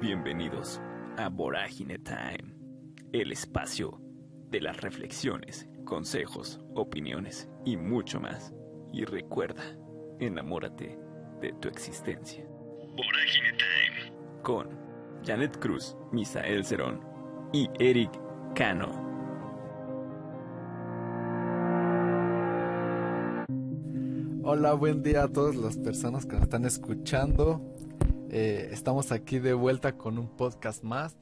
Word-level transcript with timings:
Bienvenidos 0.00 0.80
a 1.18 1.28
Vorágine 1.28 1.98
Time, 1.98 2.54
el 3.12 3.32
espacio 3.32 4.00
de 4.48 4.62
las 4.62 4.80
reflexiones, 4.80 5.68
consejos, 5.84 6.58
opiniones 6.74 7.50
y 7.66 7.76
mucho 7.76 8.18
más. 8.18 8.54
Y 8.94 9.04
recuerda, 9.04 9.62
enamórate 10.18 10.98
de 11.42 11.52
tu 11.52 11.68
existencia. 11.68 12.42
Vorágine 12.48 13.52
Time. 13.58 14.42
Con 14.42 14.68
Janet 15.22 15.58
Cruz, 15.58 15.94
Misael 16.12 16.64
Cerón 16.64 17.04
y 17.52 17.68
Eric 17.78 18.10
Cano. 18.54 18.88
Hola, 24.44 24.72
buen 24.72 25.02
día 25.02 25.24
a 25.24 25.28
todas 25.28 25.56
las 25.56 25.76
personas 25.76 26.24
que 26.24 26.36
nos 26.36 26.44
están 26.44 26.64
escuchando. 26.64 27.69
Eh, 28.32 28.68
estamos 28.70 29.10
aquí 29.10 29.40
de 29.40 29.54
vuelta 29.54 29.96
con 29.96 30.16
un 30.16 30.28
podcast 30.36 30.84
más. 30.84 31.16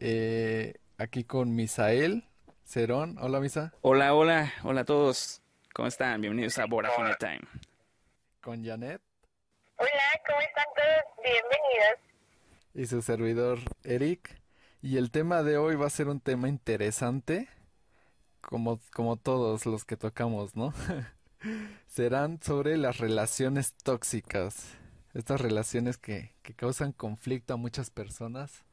Eh, 0.00 0.74
aquí 0.98 1.22
con 1.22 1.54
Misael 1.54 2.28
Cerón. 2.64 3.16
Hola, 3.20 3.38
Misa. 3.38 3.72
Hola, 3.82 4.14
hola, 4.14 4.52
hola 4.64 4.80
a 4.80 4.84
todos. 4.84 5.42
¿Cómo 5.72 5.86
están? 5.86 6.20
Bienvenidos 6.20 6.58
a 6.58 6.66
Borafone 6.66 7.14
Time. 7.20 7.42
Con 8.40 8.64
Janet. 8.64 9.00
Hola, 9.76 9.90
¿cómo 10.26 10.40
están 10.40 10.64
todos? 10.74 11.04
Bienvenidos. 11.22 12.00
Y 12.74 12.86
su 12.86 13.00
servidor 13.00 13.60
Eric. 13.84 14.42
Y 14.82 14.96
el 14.96 15.12
tema 15.12 15.44
de 15.44 15.56
hoy 15.56 15.76
va 15.76 15.86
a 15.86 15.90
ser 15.90 16.08
un 16.08 16.18
tema 16.18 16.48
interesante, 16.48 17.48
como, 18.40 18.80
como 18.92 19.16
todos 19.16 19.66
los 19.66 19.84
que 19.84 19.96
tocamos, 19.96 20.56
¿no? 20.56 20.74
Serán 21.86 22.42
sobre 22.42 22.76
las 22.76 22.98
relaciones 22.98 23.74
tóxicas. 23.74 24.78
Estas 25.14 25.40
relaciones 25.40 25.96
que, 25.96 26.34
que 26.42 26.54
causan 26.54 26.92
conflicto 26.92 27.54
a 27.54 27.56
muchas 27.56 27.90
personas. 27.90 28.64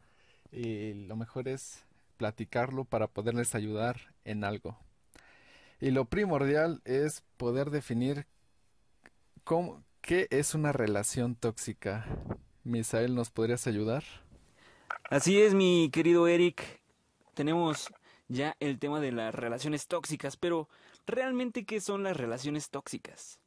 Y 0.52 0.94
lo 1.06 1.16
mejor 1.16 1.48
es 1.48 1.86
platicarlo 2.18 2.84
para 2.84 3.08
poderles 3.08 3.56
ayudar 3.56 4.14
en 4.26 4.44
algo. 4.44 4.78
Y 5.80 5.92
lo 5.92 6.06
primordial 6.06 6.82
es 6.86 7.24
poder 7.38 7.72
definir 7.72 8.28
cómo, 9.44 9.84
qué 10.02 10.28
es 10.30 10.54
una 10.54 10.72
relación 10.72 11.36
tóxica. 11.36 12.06
Misael, 12.64 13.16
¿nos 13.16 13.32
podrías 13.32 13.66
ayudar? 13.66 14.04
Así 15.10 15.42
es, 15.42 15.56
mi 15.56 15.90
querido 15.92 16.28
Eric. 16.28 16.82
Tenemos 17.34 17.88
ya 18.28 18.56
el 18.60 18.78
tema 18.78 19.00
de 19.00 19.12
las 19.12 19.34
relaciones 19.34 19.88
tóxicas, 19.88 20.38
pero 20.38 20.70
realmente, 21.08 21.66
¿qué 21.66 21.82
son 21.82 22.04
las 22.04 22.16
relaciones 22.16 22.70
tóxicas? 22.70 23.40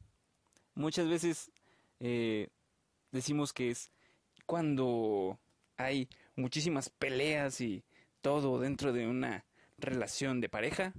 Muchas 0.73 1.07
veces 1.07 1.51
eh, 2.01 2.49
decimos 3.15 3.53
que 3.53 3.71
es 3.71 3.91
cuando 4.45 5.39
hay 5.77 6.07
muchísimas 6.35 6.89
peleas 6.89 7.61
y 7.61 7.83
todo 8.21 8.59
dentro 8.59 8.93
de 8.93 9.07
una 9.07 9.45
relación 9.77 10.41
de 10.41 10.49
pareja 10.49 10.93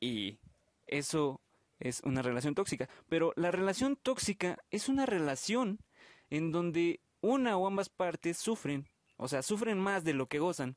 y 0.00 0.38
eso 0.86 1.40
es 1.78 2.00
una 2.04 2.22
relación 2.22 2.54
tóxica. 2.54 2.88
Pero 3.08 3.32
la 3.36 3.50
relación 3.50 3.96
tóxica 3.96 4.58
es 4.70 4.88
una 4.88 5.04
relación 5.04 5.78
en 6.30 6.52
donde 6.52 7.00
una 7.20 7.56
o 7.56 7.66
ambas 7.66 7.88
partes 7.88 8.38
sufren, 8.38 8.88
o 9.16 9.28
sea, 9.28 9.42
sufren 9.42 9.78
más 9.78 10.04
de 10.04 10.14
lo 10.14 10.26
que 10.26 10.38
gozan. 10.38 10.76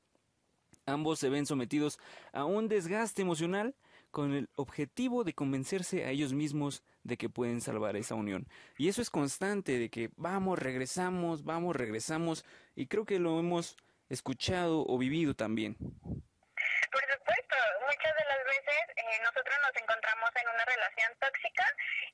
Ambos 0.85 1.19
se 1.19 1.29
ven 1.29 1.45
sometidos 1.45 1.97
a 2.33 2.45
un 2.45 2.67
desgaste 2.67 3.21
emocional 3.21 3.75
con 4.15 4.31
el 4.31 4.47
objetivo 4.55 5.25
de 5.25 5.33
convencerse 5.33 6.05
a 6.05 6.09
ellos 6.09 6.31
mismos 6.31 6.83
de 7.03 7.17
que 7.17 7.27
pueden 7.27 7.59
salvar 7.59 7.97
esa 7.97 8.15
unión. 8.15 8.47
Y 8.77 8.87
eso 8.87 9.01
es 9.01 9.09
constante, 9.09 9.77
de 9.77 9.89
que 9.89 10.09
vamos, 10.15 10.57
regresamos, 10.57 11.43
vamos, 11.43 11.75
regresamos, 11.75 12.45
y 12.77 12.87
creo 12.87 13.03
que 13.03 13.19
lo 13.19 13.37
hemos 13.37 13.75
escuchado 14.07 14.87
o 14.87 14.97
vivido 14.97 15.35
también. 15.35 15.75
Por 15.75 17.03
supuesto, 17.11 17.55
muchas 17.83 18.13
de 18.15 18.25
las 18.31 18.41
veces 18.47 18.83
eh, 18.95 19.19
nosotros 19.19 19.55
nos 19.67 19.75
encontramos 19.83 20.31
en 20.39 20.47
una 20.47 20.63
relación 20.63 21.11
tóxica 21.19 21.65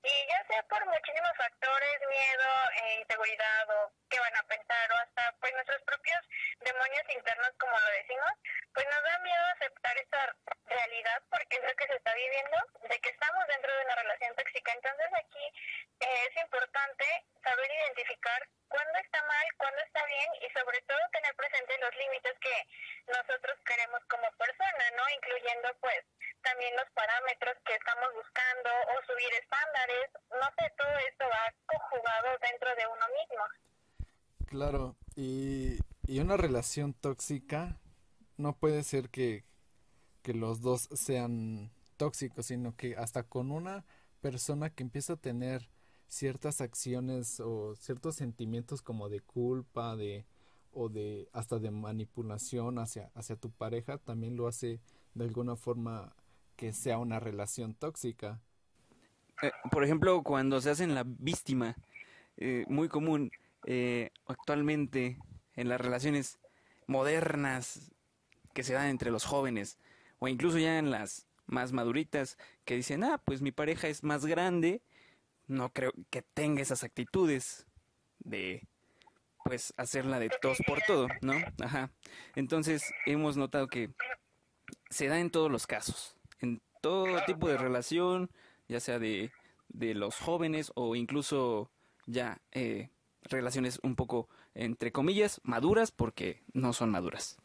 y 0.02 0.14
ya 0.26 0.42
sea 0.50 0.64
por 0.74 0.82
muchísimos 0.90 1.38
factores, 1.38 1.98
miedo, 2.10 2.50
eh, 2.82 3.06
inseguridad 3.06 3.70
o 3.78 3.94
qué 4.10 4.18
van 4.18 4.36
a 4.42 4.44
pensar 4.50 4.90
o 4.90 4.98
hasta 5.06 5.38
pues 5.38 5.54
nuestros 5.54 5.82
propios 5.86 6.22
demonios 6.72 7.08
internos 7.16 7.52
como 7.60 7.78
lo 7.78 7.92
decimos, 8.00 8.32
pues 8.74 8.86
nos 8.88 9.04
da 9.04 9.20
miedo 9.20 9.46
aceptar 9.56 9.98
esta 9.98 10.36
realidad 10.66 11.20
porque 11.30 11.58
es 11.58 11.64
lo 11.64 11.76
que 11.76 11.88
se 11.88 11.96
está 11.96 12.14
viviendo, 12.16 12.58
de 12.88 13.00
que 13.00 13.10
estamos 13.10 13.48
dentro 13.48 13.76
de 13.76 13.86
una 13.86 13.96
relación 13.96 14.36
tóxica. 14.36 14.72
Entonces 14.72 15.10
aquí 15.20 15.46
eh, 16.00 16.28
es 16.30 16.36
importante 16.42 17.06
saber 17.44 17.70
identificar 17.72 18.40
cuándo 18.70 18.98
está 19.00 19.20
mal, 19.24 19.46
cuándo 19.58 19.82
está 19.84 20.06
bien 20.06 20.30
y 20.42 20.48
sobre 20.56 20.80
todo 20.88 21.00
tener 21.12 21.36
presente 21.36 21.78
los 21.80 21.96
límites 21.96 22.36
que 22.40 22.56
nosotros 23.08 23.60
queremos 23.66 24.00
como 24.08 24.32
persona, 24.40 24.86
¿no? 24.96 25.04
Incluyendo 25.16 25.68
pues 25.82 26.00
también 26.42 26.76
los 26.76 26.90
parámetros 26.92 27.58
que 27.66 27.76
estamos 27.76 28.14
buscando 28.16 28.70
o 28.96 29.06
subir 29.06 29.34
estándares, 29.36 30.08
no 30.32 30.48
sé, 30.58 30.72
todo 30.78 30.96
esto 31.04 31.26
va 31.28 31.54
conjugado 31.68 32.38
dentro 32.40 32.76
de 32.76 32.88
uno 32.88 33.06
mismo. 33.20 33.44
Claro, 34.48 34.96
y, 35.16 35.80
y 36.12 36.20
una 36.20 36.36
relación 36.36 36.92
tóxica 36.92 37.80
no 38.36 38.52
puede 38.52 38.84
ser 38.84 39.10
que, 39.10 39.46
que 40.24 40.34
los 40.34 40.60
dos 40.60 40.90
sean 40.92 41.72
tóxicos, 41.96 42.48
sino 42.48 42.76
que 42.76 42.98
hasta 42.98 43.24
con 43.24 43.50
una 43.50 43.86
persona 44.20 44.70
que 44.70 44.84
empieza 44.84 45.14
a 45.14 45.16
tener 45.16 45.70
ciertas 46.10 46.60
acciones 46.60 47.40
o 47.40 47.78
ciertos 47.78 48.16
sentimientos 48.16 48.82
como 48.82 49.08
de 49.08 49.22
culpa, 49.22 49.96
de 49.96 50.26
o 50.74 50.90
de 50.90 51.30
hasta 51.32 51.60
de 51.60 51.72
manipulación 51.72 52.78
hacia 52.80 53.10
hacia 53.16 53.38
tu 53.38 53.50
pareja 53.50 53.98
también 53.98 54.36
lo 54.36 54.50
hace 54.50 54.82
de 55.14 55.24
alguna 55.24 55.56
forma 55.56 56.14
que 56.58 56.74
sea 56.74 56.98
una 56.98 57.22
relación 57.22 57.74
tóxica. 57.74 58.42
Eh, 59.42 59.52
por 59.72 59.86
ejemplo, 59.86 60.24
cuando 60.24 60.60
se 60.60 60.72
hacen 60.72 60.94
la 60.94 61.06
víctima, 61.06 61.78
eh, 62.36 62.66
muy 62.68 62.90
común 62.90 63.32
eh, 63.66 64.10
actualmente 64.26 65.18
en 65.56 65.70
las 65.70 65.82
relaciones 65.82 66.40
modernas 66.88 67.92
que 68.54 68.64
se 68.64 68.74
dan 68.74 68.88
entre 68.88 69.12
los 69.12 69.26
jóvenes 69.26 69.78
o 70.20 70.28
incluso 70.28 70.58
ya 70.58 70.78
en 70.78 70.92
las 70.92 71.28
más 71.46 71.72
maduritas 71.74 72.38
que 72.66 72.76
dicen, 72.76 73.04
ah, 73.04 73.22
pues 73.24 73.42
mi 73.42 73.52
pareja 73.52 73.88
es 73.88 74.04
más 74.04 74.26
grande, 74.26 74.82
no 75.48 75.72
creo 75.74 75.94
que 76.10 76.22
tenga 76.22 76.62
esas 76.62 76.84
actitudes 76.84 77.68
de 78.20 78.68
pues 79.44 79.74
hacerla 79.78 80.20
de 80.20 80.30
tos 80.30 80.60
por 80.68 80.82
todo, 80.86 81.08
¿no? 81.22 81.34
Ajá. 81.64 81.92
Entonces 82.36 82.84
hemos 83.06 83.38
notado 83.38 83.68
que 83.68 83.90
se 84.90 85.08
da 85.08 85.20
en 85.20 85.32
todos 85.32 85.52
los 85.52 85.68
casos, 85.68 86.16
en 86.40 86.62
todo 86.82 87.24
tipo 87.26 87.48
de 87.48 87.58
relación, 87.58 88.30
ya 88.68 88.80
sea 88.80 89.00
de, 89.00 89.32
de 89.70 89.94
los 89.96 90.18
jóvenes 90.18 90.72
o 90.76 90.96
incluso 90.96 91.72
ya 92.06 92.42
eh, 92.52 92.90
relaciones 93.24 93.80
un 93.84 93.96
poco, 93.96 94.30
entre 94.54 94.92
comillas, 94.92 95.42
maduras 95.44 95.92
porque 95.92 96.44
no 96.54 96.74
son 96.74 96.90
maduras. 96.90 97.38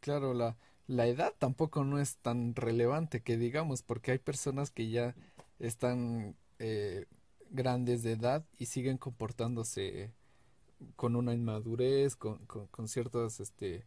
Claro, 0.00 0.34
la, 0.34 0.56
la 0.86 1.06
edad 1.06 1.34
tampoco 1.38 1.84
no 1.84 2.00
es 2.00 2.16
tan 2.16 2.54
relevante 2.54 3.22
que 3.22 3.36
digamos, 3.36 3.82
porque 3.82 4.12
hay 4.12 4.18
personas 4.18 4.70
que 4.70 4.88
ya 4.88 5.14
están 5.58 6.36
eh, 6.58 7.06
grandes 7.50 8.02
de 8.02 8.12
edad 8.12 8.44
y 8.58 8.66
siguen 8.66 8.98
comportándose 8.98 10.12
con 10.96 11.16
una 11.16 11.34
inmadurez, 11.34 12.16
con, 12.16 12.46
con, 12.46 12.88
ciertas 12.88 13.40
este, 13.40 13.86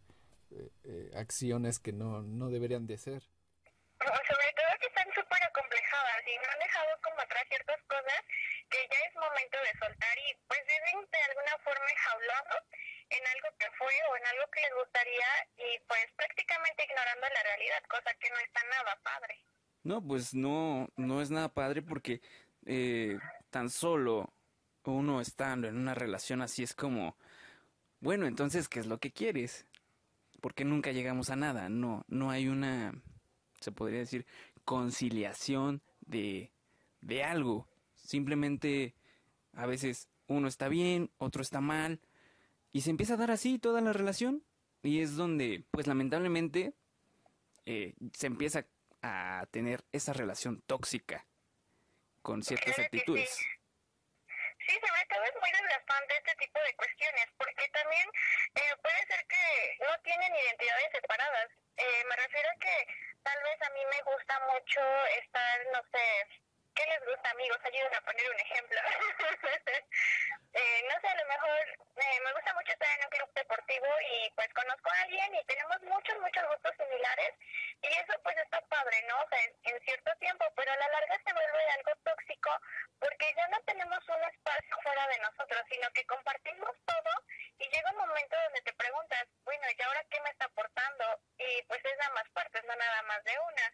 eh, 0.52 0.70
eh, 0.84 1.12
acciones 1.16 1.80
que 1.80 1.94
no, 1.94 2.22
no 2.22 2.50
deberían 2.50 2.86
de 2.86 2.98
ser. 2.98 3.24
Sobre 4.02 4.50
todo 4.58 4.72
que 4.80 4.88
están 4.88 5.08
súper 5.16 5.44
acomplejadas 5.44 6.22
y 6.28 6.36
no 6.38 6.52
han 6.52 6.60
dejado 6.60 6.90
como 7.02 7.22
atrás 7.22 7.46
ciertas 7.48 7.82
cosas 7.88 8.22
que 8.70 8.80
ya 8.92 9.00
es 9.08 9.16
momento 9.16 9.58
de 9.58 9.80
soltar 9.80 10.18
y 10.18 10.36
pues 10.48 10.62
viven 10.68 11.06
de 11.12 11.22
alguna 11.30 11.58
forma 11.64 11.86
enjaulados 11.92 12.64
en 13.10 13.24
o 13.86 14.18
en 14.18 14.26
algo 14.26 14.52
que 14.52 14.62
les 14.62 14.74
gustaría 14.76 15.30
y 15.58 15.80
pues 15.88 16.06
prácticamente 16.16 16.84
ignorando 16.84 17.28
la 17.34 17.44
realidad, 17.44 17.84
cosa 17.90 18.14
que 18.20 18.30
no 18.30 18.38
está 18.38 18.62
nada 18.64 19.00
padre. 19.04 19.36
No, 19.84 20.02
pues 20.02 20.34
no, 20.34 20.90
no 20.96 21.22
es 21.22 21.32
nada 21.32 21.54
padre 21.54 21.82
porque 21.82 22.22
eh, 22.66 23.18
tan 23.50 23.70
solo 23.70 24.34
uno 24.84 25.22
estando 25.22 25.68
en 25.68 25.78
una 25.78 25.94
relación 25.94 26.42
así 26.42 26.64
es 26.64 26.74
como, 26.74 27.18
bueno, 28.00 28.26
entonces, 28.26 28.68
¿qué 28.68 28.80
es 28.80 28.86
lo 28.86 29.00
que 29.00 29.12
quieres? 29.12 29.68
Porque 30.42 30.66
nunca 30.66 30.92
llegamos 30.92 31.30
a 31.30 31.36
nada, 31.36 31.70
no, 31.70 32.04
no 32.08 32.32
hay 32.32 32.48
una, 32.48 32.94
se 33.60 33.72
podría 33.72 34.00
decir, 34.00 34.26
conciliación 34.66 35.82
de, 36.02 36.52
de 37.02 37.24
algo. 37.24 37.68
Simplemente 37.96 38.96
a 39.54 39.66
veces 39.66 40.10
uno 40.28 40.48
está 40.48 40.68
bien, 40.68 41.12
otro 41.18 41.42
está 41.42 41.62
mal, 41.62 42.00
y 42.72 42.82
se 42.82 42.90
empieza 42.90 43.16
a 43.16 43.18
dar 43.18 43.32
así 43.32 43.60
toda 43.60 43.82
la 43.82 43.94
relación. 43.94 44.46
Y 44.84 45.02
es 45.02 45.16
donde, 45.16 45.64
pues 45.72 45.88
lamentablemente, 45.88 46.74
eh, 47.66 47.94
se 48.14 48.28
empieza 48.28 48.66
a 49.02 49.46
tener 49.52 49.84
esa 49.92 50.14
relación 50.14 50.62
tóxica 50.62 51.26
con 52.22 52.44
ciertas 52.44 52.76
claro 52.76 52.84
actitudes. 52.86 53.30
Sí. 53.30 53.46
sí. 54.68 54.74
sobre 54.74 55.06
todo 55.10 55.24
es 55.24 55.36
muy 55.42 55.52
desgastante 55.52 56.18
este 56.18 56.36
tipo 56.36 56.60
de 56.62 56.76
cuestiones, 56.76 57.26
porque 57.38 57.68
también 57.70 58.08
eh, 58.56 58.76
puede 58.82 59.06
ser 59.08 59.26
que 59.28 59.78
no 59.86 59.94
tienen 60.04 60.34
identidades 60.34 60.92
separadas. 60.94 61.50
Eh, 61.78 62.04
me 62.10 62.16
refiero 62.16 62.50
a 62.50 62.60
que 62.60 62.88
tal 63.24 63.38
vez 63.44 63.62
a 63.62 63.70
mí 63.74 63.82
me 63.90 64.02
gusta 64.14 64.40
mucho 64.54 64.82
estar, 65.22 65.66
no 65.74 65.82
sé, 65.92 66.41
¿Qué 66.76 66.86
les 66.86 67.06
gusta, 67.06 67.30
amigos? 67.32 67.60
Ayuden 67.64 67.96
a 67.96 68.02
poner 68.02 68.30
un 68.32 68.40
ejemplo. 68.40 68.80
eh, 70.54 70.82
no 70.90 71.02
sé, 71.02 71.08
a 71.08 71.16
lo 71.16 71.26
mejor 71.28 71.60
eh, 71.98 72.20
me 72.24 72.34
gusta 72.34 72.54
mucho 72.54 72.72
estar 72.72 72.90
en 72.98 73.04
un 73.06 73.10
club 73.12 73.30
deportivo 73.36 73.88
y 74.12 74.32
pues 74.32 74.54
conozco 74.54 74.90
a 74.90 75.02
alguien 75.02 75.36
y 75.36 75.46
tenemos 75.46 75.82
muchos, 75.84 76.18
muchos 76.20 76.48
gustos 76.48 76.74
similares 76.78 77.34
y 77.82 77.88
eso 77.88 78.14
pues 78.24 78.38
está 78.38 78.62
padre, 78.68 79.04
¿no? 79.08 79.20
O 79.20 79.28
sea, 79.30 79.44
en, 79.44 79.52
en 79.64 79.82
cierto 79.82 80.12
tiempo, 80.20 80.46
pero 80.56 80.72
a 80.72 80.78
la 80.78 80.88
larga 80.88 81.20
se 81.26 81.34
vuelve 81.34 81.72
algo 81.72 81.92
tóxico 82.04 82.52
porque 83.00 83.34
ya 83.36 83.48
no 83.50 83.60
tenemos 83.66 84.00
un 84.08 84.24
espacio 84.24 84.76
fuera 84.84 85.08
de 85.08 85.20
nosotros, 85.20 85.62
sino 85.70 85.92
que 85.92 86.06
compartimos 86.06 86.72
todo 86.86 87.12
y 87.58 87.70
llega 87.70 87.92
un 87.92 87.98
momento 87.98 88.36
donde 88.44 88.62
te 88.62 88.74
preguntas, 88.74 89.28
bueno, 89.44 89.64
¿y 89.70 89.82
ahora 89.82 90.04
qué 90.10 90.20
me 90.22 90.30
está 90.30 90.46
aportando? 90.46 91.06
Y 91.38 91.62
pues 91.64 91.84
es 91.84 91.98
nada 91.98 92.14
más 92.14 92.30
partes, 92.30 92.64
no 92.64 92.76
nada 92.76 93.02
más 93.04 93.24
de 93.24 93.38
una. 93.38 93.74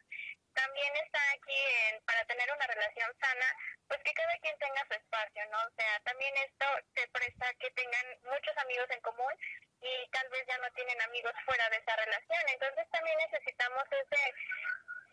También 0.57 0.92
está 1.06 1.21
aquí 1.38 1.54
en, 1.54 2.01
para 2.01 2.25
tener 2.25 2.50
una 2.51 2.65
relación 2.65 3.13
sana, 3.21 3.45
pues 3.88 4.01
que 4.01 4.13
cada 4.13 4.33
quien 4.42 4.57
tenga 4.57 4.81
su 4.88 4.94
espacio, 4.94 5.42
¿no? 5.51 5.57
O 5.62 5.71
sea, 5.77 6.00
también 6.01 6.33
esto 6.38 6.65
te 6.95 7.07
presta 7.09 7.54
que 7.62 7.69
tengan 7.77 8.07
muchos 8.25 8.57
amigos 8.57 8.89
en 8.89 9.01
común 9.01 9.33
y 9.81 10.09
tal 10.09 10.27
vez 10.30 10.42
ya 10.48 10.57
no 10.57 10.69
tienen 10.74 11.00
amigos 11.01 11.33
fuera 11.45 11.69
de 11.69 11.77
esa 11.77 11.95
relación. 11.95 12.42
Entonces 12.50 12.89
también 12.89 13.18
necesitamos 13.30 13.86
ese, 13.86 14.21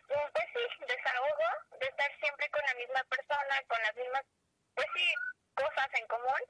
pues 0.08 0.48
sí, 0.56 0.64
desahogo 0.88 1.48
de 1.78 1.88
estar 1.88 2.10
siempre 2.20 2.48
con 2.48 2.62
la 2.64 2.74
misma 2.74 3.04
persona, 3.04 3.62
con 3.68 3.82
las 3.82 3.94
mismas, 3.96 4.24
pues 4.74 4.88
sí, 4.96 5.12
cosas 5.54 5.88
en 5.92 6.06
común. 6.08 6.40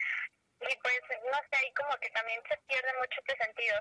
Y 0.61 0.77
pues, 0.87 1.03
no 1.33 1.39
sé, 1.51 1.57
ahí 1.59 1.73
como 1.75 1.99
que 1.99 2.11
también 2.11 2.41
se 2.49 2.57
pierde 2.69 2.93
mucho 3.01 3.21
este 3.27 3.37
sentido. 3.43 3.77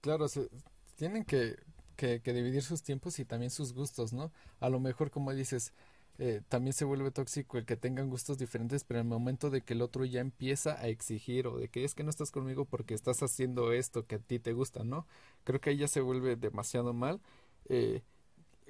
Claro, 0.00 0.26
se, 0.26 0.48
tienen 0.96 1.24
que, 1.24 1.54
que, 2.02 2.20
que 2.20 2.32
dividir 2.32 2.62
sus 2.62 2.82
tiempos 2.82 3.20
y 3.20 3.24
también 3.24 3.52
sus 3.52 3.74
gustos, 3.74 4.12
¿no? 4.12 4.32
A 4.58 4.68
lo 4.68 4.80
mejor, 4.80 5.12
como 5.12 5.32
dices, 5.32 5.72
eh, 6.18 6.42
también 6.48 6.72
se 6.72 6.84
vuelve 6.84 7.12
tóxico 7.12 7.58
el 7.58 7.64
que 7.64 7.76
tengan 7.76 8.10
gustos 8.10 8.38
diferentes, 8.38 8.82
pero 8.82 8.98
en 8.98 9.06
el 9.06 9.10
momento 9.10 9.50
de 9.50 9.60
que 9.60 9.74
el 9.74 9.82
otro 9.82 10.04
ya 10.04 10.20
empieza 10.20 10.80
a 10.80 10.88
exigir 10.88 11.46
o 11.46 11.58
de 11.58 11.68
que 11.68 11.84
es 11.84 11.94
que 11.94 12.02
no 12.02 12.10
estás 12.10 12.32
conmigo 12.32 12.64
porque 12.64 12.94
estás 12.94 13.22
haciendo 13.22 13.72
esto 13.72 14.04
que 14.04 14.16
a 14.16 14.18
ti 14.18 14.40
te 14.40 14.52
gusta, 14.52 14.82
¿no? 14.82 15.06
Creo 15.44 15.60
que 15.60 15.70
ahí 15.70 15.76
ya 15.76 15.86
se 15.86 16.00
vuelve 16.00 16.34
demasiado 16.34 16.92
mal. 16.92 17.20
Eh, 17.68 18.02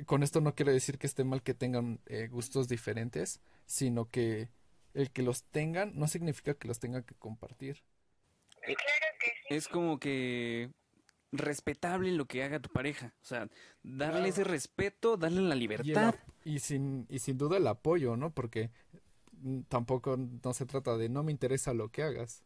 con 0.05 0.23
esto 0.23 0.43
no 0.43 0.55
quiero 0.55 0.71
decir 0.71 0.99
que 0.99 1.07
esté 1.07 1.25
mal 1.25 1.43
que 1.43 1.55
tengan 1.55 2.01
eh, 2.05 2.29
gustos 2.29 2.69
diferentes, 2.69 3.41
sino 3.65 4.11
que 4.11 4.51
el 4.93 5.11
que 5.11 5.23
los 5.23 5.45
tengan 5.45 5.99
no 5.99 6.07
significa 6.07 6.53
que 6.53 6.69
los 6.69 6.81
tengan 6.81 7.03
que 7.03 7.15
compartir. 7.15 7.83
Claro 8.61 8.77
que 9.19 9.31
sí. 9.49 9.55
Es 9.55 9.69
como 9.69 9.99
que 9.99 10.71
respetable 11.33 12.13
lo 12.13 12.27
que 12.27 12.43
haga 12.45 12.61
tu 12.61 12.71
pareja. 12.71 13.15
O 13.23 13.25
sea, 13.25 13.49
darle 13.83 14.29
ese 14.29 14.45
respeto, 14.45 15.17
darle 15.17 15.43
la 15.43 15.57
Y, 15.81 15.93
el 15.95 16.11
libertad. 16.11 16.15
y 16.45 16.59
sin, 16.61 17.07
y 17.09 17.19
sin 17.21 17.39
duda 17.39 17.57
el 17.59 17.67
apoyo, 17.67 18.17
¿no? 18.17 18.33
Porque 18.33 18.71
mm, 19.33 19.63
tampoco 19.63 20.17
no 20.17 20.55
se 20.55 20.67
trata 20.67 20.97
de 20.97 21.09
no 21.09 21.23
me 21.23 21.33
interesa 21.33 21.75
lo 21.75 21.91
que 21.91 22.03
hagas. 22.03 22.45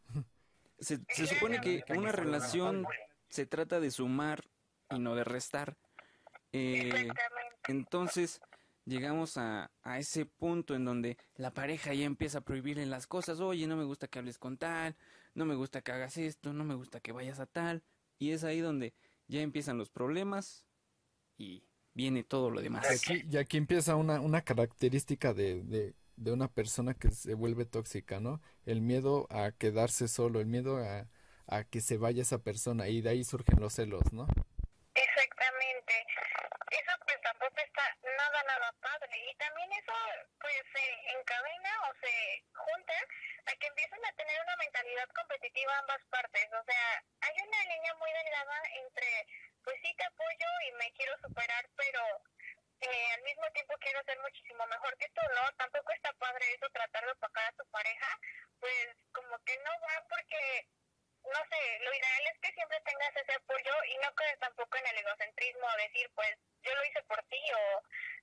Se, 0.79 0.99
se 1.09 1.27
supone 1.27 1.59
que 1.59 1.85
una 1.89 2.11
relación 2.11 2.93
se 3.29 3.45
trata 3.45 3.79
de 3.79 3.91
sumar 3.91 4.45
y 4.89 4.99
no 4.99 5.15
de 5.15 5.23
restar. 5.23 5.77
Eh, 6.53 7.09
entonces 7.67 8.41
llegamos 8.85 9.37
a, 9.37 9.71
a 9.83 9.99
ese 9.99 10.25
punto 10.25 10.75
en 10.75 10.85
donde 10.85 11.17
la 11.35 11.53
pareja 11.53 11.93
ya 11.93 12.05
empieza 12.05 12.39
a 12.39 12.41
prohibirle 12.41 12.85
las 12.85 13.07
cosas. 13.07 13.39
Oye, 13.39 13.67
no 13.67 13.75
me 13.75 13.83
gusta 13.85 14.07
que 14.07 14.19
hables 14.19 14.37
con 14.37 14.57
tal, 14.57 14.95
no 15.33 15.45
me 15.45 15.55
gusta 15.55 15.81
que 15.81 15.91
hagas 15.91 16.17
esto, 16.17 16.53
no 16.53 16.63
me 16.63 16.75
gusta 16.75 16.99
que 16.99 17.11
vayas 17.11 17.39
a 17.39 17.47
tal. 17.47 17.83
Y 18.19 18.31
es 18.31 18.43
ahí 18.43 18.59
donde 18.59 18.93
ya 19.27 19.41
empiezan 19.41 19.77
los 19.77 19.89
problemas 19.89 20.65
y 21.37 21.63
viene 21.93 22.23
todo 22.23 22.49
lo 22.49 22.61
demás. 22.61 22.85
Y 22.89 23.13
aquí, 23.13 23.27
y 23.29 23.37
aquí 23.37 23.57
empieza 23.57 23.95
una, 23.95 24.19
una 24.21 24.41
característica 24.41 25.33
de, 25.33 25.63
de, 25.63 25.95
de 26.15 26.31
una 26.31 26.47
persona 26.47 26.93
que 26.93 27.11
se 27.11 27.33
vuelve 27.33 27.65
tóxica, 27.65 28.19
¿no? 28.19 28.41
El 28.65 28.81
miedo 28.81 29.27
a 29.29 29.51
quedarse 29.51 30.07
solo, 30.07 30.39
el 30.39 30.47
miedo 30.47 30.77
a, 30.77 31.07
a 31.47 31.63
que 31.63 31.81
se 31.81 31.97
vaya 31.97 32.21
esa 32.21 32.43
persona 32.43 32.87
y 32.89 33.01
de 33.01 33.09
ahí 33.09 33.23
surgen 33.23 33.59
los 33.59 33.73
celos, 33.73 34.13
¿no? 34.13 34.27
Tampoco 37.37 37.61
está 37.61 37.85
nada, 38.01 38.43
nada 38.43 38.73
padre. 38.81 39.13
Y 39.29 39.35
también 39.35 39.71
eso 39.73 39.93
pues 40.41 40.57
se 40.73 41.19
encadena 41.19 41.69
o 41.85 41.93
se 42.01 42.43
junta 42.51 42.93
a 43.45 43.55
que 43.57 43.67
empiezan 43.67 44.03
a 44.05 44.13
tener 44.13 44.41
una 44.41 44.55
mentalidad 44.55 45.07
competitiva 45.13 45.77
ambas 45.77 46.03
partes. 46.09 46.47
O 46.53 46.63
sea, 46.63 47.03
hay 47.21 47.35
una 47.37 47.63
línea 47.63 47.93
muy 47.93 48.11
delgada 48.11 48.57
entre 48.81 49.27
pues 49.63 49.77
sí 49.83 49.93
te 49.93 50.03
apoyo 50.05 50.47
y 50.67 50.71
me 50.81 50.91
quiero 50.93 51.15
superar, 51.19 51.63
pero 51.75 52.01
eh, 52.81 53.11
al 53.13 53.21
mismo 53.21 53.45
tiempo 53.53 53.75
quiero 53.81 54.03
ser 54.03 54.17
muchísimo 54.19 54.65
mejor 54.65 54.97
que 54.97 55.09
tú, 55.09 55.21
¿no? 55.35 55.53
Tampoco 55.57 55.91
está 55.91 56.11
padre 56.13 56.53
eso, 56.55 56.67
tratar 56.71 57.05
de 57.05 57.11
opacar 57.11 57.45
a 57.45 57.55
tu 57.55 57.65
pareja, 57.69 58.19
pues 58.59 58.97
como 59.13 59.37
que 59.45 59.57
no 59.59 59.71
va 59.85 60.07
porque 60.09 60.67
no 61.33 61.41
sé, 61.49 61.61
lo 61.83 61.91
ideal 61.93 62.23
es 62.33 62.39
que 62.41 62.53
siempre 62.53 62.79
tengas 62.85 63.15
ese 63.15 63.33
apoyo 63.33 63.73
y 63.91 63.95
no 64.03 64.13
caer 64.15 64.37
tampoco 64.39 64.77
en 64.77 64.87
el 64.87 64.97
egocentrismo 64.97 65.67
a 65.67 65.77
decir, 65.77 66.09
pues 66.15 66.33
yo 66.63 66.73
lo 66.75 66.85
hice 66.85 67.01
por 67.03 67.21
ti 67.29 67.41
o 67.53 67.81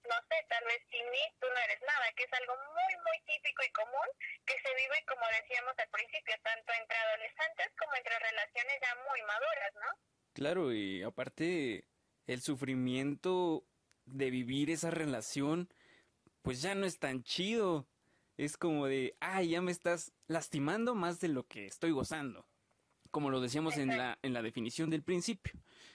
no 0.08 0.16
sé, 0.28 0.36
tal 0.48 0.64
vez 0.64 0.80
sin 0.90 1.04
mí 1.10 1.24
tú 1.40 1.46
no 1.48 1.58
eres 1.60 1.80
nada, 1.82 2.12
que 2.16 2.24
es 2.24 2.32
algo 2.32 2.54
muy, 2.56 2.92
muy 3.04 3.18
típico 3.26 3.62
y 3.64 3.72
común 3.72 4.08
que 4.46 4.56
se 4.60 4.74
vive, 4.74 4.98
como 5.08 5.24
decíamos 5.40 5.74
al 5.78 5.88
principio, 5.88 6.34
tanto 6.42 6.72
entre 6.72 6.96
adolescentes 6.96 7.68
como 7.78 7.94
entre 7.96 8.18
relaciones 8.18 8.76
ya 8.80 8.94
muy 9.08 9.20
maduras, 9.22 9.72
¿no? 9.74 9.90
Claro, 10.34 10.72
y 10.72 11.02
aparte 11.02 11.88
el 12.26 12.40
sufrimiento 12.42 13.64
de 14.04 14.30
vivir 14.30 14.70
esa 14.70 14.90
relación, 14.90 15.72
pues 16.42 16.60
ya 16.60 16.74
no 16.74 16.86
es 16.86 16.98
tan 16.98 17.22
chido. 17.22 17.88
Es 18.36 18.56
como 18.56 18.86
de, 18.86 19.16
ay, 19.20 19.50
ya 19.50 19.62
me 19.62 19.70
estás 19.70 20.12
lastimando 20.26 20.94
más 20.94 21.20
de 21.20 21.28
lo 21.28 21.46
que 21.46 21.66
estoy 21.66 21.92
gozando. 21.92 22.46
Como 23.14 23.30
lo 23.30 23.40
decíamos 23.40 23.76
en 23.76 23.96
la, 23.96 24.18
en 24.22 24.32
la 24.32 24.42
definición 24.42 24.90
del 24.90 25.04
principio. 25.04 25.52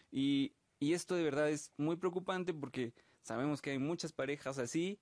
Y, 0.10 0.54
y 0.80 0.94
esto 0.94 1.16
de 1.16 1.24
verdad 1.24 1.50
es 1.50 1.74
muy 1.76 1.98
preocupante 1.98 2.54
porque 2.54 2.94
sabemos 3.22 3.62
que 3.62 3.72
hay 3.72 3.78
muchas 3.78 4.14
parejas 4.14 4.58
así 4.58 5.02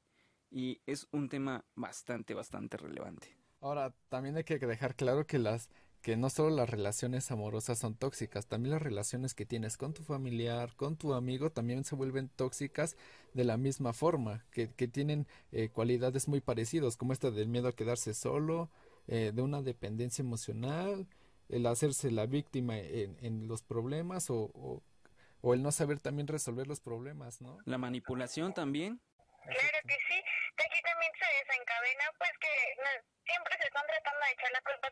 y 0.50 0.82
es 0.88 1.08
un 1.12 1.30
tema 1.30 1.64
bastante, 1.76 2.34
bastante 2.34 2.76
relevante. 2.78 3.38
Ahora, 3.62 3.94
también 4.10 4.36
hay 4.36 4.46
que 4.46 4.58
dejar 4.58 4.96
claro 4.96 5.28
que 5.28 5.38
las 5.38 5.70
que 6.02 6.18
no 6.18 6.32
solo 6.32 6.56
las 6.56 6.72
relaciones 6.72 7.30
amorosas 7.30 7.78
son 7.78 7.94
tóxicas, 7.94 8.48
también 8.48 8.72
las 8.72 8.82
relaciones 8.82 9.36
que 9.36 9.46
tienes 9.46 9.78
con 9.78 9.94
tu 9.94 10.02
familiar, 10.02 10.76
con 10.76 10.96
tu 10.98 11.14
amigo, 11.14 11.52
también 11.52 11.84
se 11.84 11.96
vuelven 11.96 12.30
tóxicas 12.30 12.96
de 13.34 13.44
la 13.44 13.58
misma 13.58 13.94
forma, 13.94 14.44
que, 14.50 14.72
que 14.72 14.88
tienen 14.88 15.28
eh, 15.52 15.70
cualidades 15.70 16.28
muy 16.28 16.42
parecidas, 16.42 16.98
como 16.98 17.14
esta 17.14 17.30
del 17.30 17.48
miedo 17.48 17.68
a 17.68 17.76
quedarse 17.76 18.16
solo, 18.16 18.72
eh, 19.08 19.32
de 19.34 19.42
una 19.42 19.62
dependencia 19.62 20.22
emocional, 20.22 21.08
el 21.50 21.66
hacerse 21.66 22.12
la 22.12 22.26
víctima 22.26 22.78
en, 22.78 23.18
en 23.22 23.48
los 23.48 23.64
problemas 23.64 24.30
o, 24.30 24.52
o, 24.54 24.84
o 25.42 25.54
el 25.54 25.64
no 25.64 25.72
saber 25.72 26.00
también 26.00 26.28
resolver 26.28 26.68
los 26.68 26.82
problemas, 26.82 27.42
¿no? 27.42 27.58
La 27.66 27.78
manipulación 27.78 28.54
también. 28.54 29.00
Claro 29.44 29.80
que 29.88 29.94
aquí 30.64 30.82
también 30.84 31.12
se 31.16 31.28
desencadena, 31.40 32.04
pues 32.18 32.32
que 32.40 32.54
no, 32.84 32.90
siempre 33.24 33.58
se 33.58 33.68
están 33.68 33.84
tratando 33.88 34.18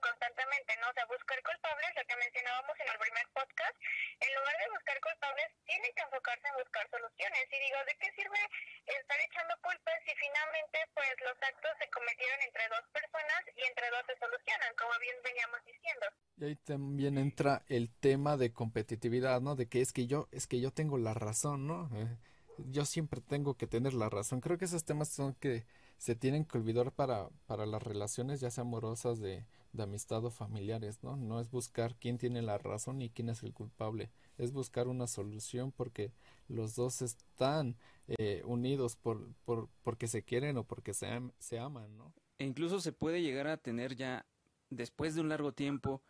constantemente, 0.02 0.76
¿no? 0.82 0.90
O 0.90 0.94
sea, 0.94 1.06
buscar 1.06 1.40
culpables, 1.44 1.92
lo 1.96 2.04
que 2.06 2.16
mencionábamos 2.16 2.76
en 2.80 2.88
el 2.90 3.00
primer 3.00 3.28
podcast, 3.34 3.76
en 4.20 4.32
lugar 4.36 4.56
de 4.60 4.68
buscar 4.72 4.98
culpables, 5.02 5.48
tienen 5.66 5.92
que 5.96 6.04
enfocarse 6.04 6.48
en 6.48 6.58
buscar 6.60 6.86
soluciones. 6.90 7.44
Y 7.52 7.58
digo, 7.60 7.80
¿de 7.86 7.96
qué 8.00 8.10
sirve 8.16 8.42
estar 8.86 9.20
echando 9.20 9.54
culpas 9.62 9.98
si 10.06 10.14
finalmente, 10.16 10.78
pues, 10.94 11.14
los 11.22 11.38
actos 11.42 11.74
se 11.80 11.88
cometieron 11.90 12.40
entre 12.42 12.64
dos 12.70 12.86
personas 12.92 13.42
y 13.56 13.62
entre 13.64 13.86
dos 13.90 14.04
se 14.08 14.16
solucionan, 14.18 14.72
como 14.76 14.94
bien 15.00 15.18
veníamos 15.24 15.60
diciendo? 15.66 16.06
Y 16.38 16.42
ahí 16.46 16.56
también 16.56 17.18
entra 17.18 17.64
el 17.68 17.94
tema 17.94 18.38
de 18.38 18.52
competitividad, 18.52 19.42
¿no? 19.42 19.56
De 19.56 19.68
que 19.68 19.82
es 19.82 19.94
que 19.94 20.08
yo, 20.08 20.28
es 20.32 20.48
que 20.48 20.60
yo 20.60 20.72
tengo 20.72 20.98
la 20.98 21.14
razón, 21.14 21.68
¿no? 21.68 21.90
Eh, 21.96 22.18
yo 22.58 22.86
siempre 22.86 23.22
tengo 23.22 23.58
que 23.58 23.68
tener 23.68 23.94
la 23.94 24.10
razón. 24.10 24.42
Creo 24.42 24.58
que 24.58 24.66
esos 24.66 24.86
temas 24.86 25.10
son 25.10 25.34
que 25.36 25.66
se 25.98 26.16
tienen 26.16 26.46
que 26.46 26.58
olvidar 26.58 26.92
para, 26.92 27.30
para 27.48 27.66
las 27.66 27.82
relaciones, 27.82 28.40
ya 28.40 28.52
sea 28.52 28.64
amorosas, 28.64 29.20
de, 29.20 29.46
de 29.76 29.84
amistad 29.84 30.24
o 30.26 30.30
familiares, 30.30 31.04
¿no? 31.04 31.16
No 31.16 31.40
es 31.40 31.50
buscar 31.50 31.96
quién 31.96 32.18
tiene 32.18 32.42
la 32.42 32.58
razón 32.58 33.02
y 33.02 33.10
quién 33.10 33.30
es 33.30 33.44
el 33.44 33.54
culpable. 33.54 34.12
Es 34.38 34.52
buscar 34.52 34.88
una 34.88 35.08
solución 35.08 35.72
porque 35.72 36.12
los 36.48 36.76
dos 36.76 37.02
están 37.02 37.78
eh, 38.08 38.42
unidos 38.46 38.96
por, 38.96 39.34
por, 39.46 39.70
porque 39.84 40.08
se 40.08 40.24
quieren 40.24 40.58
o 40.58 40.64
porque 40.64 40.94
se, 40.94 41.08
se 41.40 41.60
aman, 41.60 41.98
¿no? 41.98 42.14
E 42.38 42.46
incluso 42.46 42.82
se 42.82 42.92
puede 42.92 43.22
llegar 43.22 43.48
a 43.48 43.58
tener 43.58 43.96
ya, 43.96 44.26
después 44.70 45.16
de 45.16 45.22
un 45.22 45.30
largo 45.30 45.54
tiempo, 45.54 46.02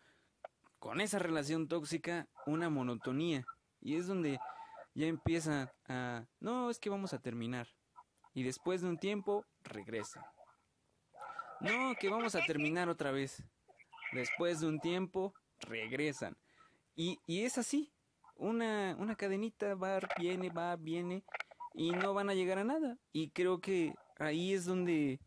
con 0.79 1.01
esa 1.01 1.19
relación 1.19 1.67
tóxica, 1.67 2.27
una 2.45 2.69
monotonía. 2.69 3.45
Y 3.81 3.95
es 3.95 4.07
donde 4.07 4.39
ya 4.95 5.07
empieza 5.07 5.74
a, 5.88 6.25
no, 6.39 6.69
es 6.69 6.79
que 6.79 6.89
vamos 6.89 7.13
a 7.13 7.19
terminar. 7.19 7.67
Y 8.34 8.43
después 8.43 8.81
de 8.81 8.89
un 8.89 8.98
tiempo, 8.98 9.45
regresa. 9.63 10.31
No, 11.62 11.95
que 12.00 12.10
vamos 12.10 12.36
a 12.36 12.45
terminar 12.45 12.89
otra 12.89 13.12
vez. 13.12 13.43
Después 14.15 14.60
de 14.62 14.67
un 14.67 14.79
tiempo, 14.79 15.34
regresan. 15.60 16.38
Y, 16.95 17.19
y 17.27 17.43
es 17.43 17.57
así. 17.57 17.91
Una, 18.38 18.95
una 19.00 19.15
cadenita 19.15 19.75
va, 19.75 20.00
viene, 20.17 20.50
va, 20.50 20.75
viene. 20.75 21.24
Y 21.74 21.91
no 21.91 22.13
van 22.13 22.29
a 22.29 22.34
llegar 22.34 22.57
a 22.57 22.63
nada. 22.63 22.98
Y 23.12 23.29
creo 23.29 23.60
que 23.60 23.93
ahí 24.17 24.53
es 24.53 24.65
donde 24.65 25.19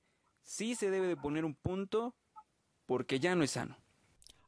sí 0.43 0.75
se 0.75 0.91
debe 0.91 1.07
de 1.07 1.17
poner 1.17 1.45
un 1.45 1.55
punto 1.55 2.15
porque 2.87 3.21
ya 3.21 3.35
no 3.35 3.45
es 3.45 3.53
sano. 3.53 3.77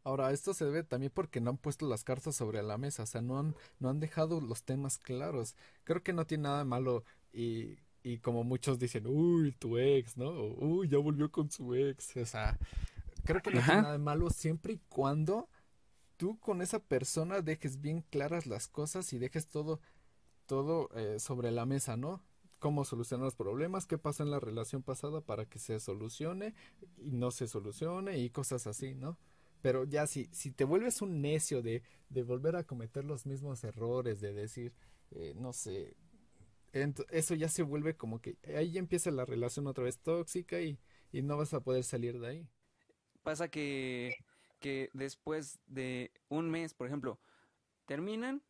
Ahora, 0.03 0.33
esto 0.33 0.55
se 0.55 0.65
debe 0.65 0.83
también 0.83 1.13
porque 1.15 1.41
no 1.41 1.51
han 1.51 1.59
puesto 1.59 1.87
las 1.87 2.05
cartas 2.05 2.35
sobre 2.35 2.63
la 2.63 2.79
mesa, 2.79 3.03
o 3.03 3.07
sea, 3.07 3.21
no 3.21 3.39
han, 3.39 3.55
no 3.81 3.91
han 3.91 4.01
dejado 4.01 4.41
los 4.41 4.63
temas 4.65 4.97
claros. 4.97 5.57
Creo 5.85 6.03
que 6.03 6.15
no 6.15 6.27
tiene 6.27 6.45
nada 6.45 6.61
de 6.61 6.65
malo 6.65 7.05
y, 7.35 7.77
y 8.03 8.19
como 8.19 8.43
muchos 8.43 8.79
dicen, 8.79 9.07
uy, 9.07 9.53
tu 9.53 9.77
ex, 9.77 10.17
¿no? 10.17 10.31
Uy, 10.31 10.89
ya 10.89 10.97
volvió 10.97 11.31
con 11.31 11.51
su 11.51 11.75
ex. 11.75 12.17
O 12.17 12.25
sea, 12.25 12.59
Creo 13.25 13.43
que 13.43 13.51
no 13.51 13.63
tiene 13.63 13.81
nada 13.81 13.93
de 13.93 13.99
malo 13.99 14.31
siempre 14.31 14.75
y 14.75 14.81
cuando 14.89 15.49
tú 16.17 16.39
con 16.41 16.63
esa 16.63 16.81
persona 16.81 17.43
dejes 17.43 17.81
bien 17.81 18.03
claras 18.11 18.47
las 18.47 18.69
cosas 18.69 19.13
y 19.13 19.19
dejes 19.19 19.49
todo, 19.49 19.81
todo 20.47 20.91
eh, 20.95 21.19
sobre 21.21 21.51
la 21.51 21.67
mesa, 21.67 21.97
¿no? 21.97 22.23
Cómo 22.59 22.85
solucionar 22.85 23.25
los 23.27 23.37
problemas, 23.37 23.87
qué 23.87 23.99
pasó 23.99 24.23
en 24.23 24.31
la 24.31 24.41
relación 24.41 24.83
pasada 24.83 25.21
para 25.23 25.47
que 25.47 25.59
se 25.59 25.81
solucione 25.81 26.55
y 26.99 27.13
no 27.13 27.31
se 27.31 27.49
solucione 27.49 28.19
y 28.19 28.31
cosas 28.31 28.67
así, 28.67 28.95
¿no? 28.95 29.19
Pero 29.63 29.85
ya 29.85 30.07
si, 30.07 30.29
si 30.33 30.51
te 30.53 30.65
vuelves 30.65 31.03
un 31.03 31.21
necio 31.23 31.63
de, 31.63 31.83
de 32.11 32.23
volver 32.23 32.57
a 32.57 32.65
cometer 32.65 33.05
los 33.05 33.27
mismos 33.27 33.65
errores, 33.65 34.21
de 34.21 34.33
decir, 34.33 34.75
eh, 35.13 35.35
no 35.37 35.53
sé, 35.53 35.97
eso 37.11 37.35
ya 37.35 37.49
se 37.49 37.63
vuelve 37.63 37.97
como 37.97 38.21
que 38.21 38.37
ahí 38.57 38.79
empieza 38.79 39.11
la 39.11 39.25
relación 39.25 39.67
otra 39.67 39.85
vez 39.85 39.99
tóxica 39.99 40.61
y, 40.61 40.79
y 41.13 41.23
no 41.23 41.37
vas 41.37 41.55
a 41.55 41.61
poder 41.61 41.85
salir 41.85 42.21
de 42.21 42.29
ahí. 42.29 42.49
Pasa 43.23 43.49
que, 43.49 44.17
que 44.59 44.91
después 44.93 45.61
de 45.67 46.13
un 46.29 46.51
mes, 46.51 46.75
por 46.75 46.87
ejemplo, 46.87 47.21
terminan, 47.87 48.43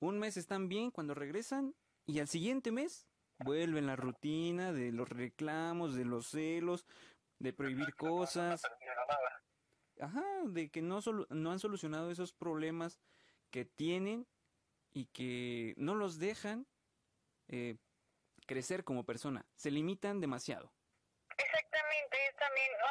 un 0.00 0.18
mes 0.18 0.36
están 0.36 0.68
bien 0.68 0.90
cuando 0.90 1.14
regresan 1.14 1.74
y 2.06 2.20
al 2.20 2.28
siguiente 2.28 2.70
mes 2.70 3.06
vuelven 3.40 3.86
la 3.86 3.96
rutina 3.96 4.72
de 4.72 4.92
los 4.92 5.08
reclamos, 5.08 5.94
de 5.94 6.04
los 6.04 6.28
celos, 6.28 6.86
de 7.38 7.52
prohibir 7.52 7.94
cosas. 7.94 8.62
Ajá, 10.00 10.24
de 10.46 10.70
que 10.70 10.82
no, 10.82 11.00
no 11.30 11.50
han 11.50 11.58
solucionado 11.58 12.10
esos 12.10 12.32
problemas 12.32 13.00
que 13.50 13.64
tienen 13.64 14.26
y 14.92 15.06
que 15.06 15.74
no 15.76 15.94
los 15.94 16.18
dejan 16.18 16.66
eh, 17.48 17.76
crecer 18.46 18.84
como 18.84 19.04
persona. 19.04 19.46
Se 19.56 19.70
limitan 19.70 20.20
demasiado. 20.20 20.72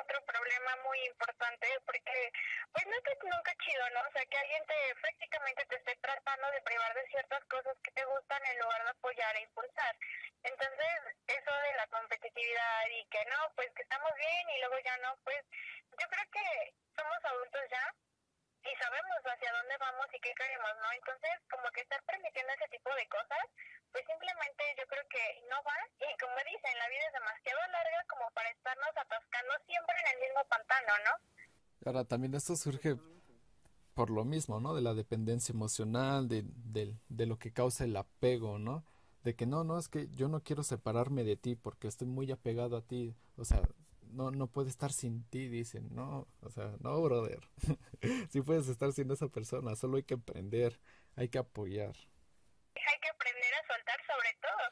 Otro 0.07 0.23
problema 0.23 0.73
muy 0.87 1.03
importante 1.03 1.67
porque 1.85 2.31
pues 2.71 2.85
no 2.87 2.95
es 2.95 3.17
nunca 3.23 3.53
chido, 3.59 3.89
¿no? 3.89 3.99
O 4.07 4.11
sea, 4.13 4.25
que 4.25 4.37
alguien 4.37 4.63
te 4.65 4.95
prácticamente 5.01 5.65
te 5.65 5.75
esté 5.75 5.95
tratando 5.97 6.49
de 6.51 6.61
privar 6.61 6.93
de 6.95 7.07
ciertas 7.07 7.43
cosas 7.51 7.75
que 7.83 7.91
te 7.91 8.05
gustan 8.05 8.39
en 8.45 8.59
lugar 8.59 8.83
de 8.85 8.89
apoyar 8.91 9.35
e 9.35 9.41
impulsar. 9.41 9.97
Entonces, 10.43 10.95
eso 11.27 11.51
de 11.51 11.73
la 11.75 11.87
competitividad 11.87 12.87
y 12.87 13.03
que 13.07 13.25
no, 13.25 13.51
pues 13.55 13.69
que 13.75 13.83
estamos 13.83 14.15
bien 14.15 14.49
y 14.49 14.59
luego 14.59 14.79
ya 14.79 14.95
no, 14.99 15.17
pues 15.25 15.43
yo 15.99 16.07
creo 16.07 16.31
que 16.31 16.73
somos 16.95 17.25
adultos 17.25 17.61
ya 17.69 17.93
y 18.63 18.71
sabemos 18.77 19.19
hacia 19.23 19.51
dónde 19.53 19.75
vamos 19.77 20.07
y 20.13 20.19
qué 20.19 20.33
queremos, 20.33 20.73
¿no? 20.81 20.87
Entonces, 20.93 21.33
como 21.49 21.67
que 21.71 21.81
estar 21.81 22.01
permitiendo 22.03 22.51
ese 22.53 22.67
tipo 22.69 22.89
de 22.95 23.05
cosas, 23.07 23.43
pues 23.91 24.03
simplemente 24.07 24.63
yo 24.77 24.85
creo 24.87 25.05
que 25.09 25.23
no 25.49 25.57
va. 25.63 25.77
Y 26.01 26.09
como 26.17 26.35
dicen, 26.45 26.73
la 26.77 26.89
vida 26.89 27.03
es 27.07 27.13
demasiado 27.13 27.59
larga 27.71 27.99
como 28.09 28.25
para 28.31 28.49
estarnos 28.49 28.93
atascando 28.95 29.53
siempre 29.65 29.95
en 30.01 30.07
el 30.13 30.19
mismo 30.25 30.41
pantano, 30.49 30.93
¿no? 31.05 31.13
Ahora, 31.85 32.03
también 32.03 32.33
esto 32.35 32.55
surge 32.55 32.97
por 33.93 34.09
lo 34.09 34.25
mismo, 34.25 34.59
¿no? 34.59 34.75
De 34.75 34.81
la 34.81 34.93
dependencia 34.93 35.53
emocional, 35.53 36.27
de, 36.27 36.43
de, 36.45 36.93
de 37.09 37.25
lo 37.25 37.37
que 37.39 37.53
causa 37.53 37.83
el 37.83 37.95
apego, 37.95 38.59
¿no? 38.59 38.83
De 39.23 39.35
que 39.35 39.45
no, 39.45 39.63
no, 39.63 39.79
es 39.79 39.87
que 39.87 40.07
yo 40.13 40.27
no 40.27 40.41
quiero 40.41 40.63
separarme 40.63 41.23
de 41.23 41.35
ti 41.35 41.55
porque 41.55 41.87
estoy 41.87 42.07
muy 42.07 42.31
apegado 42.31 42.77
a 42.77 42.81
ti. 42.81 43.15
O 43.37 43.45
sea, 43.45 43.61
no, 44.17 44.31
no 44.31 44.47
puede 44.47 44.69
estar 44.69 44.91
sin 44.91 45.23
ti, 45.29 45.47
dicen, 45.47 45.93
no, 45.93 46.27
o 46.41 46.49
sea, 46.49 46.73
no, 46.79 46.99
brother, 47.03 47.39
sí 48.31 48.41
puedes 48.41 48.67
estar 48.67 48.91
sin 48.91 49.11
esa 49.11 49.27
persona, 49.27 49.75
solo 49.75 49.97
hay 49.97 50.03
que 50.03 50.15
aprender, 50.15 50.79
hay 51.15 51.29
que 51.29 51.37
apoyar. 51.37 51.93
Hay 51.93 52.99
que 52.99 53.09
aprender 53.09 53.53
a 53.53 53.67
soltar 53.67 53.99
sobre 54.09 54.33
todo, 54.41 54.63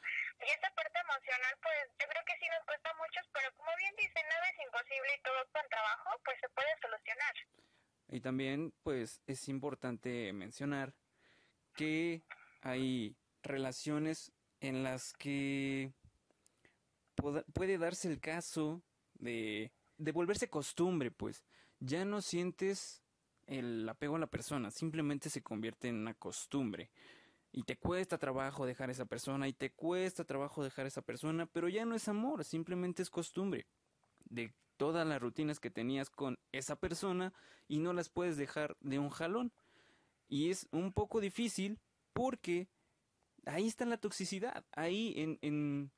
y 0.42 0.50
esa 0.50 0.68
parte 0.74 0.98
emocional, 0.98 1.54
pues 1.62 1.78
yo 1.94 2.06
creo 2.10 2.24
que 2.26 2.34
sí 2.40 2.46
nos 2.50 2.66
cuesta 2.66 2.90
mucho, 2.98 3.20
pero 3.32 3.54
como 3.56 3.70
bien 3.78 3.94
dicen, 3.96 4.24
nada 4.28 4.50
es 4.50 4.58
imposible 4.66 5.10
y 5.14 5.22
todo 5.22 5.40
con 5.52 5.68
trabajo, 5.70 6.10
pues 6.24 6.36
se 6.40 6.48
puede 6.50 6.72
solucionar. 6.82 7.34
Y 8.08 8.20
también, 8.20 8.74
pues, 8.82 9.22
es 9.26 9.48
importante 9.48 10.32
mencionar 10.32 10.94
que 11.74 12.22
hay 12.62 13.16
relaciones 13.42 14.32
en 14.58 14.82
las 14.82 15.12
que 15.12 15.92
puede 17.54 17.78
darse 17.78 18.08
el 18.08 18.20
caso 18.20 18.82
de, 19.18 19.72
volverse 19.98 20.48
costumbre, 20.48 21.10
pues. 21.10 21.44
Ya 21.78 22.04
no 22.04 22.22
sientes 22.22 23.02
el 23.46 23.88
apego 23.88 24.16
a 24.16 24.20
la 24.20 24.26
persona, 24.26 24.70
simplemente 24.70 25.30
se 25.30 25.42
convierte 25.42 25.88
en 25.88 25.96
una 25.96 26.14
costumbre. 26.14 26.90
Y 27.52 27.62
te 27.62 27.76
cuesta 27.76 28.18
trabajo 28.18 28.66
dejar 28.66 28.88
a 28.88 28.92
esa 28.92 29.06
persona, 29.06 29.48
y 29.48 29.52
te 29.52 29.72
cuesta 29.72 30.24
trabajo 30.24 30.64
dejar 30.64 30.86
a 30.86 30.88
esa 30.88 31.02
persona, 31.02 31.46
pero 31.46 31.68
ya 31.68 31.84
no 31.84 31.94
es 31.94 32.08
amor, 32.08 32.44
simplemente 32.44 33.02
es 33.02 33.10
costumbre. 33.10 33.66
De 34.24 34.52
todas 34.76 35.06
las 35.06 35.20
rutinas 35.20 35.60
que 35.60 35.70
tenías 35.70 36.10
con 36.10 36.38
esa 36.52 36.76
persona 36.76 37.32
y 37.68 37.78
no 37.78 37.92
las 37.92 38.08
puedes 38.08 38.36
dejar 38.36 38.76
de 38.80 38.98
un 38.98 39.10
jalón. 39.10 39.52
Y 40.28 40.50
es 40.50 40.68
un 40.70 40.92
poco 40.92 41.20
difícil 41.20 41.78
porque 42.12 42.68
ahí 43.46 43.66
está 43.66 43.84
la 43.86 43.96
toxicidad, 43.96 44.64
ahí 44.72 45.14
en, 45.16 45.38
en, 45.40 45.92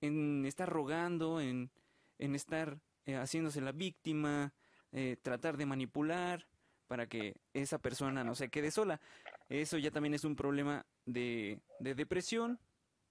en 0.00 0.46
estar 0.46 0.68
rogando, 0.68 1.40
en, 1.40 1.70
en 2.18 2.34
estar 2.34 2.78
eh, 3.06 3.16
haciéndose 3.16 3.60
la 3.60 3.72
víctima, 3.72 4.52
eh, 4.92 5.16
tratar 5.22 5.56
de 5.56 5.66
manipular 5.66 6.46
para 6.86 7.06
que 7.06 7.36
esa 7.52 7.78
persona 7.78 8.24
no 8.24 8.34
se 8.34 8.48
quede 8.48 8.70
sola. 8.70 9.00
Eso 9.48 9.78
ya 9.78 9.90
también 9.90 10.14
es 10.14 10.24
un 10.24 10.36
problema 10.36 10.86
de, 11.04 11.60
de 11.80 11.94
depresión, 11.94 12.58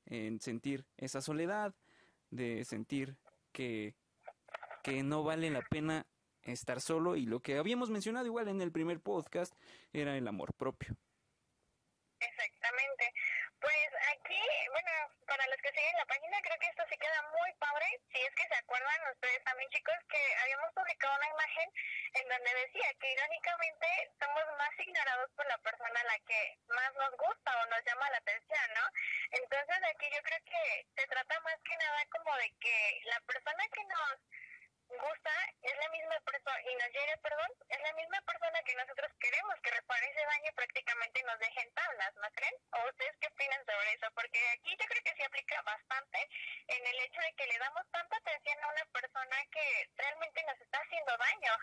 en 0.05 0.39
sentir 0.39 0.85
esa 0.97 1.21
soledad, 1.21 1.75
de 2.29 2.63
sentir 2.65 3.17
que, 3.51 3.95
que 4.83 5.03
no 5.03 5.23
vale 5.23 5.49
la 5.49 5.61
pena 5.61 6.05
estar 6.43 6.81
solo 6.81 7.15
y 7.15 7.25
lo 7.25 7.41
que 7.41 7.57
habíamos 7.57 7.89
mencionado 7.89 8.25
igual 8.25 8.47
en 8.47 8.61
el 8.61 8.71
primer 8.71 8.99
podcast 8.99 9.53
era 9.91 10.17
el 10.17 10.27
amor 10.27 10.53
propio. 10.53 10.95
Exactamente. 12.19 12.96
Para 15.37 15.53
los 15.53 15.61
que 15.61 15.69
siguen 15.69 15.93
la 15.97 16.05
página, 16.07 16.41
creo 16.41 16.57
que 16.57 16.65
esto 16.65 16.83
sí 16.89 16.97
queda 16.97 17.21
muy 17.29 17.53
padre. 17.61 17.85
Si 18.09 18.17
es 18.17 18.33
que 18.33 18.47
se 18.47 18.55
acuerdan 18.55 19.11
ustedes 19.13 19.43
también, 19.43 19.69
chicos, 19.69 19.93
que 20.09 20.17
habíamos 20.41 20.73
publicado 20.73 21.13
una 21.13 21.29
imagen 21.29 21.69
en 22.13 22.27
donde 22.27 22.55
decía 22.65 22.89
que 22.99 23.11
irónicamente 23.13 23.87
somos 24.17 24.43
más 24.57 24.73
ignorados 24.79 25.29
por 25.37 25.45
la 25.45 25.59
persona 25.59 25.99
a 25.99 26.09
la 26.09 26.19
que 26.25 26.57
más 26.73 26.91
nos 26.95 27.11
gusta 27.17 27.53
o 27.53 27.65
nos 27.67 27.85
llama 27.85 28.09
la 28.09 28.17
atención, 28.17 28.73
¿no? 28.73 28.85
Entonces 29.29 29.77
aquí 29.93 30.09
yo 30.09 30.21
creo 30.23 30.41
que 30.41 30.87
se 30.97 31.05
trata 31.05 31.39
más 31.41 31.57
que 31.61 31.77
nada 31.77 32.01
como 32.09 32.35
de 32.37 32.49
que 32.57 33.01
la 33.05 33.19
persona 33.21 33.63
que 33.69 33.83
nos 33.85 34.17
gusta 34.95 35.33
es 35.61 35.75
la 35.75 35.89
misma 35.91 36.15
persona 36.23 36.59
y 36.63 36.71
nos 36.79 36.89
llegue, 36.95 37.15
perdón, 37.19 37.51
es 37.67 37.81
la 37.83 37.93
misma 37.99 38.19
persona 38.23 38.57
que 38.63 38.75
nosotros 38.75 39.11
queremos 39.19 39.55
que 39.59 39.71
repare 39.71 40.05
ese 40.07 40.23
daño 40.23 40.47
y 40.47 40.55
prácticamente 40.55 41.23
nos 41.27 41.39
dejen 41.39 41.67
tablas, 41.75 42.11
¿no 42.15 42.29
creen? 42.31 42.55
¿O 42.71 42.79
ustedes 42.87 43.15
qué 43.19 43.27
opinan 43.27 43.61
sobre 43.67 43.89
eso? 43.93 44.07
Porque 44.15 44.39
aquí 44.55 44.71
yo 44.79 44.85
creo 44.87 45.03
que 45.03 45.15
se 45.15 45.25
aplica 45.27 45.61
bastante 45.63 46.19
en 46.67 46.81
el 46.87 46.97
hecho 47.03 47.19
de 47.19 47.33
que 47.35 47.47
le 47.47 47.57
damos 47.59 47.83
tanta 47.91 48.15
atención 48.15 48.57
a 48.63 48.71
una 48.71 48.85
persona 48.95 49.37
que 49.51 49.65
realmente 49.97 50.39
nos 50.47 50.57
está 50.61 50.77
haciendo 50.79 51.11
daño. 51.19 51.53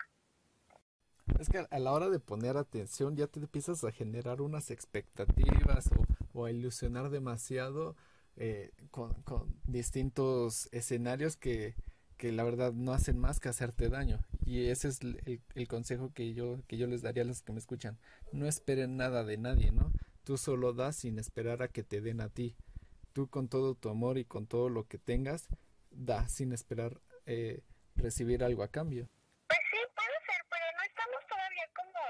Es 1.39 1.49
que 1.49 1.65
a 1.65 1.79
la 1.79 1.91
hora 1.91 2.09
de 2.09 2.19
poner 2.19 2.55
atención 2.57 3.17
ya 3.17 3.27
te 3.27 3.39
empiezas 3.39 3.83
a 3.83 3.91
generar 3.91 4.39
unas 4.41 4.69
expectativas 4.71 5.89
o, 5.91 6.05
o 6.33 6.45
a 6.45 6.51
ilusionar 6.51 7.09
demasiado 7.09 7.97
eh, 8.37 8.71
con, 8.91 9.13
con 9.23 9.59
distintos 9.65 10.69
escenarios 10.71 11.35
que, 11.35 11.75
que 12.17 12.31
la 12.31 12.43
verdad 12.43 12.73
no 12.73 12.93
hacen 12.93 13.17
más 13.17 13.39
que 13.39 13.49
hacerte 13.49 13.89
daño. 13.89 14.19
Y 14.45 14.69
ese 14.69 14.87
es 14.87 15.01
el, 15.01 15.41
el, 15.55 15.67
consejo 15.67 16.13
que 16.13 16.33
yo, 16.33 16.59
que 16.67 16.77
yo 16.77 16.87
les 16.87 17.01
daría 17.01 17.23
a 17.23 17.25
los 17.25 17.41
que 17.41 17.51
me 17.51 17.59
escuchan. 17.59 17.97
No 18.31 18.47
esperen 18.47 18.97
nada 18.97 19.23
de 19.23 19.37
nadie, 19.37 19.71
¿no? 19.71 19.91
Tú 20.23 20.37
solo 20.37 20.73
das 20.73 20.95
sin 20.95 21.19
esperar 21.19 21.61
a 21.61 21.67
que 21.67 21.83
te 21.83 22.01
den 22.01 22.21
a 22.21 22.29
ti. 22.29 22.55
Tú 23.13 23.29
con 23.29 23.47
todo 23.47 23.75
tu 23.75 23.89
amor 23.89 24.17
y 24.17 24.25
con 24.25 24.47
todo 24.47 24.69
lo 24.69 24.87
que 24.87 24.97
tengas, 24.97 25.47
da 25.91 26.27
sin 26.27 26.51
esperar 26.51 26.99
eh, 27.25 27.61
recibir 27.95 28.43
algo 28.43 28.63
a 28.63 28.71
cambio. 28.71 29.07
Pues 29.47 29.59
sí, 29.71 29.79
puede 29.95 30.17
ser, 30.25 30.41
pero 30.49 30.65
no 30.75 30.83
estamos 30.83 31.21
todavía 31.29 31.65
como 31.73 32.01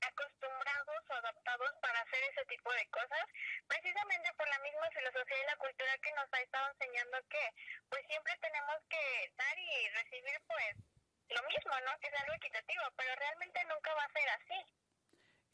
acostumbrados 0.00 1.02
o 1.08 1.12
adaptados 1.14 1.72
para 1.82 2.00
hacer 2.00 2.22
ese 2.32 2.44
tipo 2.48 2.70
de 2.72 2.86
cosas, 2.88 3.26
precisamente 3.66 4.28
por 4.38 4.48
la 4.48 4.58
misma 4.62 4.88
filosofía 4.94 5.38
y 5.42 5.50
la 5.50 5.58
cultura 5.58 5.92
que 6.02 6.14
nos 6.14 6.28
ha 6.32 6.40
estado 6.40 6.66
enseñando 6.72 7.16
que 7.28 7.44
pues 7.90 8.02
siempre 8.08 8.32
tenemos 8.40 8.78
que 8.88 9.04
dar 9.36 9.56
y 9.58 9.70
recibir 10.00 10.36
pues 10.46 10.72
lo 11.28 11.42
mismo, 11.44 11.74
¿no? 11.84 11.92
Que 12.00 12.08
es 12.08 12.16
algo 12.22 12.34
equitativo, 12.34 12.84
pero 12.96 13.12
realmente 13.14 13.58
nunca 13.68 13.92
va 13.94 14.04
a 14.04 14.16
ser 14.16 14.28
así. 14.30 14.58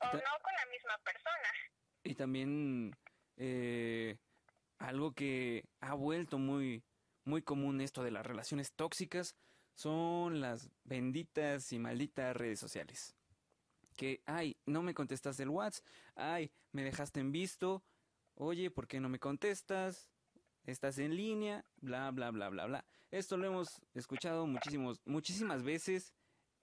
O 0.00 0.03
no 0.16 0.42
con 0.42 0.52
la 0.54 0.66
misma 0.70 0.98
persona. 1.04 1.48
Y 2.02 2.14
también 2.14 2.96
eh, 3.36 4.18
algo 4.78 5.12
que 5.12 5.64
ha 5.80 5.94
vuelto 5.94 6.38
muy, 6.38 6.84
muy 7.24 7.42
común 7.42 7.80
esto 7.80 8.02
de 8.02 8.10
las 8.10 8.26
relaciones 8.26 8.72
tóxicas 8.72 9.36
son 9.74 10.40
las 10.40 10.70
benditas 10.84 11.72
y 11.72 11.78
malditas 11.78 12.36
redes 12.36 12.60
sociales. 12.60 13.14
Que, 13.96 14.22
ay, 14.26 14.56
no 14.66 14.82
me 14.82 14.94
contestas 14.94 15.38
el 15.40 15.48
WhatsApp, 15.48 15.84
ay, 16.16 16.50
me 16.72 16.82
dejaste 16.82 17.20
en 17.20 17.32
visto, 17.32 17.84
oye, 18.34 18.70
¿por 18.70 18.86
qué 18.86 19.00
no 19.00 19.08
me 19.08 19.18
contestas? 19.18 20.08
Estás 20.64 20.98
en 20.98 21.14
línea, 21.14 21.64
bla, 21.76 22.10
bla, 22.10 22.30
bla, 22.30 22.48
bla, 22.48 22.66
bla. 22.66 22.84
Esto 23.10 23.36
lo 23.36 23.46
hemos 23.46 23.80
escuchado 23.92 24.46
muchísimos, 24.46 25.00
muchísimas 25.04 25.62
veces 25.62 26.12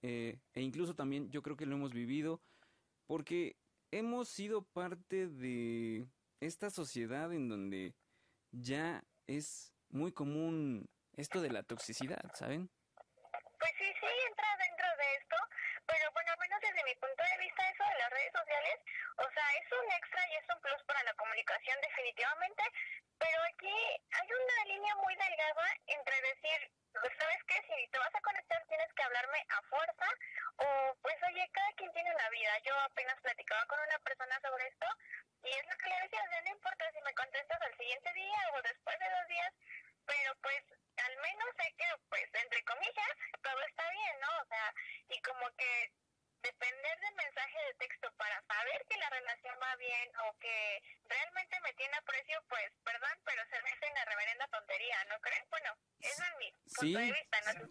eh, 0.02 0.40
e 0.54 0.62
incluso 0.62 0.96
también 0.96 1.30
yo 1.30 1.42
creo 1.42 1.56
que 1.56 1.66
lo 1.66 1.76
hemos 1.76 1.94
vivido 1.94 2.42
porque 3.12 3.58
hemos 3.92 4.30
sido 4.30 4.64
parte 4.72 5.28
de 5.28 6.08
esta 6.40 6.70
sociedad 6.70 7.34
en 7.34 7.50
donde 7.50 7.94
ya 8.54 9.04
es 9.28 9.76
muy 9.90 10.14
común 10.14 10.88
esto 11.18 11.42
de 11.42 11.52
la 11.52 11.64
toxicidad, 11.64 12.24
¿saben? 12.40 12.72
Pues 13.60 13.72
sí, 13.76 13.92
sí, 14.00 14.12
entra 14.32 14.48
dentro 14.64 14.88
de 14.96 15.08
esto, 15.20 15.36
pero 15.92 16.08
bueno, 16.16 16.32
al 16.32 16.40
menos 16.40 16.60
desde 16.64 16.88
mi 16.88 16.96
punto 17.04 17.20
de 17.20 17.38
vista 17.44 17.62
eso 17.68 17.84
de 17.84 18.00
las 18.00 18.12
redes 18.16 18.32
sociales, 18.32 18.78
o 19.20 19.28
sea, 19.28 19.48
es 19.60 19.68
un 19.76 19.88
extra 19.92 20.22
y 20.32 20.34
es 20.40 20.48
un 20.48 20.62
plus 20.64 20.82
para 20.88 21.04
la 21.04 21.14
comunicación 21.16 21.78
definitivamente, 21.84 22.64
pero 23.20 23.40
aquí 23.52 23.76
hay 24.08 24.28
una 24.32 24.72
línea 24.72 24.96
muy 25.04 25.16
delgada 25.20 25.68
entre 25.84 26.16
decir, 26.32 26.60
pues, 26.96 27.12
¿sabes 27.20 27.44
qué? 27.44 27.60
Si 27.60 27.92
te 27.92 28.00
vas 28.00 28.16
a 28.16 28.22
conectar 28.22 28.52
tienes 28.72 28.94
que 28.96 29.04
hablarme 29.04 29.40
a 29.50 29.62
fuerza 29.68 30.08
o 30.58 30.96
pues 31.02 31.16
oye, 31.28 31.50
cada 31.52 31.72
quien 31.74 31.92
tiene 31.92 32.14
una 32.14 32.30
vida. 32.30 32.52
Yo 32.66 32.76
apenas 32.80 33.20
platicaba 33.22 33.66
con 33.66 33.80
una 33.80 34.00
persona 34.00 34.40
sobre 34.42 34.68
esto 34.68 34.88
y 35.44 35.50
es 35.50 35.66
lo 35.68 35.78
que 35.78 35.90
le 35.90 36.02
decía, 36.04 36.22
no 36.44 36.52
importa 36.52 36.92
si 36.92 37.02
me 37.02 37.14
contestas 37.14 37.62
al 37.62 37.78
siguiente 37.78 38.14
día 38.14 38.42
o 38.54 38.62
después 38.62 39.00
de 39.00 39.10
dos 39.10 39.28
días, 39.28 39.54
pero 40.06 40.36
pues 40.42 40.64
al 40.98 41.16
menos 41.18 41.50
sé 41.58 41.74
que, 41.78 41.88
pues, 42.10 42.30
entre 42.34 42.64
comillas, 42.64 43.14
todo 43.42 43.62
está 43.64 43.90
bien, 43.90 44.20
¿no? 44.20 44.30
O 44.42 44.46
sea, 44.46 44.74
y 45.10 45.22
como 45.22 45.50
que 45.58 45.92
depender 46.42 47.00
del 47.00 47.16
mensaje 47.16 47.58
de 47.68 47.74
texto 47.76 48.12
para 48.18 48.42
saber 48.44 48.86
que 48.90 48.98
la 48.98 49.10
relación 49.10 49.56
va 49.62 49.76
bien 49.76 50.10
o 50.26 50.38
que 50.40 50.82
realmente 51.06 51.60
me 51.62 51.74
tiene 51.74 51.96
aprecio, 51.98 52.44
pues, 52.50 52.72
perdón, 52.84 53.18
pero 53.26 53.42
se 53.46 53.62
me 53.62 53.70
hace 53.70 53.92
una 53.92 54.06
reverenda 54.06 54.48
tontería, 54.48 54.98
¿no 55.06 55.20
creen? 55.22 55.46
Bueno, 55.50 55.78
eso 56.00 56.24
es 56.24 56.38
mi 56.38 56.52
punto 56.52 57.00
de 57.00 57.12
vista, 57.12 57.42
¿no? 57.42 57.68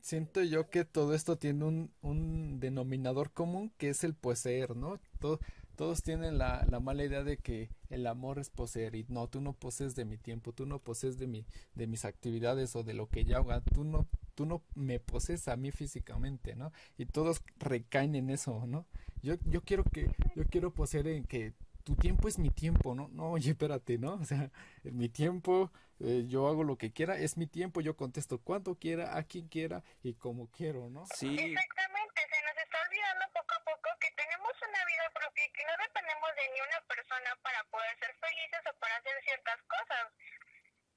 Siento 0.00 0.42
yo 0.42 0.68
que 0.68 0.84
todo 0.84 1.14
esto 1.14 1.36
tiene 1.36 1.64
un, 1.64 1.92
un 2.02 2.58
denominador 2.58 3.30
común 3.30 3.72
que 3.78 3.88
es 3.88 4.02
el 4.02 4.14
poseer, 4.14 4.74
¿no? 4.74 4.98
Todo, 5.20 5.38
todos 5.76 6.02
tienen 6.02 6.38
la, 6.38 6.66
la, 6.68 6.80
mala 6.80 7.04
idea 7.04 7.22
de 7.22 7.38
que 7.38 7.70
el 7.88 8.06
amor 8.06 8.38
es 8.38 8.50
poseer 8.50 8.94
y 8.96 9.06
no, 9.08 9.28
tú 9.28 9.40
no 9.40 9.52
posees 9.52 9.94
de 9.94 10.04
mi 10.04 10.18
tiempo, 10.18 10.52
tú 10.52 10.66
no 10.66 10.80
posees 10.80 11.18
de 11.18 11.28
mi, 11.28 11.46
de 11.74 11.86
mis 11.86 12.04
actividades 12.04 12.74
o 12.76 12.82
de 12.82 12.94
lo 12.94 13.08
que 13.08 13.24
yo 13.24 13.38
haga, 13.38 13.60
tú 13.60 13.84
no, 13.84 14.08
tú 14.34 14.44
no 14.44 14.62
me 14.74 14.98
posees 14.98 15.46
a 15.48 15.56
mí 15.56 15.70
físicamente, 15.70 16.56
¿no? 16.56 16.72
Y 16.98 17.06
todos 17.06 17.42
recaen 17.58 18.14
en 18.16 18.30
eso, 18.30 18.66
¿no? 18.66 18.86
Yo, 19.22 19.34
yo 19.46 19.62
quiero 19.62 19.84
que, 19.84 20.10
yo 20.34 20.44
quiero 20.46 20.74
poseer 20.74 21.06
en 21.06 21.24
que 21.24 21.54
tu 21.82 21.94
tiempo 21.96 22.28
es 22.28 22.38
mi 22.38 22.50
tiempo, 22.50 22.94
¿no? 22.94 23.08
No, 23.08 23.32
oye, 23.32 23.50
espérate, 23.50 23.98
¿no? 23.98 24.14
O 24.14 24.24
sea, 24.24 24.50
mi 24.82 25.08
tiempo, 25.08 25.72
eh, 26.00 26.24
yo 26.26 26.48
hago 26.48 26.64
lo 26.64 26.76
que 26.76 26.92
quiera, 26.92 27.16
es 27.16 27.36
mi 27.36 27.46
tiempo, 27.46 27.80
yo 27.80 27.96
contesto 27.96 28.38
cuando 28.38 28.76
quiera, 28.76 29.16
a 29.16 29.24
quien 29.24 29.48
quiera 29.48 29.82
y 30.02 30.14
como 30.14 30.50
quiero, 30.50 30.90
¿no? 30.90 31.04
Sí. 31.14 31.28
Exactamente, 31.28 32.20
se 32.30 32.42
nos 32.42 32.56
está 32.64 32.78
olvidando 32.88 33.24
poco 33.34 33.54
a 33.54 33.64
poco 33.64 33.88
que 34.00 34.08
tenemos 34.16 34.52
una 34.68 34.84
vida 34.86 35.10
propia 35.14 35.46
y 35.46 35.52
que 35.52 35.62
no 35.64 35.72
dependemos 35.82 36.30
de 36.36 36.42
ni 36.54 36.60
una 36.60 36.86
persona 36.86 37.30
para 37.42 37.64
poder 37.64 37.98
ser 37.98 38.14
felices 38.14 38.60
o 38.70 38.78
para 38.78 38.96
hacer 38.96 39.12
ciertas 39.24 39.58
cosas. 39.62 40.12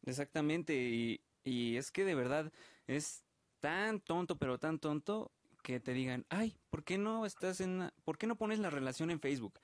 Exactamente, 0.04 0.74
y, 0.74 1.22
y 1.44 1.78
es 1.78 1.92
que 1.92 2.06
de 2.06 2.16
verdad 2.16 2.52
es 2.88 3.24
tan 3.60 4.00
tonto, 4.00 4.38
pero 4.38 4.60
tan 4.60 4.80
tonto 4.80 5.32
que 5.66 5.80
te 5.80 5.94
digan, 5.94 6.28
ay, 6.30 6.56
¿por 6.70 6.84
qué 6.84 7.00
no 7.00 7.26
estás 7.26 7.60
en, 7.60 7.92
por 8.04 8.20
qué 8.20 8.28
no 8.28 8.36
pones 8.36 8.60
la 8.60 8.70
relación 8.70 9.10
en 9.10 9.20
Facebook? 9.20 9.60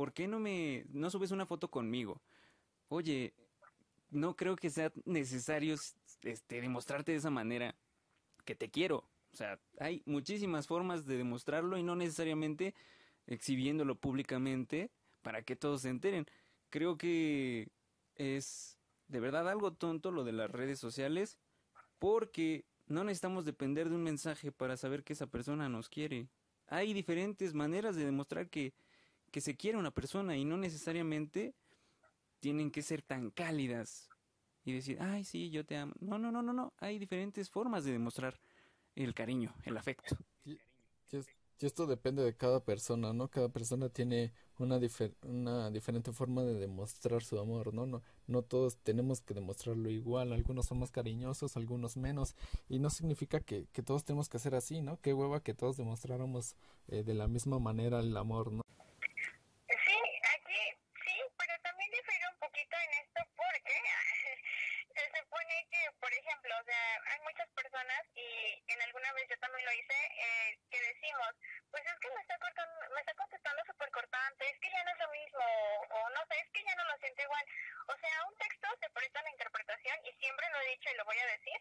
¿Por 0.00 0.14
qué 0.14 0.26
no 0.26 0.40
me, 0.40 0.86
no 0.88 1.10
subes 1.10 1.30
una 1.30 1.44
foto 1.44 1.68
conmigo? 1.70 2.22
Oye, 2.88 3.34
no 4.08 4.34
creo 4.34 4.56
que 4.56 4.70
sea 4.70 4.90
necesario, 5.04 5.74
este, 6.22 6.62
demostrarte 6.62 7.12
de 7.12 7.18
esa 7.18 7.28
manera 7.28 7.74
que 8.46 8.54
te 8.54 8.70
quiero. 8.70 9.04
O 9.30 9.36
sea, 9.36 9.60
hay 9.78 10.02
muchísimas 10.06 10.66
formas 10.66 11.04
de 11.04 11.18
demostrarlo 11.18 11.76
y 11.76 11.82
no 11.82 11.96
necesariamente 11.96 12.74
exhibiéndolo 13.26 13.94
públicamente 13.94 14.90
para 15.20 15.42
que 15.42 15.54
todos 15.54 15.82
se 15.82 15.90
enteren. 15.90 16.24
Creo 16.70 16.96
que 16.96 17.68
es 18.14 18.78
de 19.08 19.20
verdad 19.20 19.50
algo 19.50 19.74
tonto 19.74 20.12
lo 20.12 20.24
de 20.24 20.32
las 20.32 20.50
redes 20.50 20.78
sociales 20.78 21.36
porque 21.98 22.64
no 22.86 23.04
necesitamos 23.04 23.44
depender 23.44 23.90
de 23.90 23.96
un 23.96 24.02
mensaje 24.02 24.50
para 24.50 24.78
saber 24.78 25.04
que 25.04 25.12
esa 25.12 25.26
persona 25.26 25.68
nos 25.68 25.90
quiere. 25.90 26.26
Hay 26.68 26.94
diferentes 26.94 27.52
maneras 27.52 27.96
de 27.96 28.06
demostrar 28.06 28.48
que, 28.48 28.72
que 29.30 29.40
se 29.40 29.56
quiere 29.56 29.78
una 29.78 29.90
persona 29.90 30.36
y 30.36 30.44
no 30.44 30.56
necesariamente 30.56 31.54
tienen 32.40 32.70
que 32.70 32.82
ser 32.82 33.02
tan 33.02 33.30
cálidas 33.30 34.08
y 34.64 34.72
decir, 34.72 34.98
ay, 35.00 35.24
sí, 35.24 35.50
yo 35.50 35.64
te 35.64 35.76
amo. 35.76 35.94
No, 36.00 36.18
no, 36.18 36.30
no, 36.30 36.42
no, 36.42 36.52
no. 36.52 36.72
Hay 36.78 36.98
diferentes 36.98 37.50
formas 37.50 37.84
de 37.84 37.92
demostrar 37.92 38.40
el 38.94 39.14
cariño, 39.14 39.54
el 39.64 39.76
afecto. 39.76 40.16
Y, 40.44 40.58
esto 41.66 41.86
depende 41.86 42.22
de 42.22 42.34
cada 42.34 42.64
persona, 42.64 43.12
¿no? 43.12 43.28
Cada 43.28 43.50
persona 43.50 43.90
tiene 43.90 44.32
una, 44.58 44.80
una 45.22 45.70
diferente 45.70 46.12
forma 46.12 46.42
de 46.42 46.54
demostrar 46.54 47.22
su 47.22 47.38
amor, 47.38 47.74
¿no? 47.74 47.86
¿no? 47.86 48.02
No 48.26 48.42
todos 48.42 48.78
tenemos 48.78 49.20
que 49.20 49.34
demostrarlo 49.34 49.90
igual, 49.90 50.32
algunos 50.32 50.66
son 50.66 50.78
más 50.78 50.90
cariñosos, 50.90 51.58
algunos 51.58 51.98
menos, 51.98 52.34
y 52.68 52.78
no 52.78 52.88
significa 52.88 53.40
que, 53.40 53.66
que 53.72 53.82
todos 53.82 54.04
tenemos 54.04 54.30
que 54.30 54.38
hacer 54.38 54.54
así, 54.54 54.80
¿no? 54.80 54.98
Qué 55.02 55.12
hueva 55.12 55.42
que 55.42 55.52
todos 55.52 55.76
demostráramos 55.76 56.56
eh, 56.88 57.02
de 57.02 57.14
la 57.14 57.28
misma 57.28 57.58
manera 57.58 58.00
el 58.00 58.16
amor, 58.16 58.52
¿no? 58.52 58.62
Sí, 59.68 59.98
aquí 60.34 60.60
sí, 61.04 61.16
pero 61.36 61.52
también 61.62 61.90
difiere 61.90 62.24
un 62.32 62.38
poquito 62.40 62.76
en 62.76 62.90
esto 63.04 63.20
porque 63.36 63.76
se 64.94 65.22
supone 65.22 65.54
que, 65.70 65.80
por 66.00 66.12
ejemplo, 66.12 66.52
o 66.60 66.64
sea, 66.64 66.84
hay 67.14 67.20
muchas 67.22 67.48
personas 67.54 68.02
y 68.14 68.72
en 68.72 68.82
alguna 68.82 69.12
vez 69.14 69.26
yo 69.30 69.38
también 69.38 69.64
lo 69.64 69.72
hice, 69.72 69.94
eh, 69.94 70.58
que 70.70 70.80
decimos, 70.80 71.32
pues 71.70 71.84
es 71.86 71.98
que 72.00 72.10
me 72.10 72.20
está, 72.20 72.38
cortando, 72.38 72.90
me 72.94 73.00
está 73.00 73.14
contestando 73.14 73.64
súper 73.64 73.90
cortante, 73.90 74.50
es 74.50 74.58
que 74.60 74.70
ya 74.70 74.82
no 74.84 74.90
es 74.90 74.98
lo 74.98 75.10
mismo, 75.10 75.44
o, 75.90 76.10
no 76.10 76.20
sé, 76.26 76.40
es 76.40 76.50
que 76.50 76.64
ya 76.64 76.74
no 76.74 76.84
lo 76.84 76.98
siento 76.98 77.22
igual. 77.22 77.44
O 77.86 77.96
sea, 77.96 78.24
un 78.26 78.36
texto 78.36 78.68
se 78.80 78.90
presta 78.90 79.20
a 79.20 79.22
la 79.22 79.30
interpretación 79.30 79.96
y 80.04 80.12
siempre 80.14 80.50
lo 80.50 80.60
he 80.60 80.70
dicho 80.70 80.90
y 80.90 80.96
lo 80.96 81.04
voy 81.04 81.18
a 81.18 81.26
decir, 81.26 81.58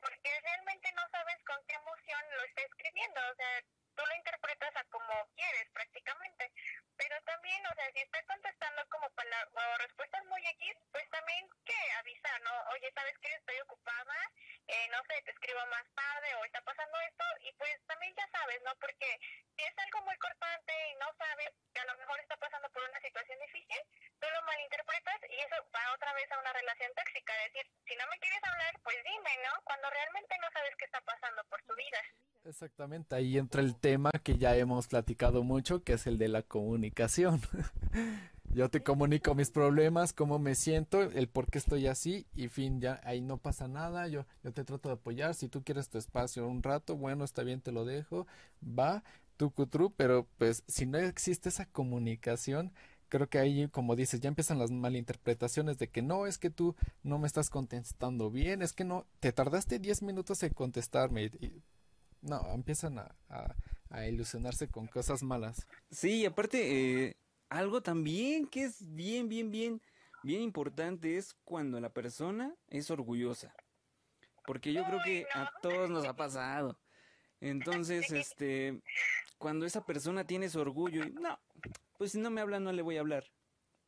porque 0.00 0.40
realmente 0.40 0.92
no 0.92 1.08
sabes 1.10 1.42
con 1.44 1.58
qué 1.66 1.74
emoción 1.74 2.22
lo 2.36 2.44
está 2.44 2.62
escribiendo, 2.62 3.20
o 3.30 3.34
sea, 3.34 3.62
tú 3.96 4.06
lo 4.06 4.14
interpretas 4.14 4.76
a 4.76 4.84
como 4.84 5.28
quieres 5.34 5.68
prácticamente, 5.72 6.52
pero 6.96 7.20
también, 7.22 7.66
o 7.66 7.74
sea, 7.74 7.90
si 7.92 8.00
está 8.00 8.22
contestando 8.24 8.86
como 8.88 9.10
para 9.10 9.48
o 9.50 9.78
respuestas 9.78 10.24
muy 10.26 10.46
X, 10.46 10.76
pues 10.92 11.08
también 11.10 11.48
que 11.64 11.92
avisar, 11.98 12.40
¿no? 12.42 12.52
Oye, 12.74 12.92
¿sabes 12.94 13.18
qué? 13.18 13.34
Estoy 13.34 13.58
ocupada, 13.60 14.14
eh, 14.68 14.88
no 14.92 15.00
sé, 15.08 15.16
te 15.24 15.32
escribo 15.32 15.64
más 15.72 15.86
tarde 15.96 16.28
o 16.36 16.44
está 16.44 16.60
pasando 16.60 16.96
esto 17.00 17.24
y 17.42 17.52
pues 17.56 17.72
también 17.86 18.14
ya 18.16 18.28
sabes, 18.28 18.60
¿no? 18.62 18.76
Porque 18.76 19.08
si 19.56 19.62
es 19.64 19.74
algo 19.78 20.04
muy 20.04 20.16
cortante 20.18 20.72
y 20.92 20.94
no 21.00 21.08
sabes 21.16 21.50
que 21.72 21.80
a 21.80 21.86
lo 21.86 21.96
mejor 21.96 22.20
está 22.20 22.36
pasando 22.36 22.68
por 22.70 22.82
una 22.84 23.00
situación 23.00 23.38
difícil, 23.40 23.80
tú 24.20 24.26
lo 24.28 24.42
malinterpretas 24.44 25.20
y 25.30 25.36
eso 25.40 25.56
va 25.74 25.94
otra 25.94 26.12
vez 26.12 26.30
a 26.32 26.38
una 26.38 26.52
relación 26.52 26.92
tóxica, 26.94 27.32
es 27.44 27.52
decir, 27.52 27.66
si 27.88 27.96
no 27.96 28.04
me 28.12 28.18
quieres 28.20 28.44
hablar, 28.44 28.72
pues 28.84 28.96
dime, 29.04 29.32
¿no? 29.44 29.52
Cuando 29.64 29.88
realmente 29.90 30.36
no 30.40 30.48
sabes 30.52 30.76
qué 30.76 30.84
está 30.84 31.00
pasando 31.00 31.42
por 31.48 31.62
tu 31.64 31.74
vida. 31.74 32.00
Exactamente, 32.44 33.16
ahí 33.16 33.36
entra 33.36 33.60
el 33.60 33.78
tema 33.80 34.10
que 34.24 34.36
ya 34.36 34.54
hemos 34.54 34.88
platicado 34.88 35.42
mucho, 35.42 35.82
que 35.82 35.94
es 35.94 36.06
el 36.06 36.18
de 36.18 36.28
la 36.28 36.42
comunicación. 36.42 37.40
Yo 38.54 38.70
te 38.70 38.82
comunico 38.82 39.34
mis 39.34 39.50
problemas, 39.50 40.12
cómo 40.12 40.38
me 40.38 40.54
siento, 40.54 41.02
el 41.02 41.28
por 41.28 41.50
qué 41.50 41.58
estoy 41.58 41.86
así 41.86 42.26
y 42.34 42.48
fin, 42.48 42.80
ya 42.80 43.00
ahí 43.04 43.20
no 43.20 43.36
pasa 43.38 43.68
nada, 43.68 44.08
yo, 44.08 44.24
yo 44.42 44.52
te 44.52 44.64
trato 44.64 44.88
de 44.88 44.94
apoyar, 44.94 45.34
si 45.34 45.48
tú 45.48 45.62
quieres 45.62 45.90
tu 45.90 45.98
espacio 45.98 46.48
un 46.48 46.62
rato, 46.62 46.96
bueno, 46.96 47.24
está 47.24 47.42
bien, 47.42 47.60
te 47.60 47.72
lo 47.72 47.84
dejo, 47.84 48.26
va, 48.62 49.04
tu 49.36 49.50
cutru, 49.52 49.92
pero 49.96 50.26
pues 50.38 50.64
si 50.66 50.86
no 50.86 50.98
existe 50.98 51.50
esa 51.50 51.66
comunicación, 51.66 52.72
creo 53.08 53.28
que 53.28 53.38
ahí, 53.38 53.68
como 53.68 53.96
dices, 53.96 54.20
ya 54.20 54.28
empiezan 54.28 54.58
las 54.58 54.70
malinterpretaciones 54.70 55.78
de 55.78 55.88
que 55.88 56.02
no, 56.02 56.26
es 56.26 56.38
que 56.38 56.50
tú 56.50 56.74
no 57.02 57.18
me 57.18 57.26
estás 57.26 57.50
contestando 57.50 58.30
bien, 58.30 58.62
es 58.62 58.72
que 58.72 58.84
no, 58.84 59.06
te 59.20 59.32
tardaste 59.32 59.78
10 59.78 60.02
minutos 60.02 60.42
en 60.42 60.54
contestarme 60.54 61.24
y, 61.24 61.62
no, 62.20 62.40
empiezan 62.52 62.98
a, 62.98 63.14
a, 63.90 64.06
ilusionarse 64.06 64.68
con 64.68 64.86
cosas 64.86 65.22
malas. 65.22 65.66
Sí, 65.90 66.26
aparte, 66.26 67.06
eh, 67.06 67.16
algo 67.48 67.82
también 67.82 68.46
que 68.46 68.64
es 68.64 68.94
bien, 68.94 69.28
bien, 69.28 69.50
bien, 69.50 69.82
bien 70.22 70.42
importante 70.42 71.16
es 71.16 71.34
cuando 71.44 71.80
la 71.80 71.92
persona 71.92 72.54
es 72.68 72.90
orgullosa. 72.90 73.54
Porque 74.46 74.72
yo 74.72 74.84
creo 74.84 75.00
que 75.04 75.26
a 75.34 75.50
todos 75.60 75.90
nos 75.90 76.06
ha 76.06 76.16
pasado. 76.16 76.78
Entonces, 77.40 78.10
este, 78.10 78.82
cuando 79.36 79.66
esa 79.66 79.84
persona 79.84 80.26
tiene 80.26 80.48
su 80.48 80.60
orgullo 80.60 81.04
y 81.04 81.12
no, 81.12 81.38
pues 81.96 82.12
si 82.12 82.18
no 82.18 82.30
me 82.30 82.40
habla 82.40 82.58
no 82.58 82.72
le 82.72 82.82
voy 82.82 82.96
a 82.96 83.00
hablar. 83.00 83.24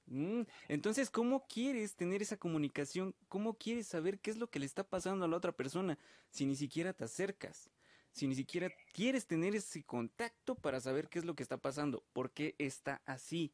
Mm, 0.07 0.43
entonces, 0.69 1.09
¿cómo 1.11 1.47
quieres 1.47 1.95
tener 1.95 2.21
esa 2.21 2.37
comunicación? 2.37 3.15
¿Cómo 3.29 3.55
quieres 3.55 3.87
saber 3.87 4.19
qué 4.19 4.31
es 4.31 4.37
lo 4.37 4.51
que 4.51 4.59
le 4.59 4.67
está 4.67 4.85
pasando 4.85 5.25
a 5.25 5.29
la 5.29 5.37
otra 5.37 5.53
persona 5.53 5.99
si 6.31 6.47
ni 6.47 6.57
siquiera 6.57 6.93
te 6.93 7.05
acercas? 7.05 7.71
Si 8.13 8.27
ni 8.27 8.35
siquiera 8.35 8.71
quieres 8.93 9.27
tener 9.27 9.55
ese 9.55 9.85
contacto 9.85 10.55
para 10.55 10.81
saber 10.81 11.09
qué 11.09 11.19
es 11.19 11.25
lo 11.25 11.35
que 11.35 11.43
está 11.43 11.59
pasando, 11.59 12.05
por 12.13 12.33
qué 12.33 12.55
está 12.59 13.03
así, 13.07 13.53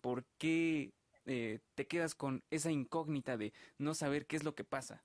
por 0.00 0.24
qué 0.38 0.94
eh, 1.26 1.60
te 1.74 1.86
quedas 1.86 2.14
con 2.14 2.44
esa 2.50 2.70
incógnita 2.70 3.36
de 3.36 3.52
no 3.76 3.94
saber 3.94 4.26
qué 4.26 4.36
es 4.36 4.44
lo 4.44 4.54
que 4.54 4.64
pasa. 4.64 5.04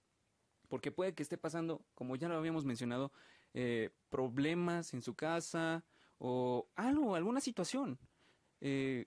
Porque 0.70 0.92
puede 0.92 1.14
que 1.14 1.24
esté 1.24 1.38
pasando, 1.38 1.86
como 1.96 2.16
ya 2.16 2.30
lo 2.30 2.38
habíamos 2.38 2.66
mencionado, 2.66 3.12
eh, 3.54 3.90
problemas 4.10 4.94
en 4.94 5.02
su 5.02 5.16
casa 5.16 5.84
o 6.18 6.68
algo, 6.76 7.16
alguna 7.16 7.42
situación. 7.42 8.00
Eh, 8.62 9.06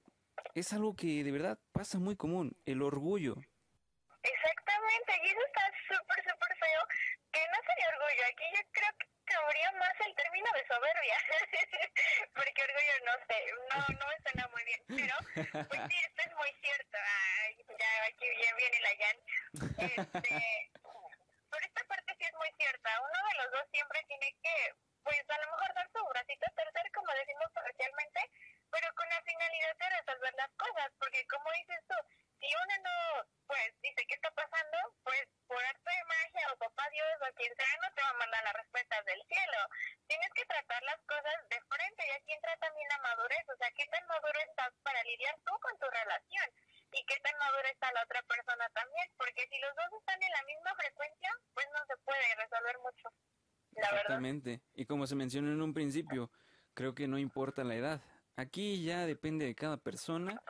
es 0.54 0.72
algo 0.72 0.94
que 0.94 1.24
de 1.24 1.32
verdad 1.32 1.58
pasa 1.72 1.98
muy 1.98 2.16
común, 2.16 2.56
el 2.66 2.82
orgullo. 2.82 3.36
Exactamente, 4.22 5.12
y 5.24 5.28
eso 5.28 5.40
está 5.46 5.62
súper, 5.88 6.18
súper 6.22 6.52
feo, 6.58 6.82
que 7.32 7.40
no 7.40 7.58
sería 7.64 7.88
orgullo, 7.96 8.22
aquí 8.28 8.44
yo 8.54 8.62
creo 8.72 8.92
que 8.98 9.06
cabría 9.24 9.72
más 9.72 9.94
el 10.06 10.14
término 10.14 10.46
de 10.54 10.66
soberbia, 10.66 11.18
porque 12.34 12.62
orgullo 12.62 12.94
no 13.06 13.25
no, 13.70 13.76
no 13.98 14.06
me 14.06 14.20
suena 14.22 14.48
muy 14.48 14.64
bien, 14.64 14.82
pero 14.88 15.14
pues 15.68 15.80
sí, 15.88 15.96
esto 16.04 16.22
es 16.22 16.34
muy 16.36 16.52
cierto, 16.60 16.98
ya 17.78 18.04
aquí 18.04 18.28
bien 18.28 18.56
viene 18.56 18.80
la 18.80 18.92
Jan, 19.00 19.18
este, 19.78 20.70
por 21.50 21.62
esta 21.62 21.84
parte 21.84 22.14
sí 22.18 22.24
es 22.24 22.34
muy 22.34 22.52
cierta, 22.58 22.90
uno 23.00 23.28
de 23.28 23.34
los 23.42 23.50
dos 23.52 23.64
siempre 23.70 24.02
tiene 24.08 24.34
que, 24.42 24.74
pues 25.04 25.22
a 25.30 25.38
lo 25.38 25.50
mejor 25.50 25.74
dar 25.74 25.88
su 25.92 26.04
bracito 26.06 26.46
a 26.46 26.54
torcer, 26.54 26.90
como 26.92 27.12
decimos 27.14 27.46
coloquialmente, 27.54 28.20
pero 28.70 28.92
con 28.94 29.08
la 29.08 29.22
finalidad 29.22 29.76
de 29.76 29.90
resolver 29.90 30.34
las 30.34 30.50
cosas, 30.56 30.92
porque 30.98 31.26
como 31.28 31.50
dices 31.52 31.80
tú, 31.88 31.94
si 32.40 32.48
uno 32.52 32.74
no, 32.82 33.24
pues, 33.46 33.72
dice 33.80 34.04
qué 34.06 34.14
está 34.14 34.30
pasando, 34.32 34.76
pues, 35.02 35.24
por 35.46 35.62
arte 35.64 35.90
de 35.90 36.04
magia 36.04 36.52
o 36.52 36.56
papá 36.58 36.88
Dios 36.90 37.08
o 37.22 37.34
quien 37.34 37.54
sea, 37.56 37.66
no 37.80 37.94
te 37.94 38.02
va 38.02 38.10
a 38.10 38.20
mandar 38.20 38.42
las 38.44 38.52
respuestas 38.54 39.04
del 39.04 39.22
cielo. 39.26 39.58
Tienes 40.06 40.30
que 40.34 40.44
tratar 40.44 40.82
las 40.82 41.00
cosas 41.06 41.48
de 41.48 41.60
frente 41.62 42.06
y 42.06 42.10
aquí 42.10 42.32
entra 42.32 42.56
también 42.58 42.88
la 42.88 42.98
madurez, 42.98 43.48
o 43.48 43.56
sea, 43.56 43.70
qué 43.72 43.86
tan 43.86 44.06
maduro 44.06 44.38
estás 44.40 44.72
para 44.82 45.02
lidiar 45.04 45.36
tú 45.46 45.58
con 45.60 45.78
tu 45.78 45.86
relación 45.88 46.48
y 46.92 47.04
qué 47.04 47.18
tan 47.20 47.36
madura 47.38 47.70
está 47.70 47.92
la 47.92 48.02
otra 48.02 48.22
persona 48.22 48.68
también, 48.70 49.08
porque 49.16 49.46
si 49.48 49.58
los 49.58 49.74
dos 49.74 49.92
están 49.98 50.22
en 50.22 50.32
la 50.32 50.42
misma 50.42 50.74
frecuencia, 50.74 51.30
pues 51.54 51.66
no 51.72 51.86
se 51.86 51.96
puede 52.04 52.34
resolver 52.34 52.78
mucho. 52.78 53.08
La 53.72 53.92
verdad. 53.92 54.05
Exactamente. 54.16 54.62
Y 54.74 54.86
como 54.86 55.06
se 55.06 55.14
mencionó 55.14 55.52
en 55.52 55.62
un 55.62 55.74
principio, 55.74 56.30
creo 56.74 56.94
que 56.94 57.06
no 57.06 57.18
importa 57.18 57.64
la 57.64 57.74
edad. 57.74 58.02
Aquí 58.36 58.82
ya 58.84 59.06
depende 59.06 59.46
de 59.46 59.54
cada 59.54 59.76
persona, 59.76 60.40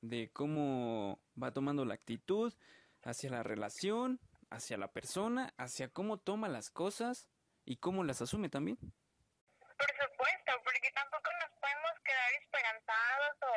de 0.00 0.30
cómo 0.32 1.20
va 1.40 1.52
tomando 1.52 1.84
la 1.84 1.94
actitud 1.94 2.54
hacia 3.02 3.30
la 3.30 3.42
relación, 3.42 4.20
hacia 4.50 4.76
la 4.76 4.88
persona, 4.88 5.52
hacia 5.56 5.88
cómo 5.88 6.18
toma 6.18 6.48
las 6.48 6.70
cosas 6.70 7.28
y 7.64 7.76
cómo 7.76 8.04
las 8.04 8.20
asume 8.22 8.48
también. 8.48 8.76
Por 8.76 9.90
supuesto, 9.96 10.52
porque 10.64 10.90
tampoco 10.94 11.30
nos 11.40 11.50
podemos 11.60 11.94
quedar 12.04 12.32
esperanzados 12.42 13.36
o, 13.40 13.52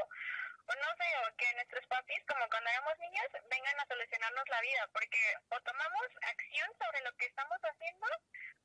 o 0.63 0.73
no 0.75 0.89
sé, 0.95 1.09
o 1.23 1.35
que 1.35 1.53
nuestros 1.55 1.85
papis, 1.87 2.23
como 2.27 2.47
cuando 2.47 2.69
éramos 2.69 2.95
niños, 2.99 3.27
vengan 3.51 3.79
a 3.79 3.87
solucionarnos 3.87 4.47
la 4.47 4.61
vida, 4.61 4.83
porque 4.93 5.19
o 5.51 5.59
tomamos 5.61 6.07
acción 6.23 6.69
sobre 6.79 7.03
lo 7.03 7.11
que 7.19 7.25
estamos 7.25 7.59
haciendo, 7.63 8.07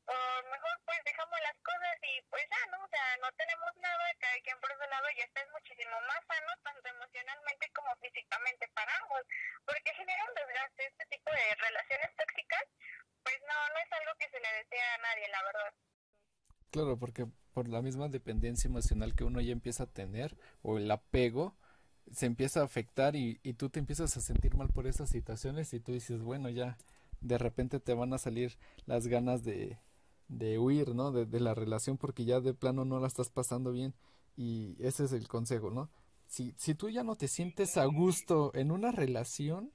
o 0.09 0.17
mejor 0.49 0.75
pues 0.87 0.99
dejamos 1.05 1.39
las 1.41 1.57
cosas 1.61 1.97
y 2.03 2.23
pues 2.31 2.45
ya, 2.49 2.63
¿no? 2.73 2.83
O 2.83 2.89
sea, 2.89 3.05
no 3.21 3.29
tenemos 3.37 3.77
nada, 3.77 4.05
cada 4.19 4.41
quien 4.41 4.59
por 4.61 4.73
su 4.73 4.87
lado 4.89 5.07
y 5.13 5.21
estás 5.21 5.47
muchísimo 5.53 6.01
más 6.09 6.21
sano, 6.25 6.53
tanto 6.65 6.89
emocionalmente 6.89 7.71
como 7.77 7.95
físicamente 8.01 8.69
para 8.73 8.89
ambos, 9.05 9.23
porque 9.67 9.93
genera 9.95 10.25
un 10.25 10.35
desgaste 10.35 10.87
este 10.87 11.05
tipo 11.13 11.31
de 11.31 11.55
relaciones 11.61 12.11
tóxicas, 12.17 12.65
pues 13.23 13.37
no, 13.45 13.57
no 13.69 13.79
es 13.85 13.93
algo 13.93 14.13
que 14.19 14.31
se 14.31 14.41
le 14.41 14.51
desea 14.65 14.95
a 14.95 14.99
nadie, 14.99 15.29
la 15.29 15.43
verdad. 15.45 15.73
Claro, 16.71 16.99
porque 16.99 17.27
por 17.53 17.68
la 17.79 17.83
misma 17.83 18.09
dependencia 18.09 18.69
emocional 18.69 19.15
que 19.15 19.25
uno 19.25 19.41
ya 19.41 19.53
empieza 19.53 19.85
a 19.85 19.87
tener 19.87 20.37
o 20.63 20.79
el 20.79 20.91
apego, 20.91 21.55
se 22.13 22.27
empieza 22.27 22.61
a 22.61 22.65
afectar 22.65 23.15
y, 23.17 23.39
y 23.45 23.53
tú 23.55 23.71
te 23.71 23.79
empiezas 23.79 24.17
a 24.17 24.21
sentir 24.21 24.57
mal 24.57 24.69
por 24.69 24.87
esas 24.89 25.11
situaciones 25.11 25.73
y 25.75 25.81
tú 25.81 25.93
dices, 25.93 26.23
bueno, 26.23 26.49
ya 26.49 26.77
de 27.21 27.39
repente 27.39 27.79
te 27.81 27.95
van 27.95 28.13
a 28.13 28.19
salir 28.19 28.59
las 28.87 29.07
ganas 29.07 29.45
de, 29.45 29.79
de 30.29 30.59
huir, 30.59 30.95
¿no? 30.95 31.13
De, 31.13 31.25
de 31.27 31.41
la 31.41 31.55
relación 31.55 31.99
porque 31.99 32.25
ya 32.25 32.41
de 32.41 32.55
plano 32.55 32.85
no 32.85 32.99
la 32.99 33.07
estás 33.07 33.31
pasando 33.31 33.71
bien 33.73 33.95
y 34.37 34.77
ese 34.81 35.05
es 35.05 35.13
el 35.13 35.29
consejo, 35.29 35.71
¿no? 35.71 35.89
Si, 36.27 36.55
si 36.59 36.75
tú 36.75 36.89
ya 36.91 37.05
no 37.05 37.15
te 37.17 37.29
sientes 37.29 37.77
a 37.77 37.85
gusto 37.87 38.51
en 38.55 38.73
una 38.73 38.91
relación, 38.93 39.73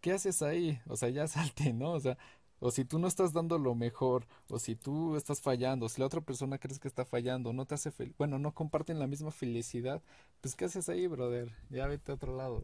¿qué 0.00 0.12
haces 0.12 0.42
ahí? 0.42 0.80
O 0.86 0.96
sea, 0.96 1.08
ya 1.10 1.26
salte, 1.28 1.72
¿no? 1.72 1.98
Sea, 2.00 2.18
o 2.60 2.70
si 2.70 2.84
tú 2.84 2.98
no 2.98 3.08
estás 3.08 3.32
dando 3.32 3.58
lo 3.58 3.74
mejor, 3.74 4.26
o 4.48 4.58
si 4.58 4.76
tú 4.76 5.16
estás 5.16 5.40
fallando, 5.40 5.88
si 5.88 6.00
la 6.00 6.06
otra 6.06 6.20
persona 6.20 6.58
crees 6.58 6.78
que 6.78 6.88
está 6.88 7.04
fallando, 7.04 7.52
no 7.52 7.66
te 7.66 7.74
hace 7.74 7.90
fel 7.90 8.14
bueno, 8.18 8.38
no 8.38 8.54
comparten 8.54 8.98
la 8.98 9.06
misma 9.06 9.30
felicidad, 9.32 10.02
pues 10.40 10.54
¿qué 10.56 10.66
haces 10.66 10.88
ahí, 10.88 11.06
brother? 11.06 11.52
Ya 11.70 11.86
vete 11.86 12.12
a 12.12 12.14
otro 12.16 12.36
lado. 12.36 12.62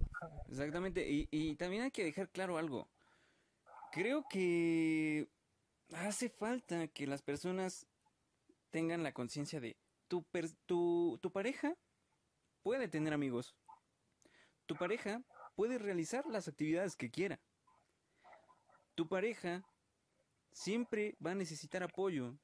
Exactamente, 0.49 1.09
y, 1.09 1.29
y 1.31 1.57
también 1.57 1.83
hay 1.85 1.91
que 1.91 2.05
dejar 2.05 2.29
claro 2.31 2.59
algo. 2.59 2.89
Creo 3.93 4.25
que 4.29 5.29
hace 5.95 6.29
falta 6.29 6.89
que 6.89 7.07
las 7.07 7.23
personas 7.23 7.87
tengan 8.71 9.03
la 9.03 9.13
conciencia 9.13 9.61
de 9.61 9.77
tu, 10.09 10.25
per- 10.25 10.53
tu, 10.67 11.19
tu 11.23 11.33
pareja 11.33 11.77
puede 12.63 12.89
tener 12.89 13.13
amigos. 13.15 13.57
Tu 14.67 14.77
pareja 14.77 15.23
puede 15.57 15.77
realizar 15.79 16.25
las 16.27 16.47
actividades 16.47 16.95
que 16.95 17.11
quiera. 17.11 17.41
Tu 18.97 19.07
pareja 19.07 19.63
siempre 20.57 21.17
va 21.25 21.33
a 21.33 21.35
necesitar 21.35 21.83
apoyo 21.83 22.35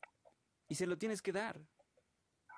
y 0.68 0.74
se 0.74 0.86
lo 0.86 0.98
tienes 0.98 1.22
que 1.22 1.32
dar. 1.32 1.58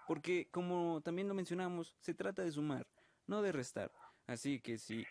Porque 0.06 0.50
como 0.50 1.00
también 1.00 1.28
lo 1.28 1.34
mencionamos, 1.34 1.96
se 2.00 2.12
trata 2.12 2.42
de 2.42 2.50
sumar, 2.50 2.86
no 3.26 3.40
de 3.40 3.52
restar. 3.52 3.90
Así 4.26 4.60
que 4.60 4.78
si 4.78 5.06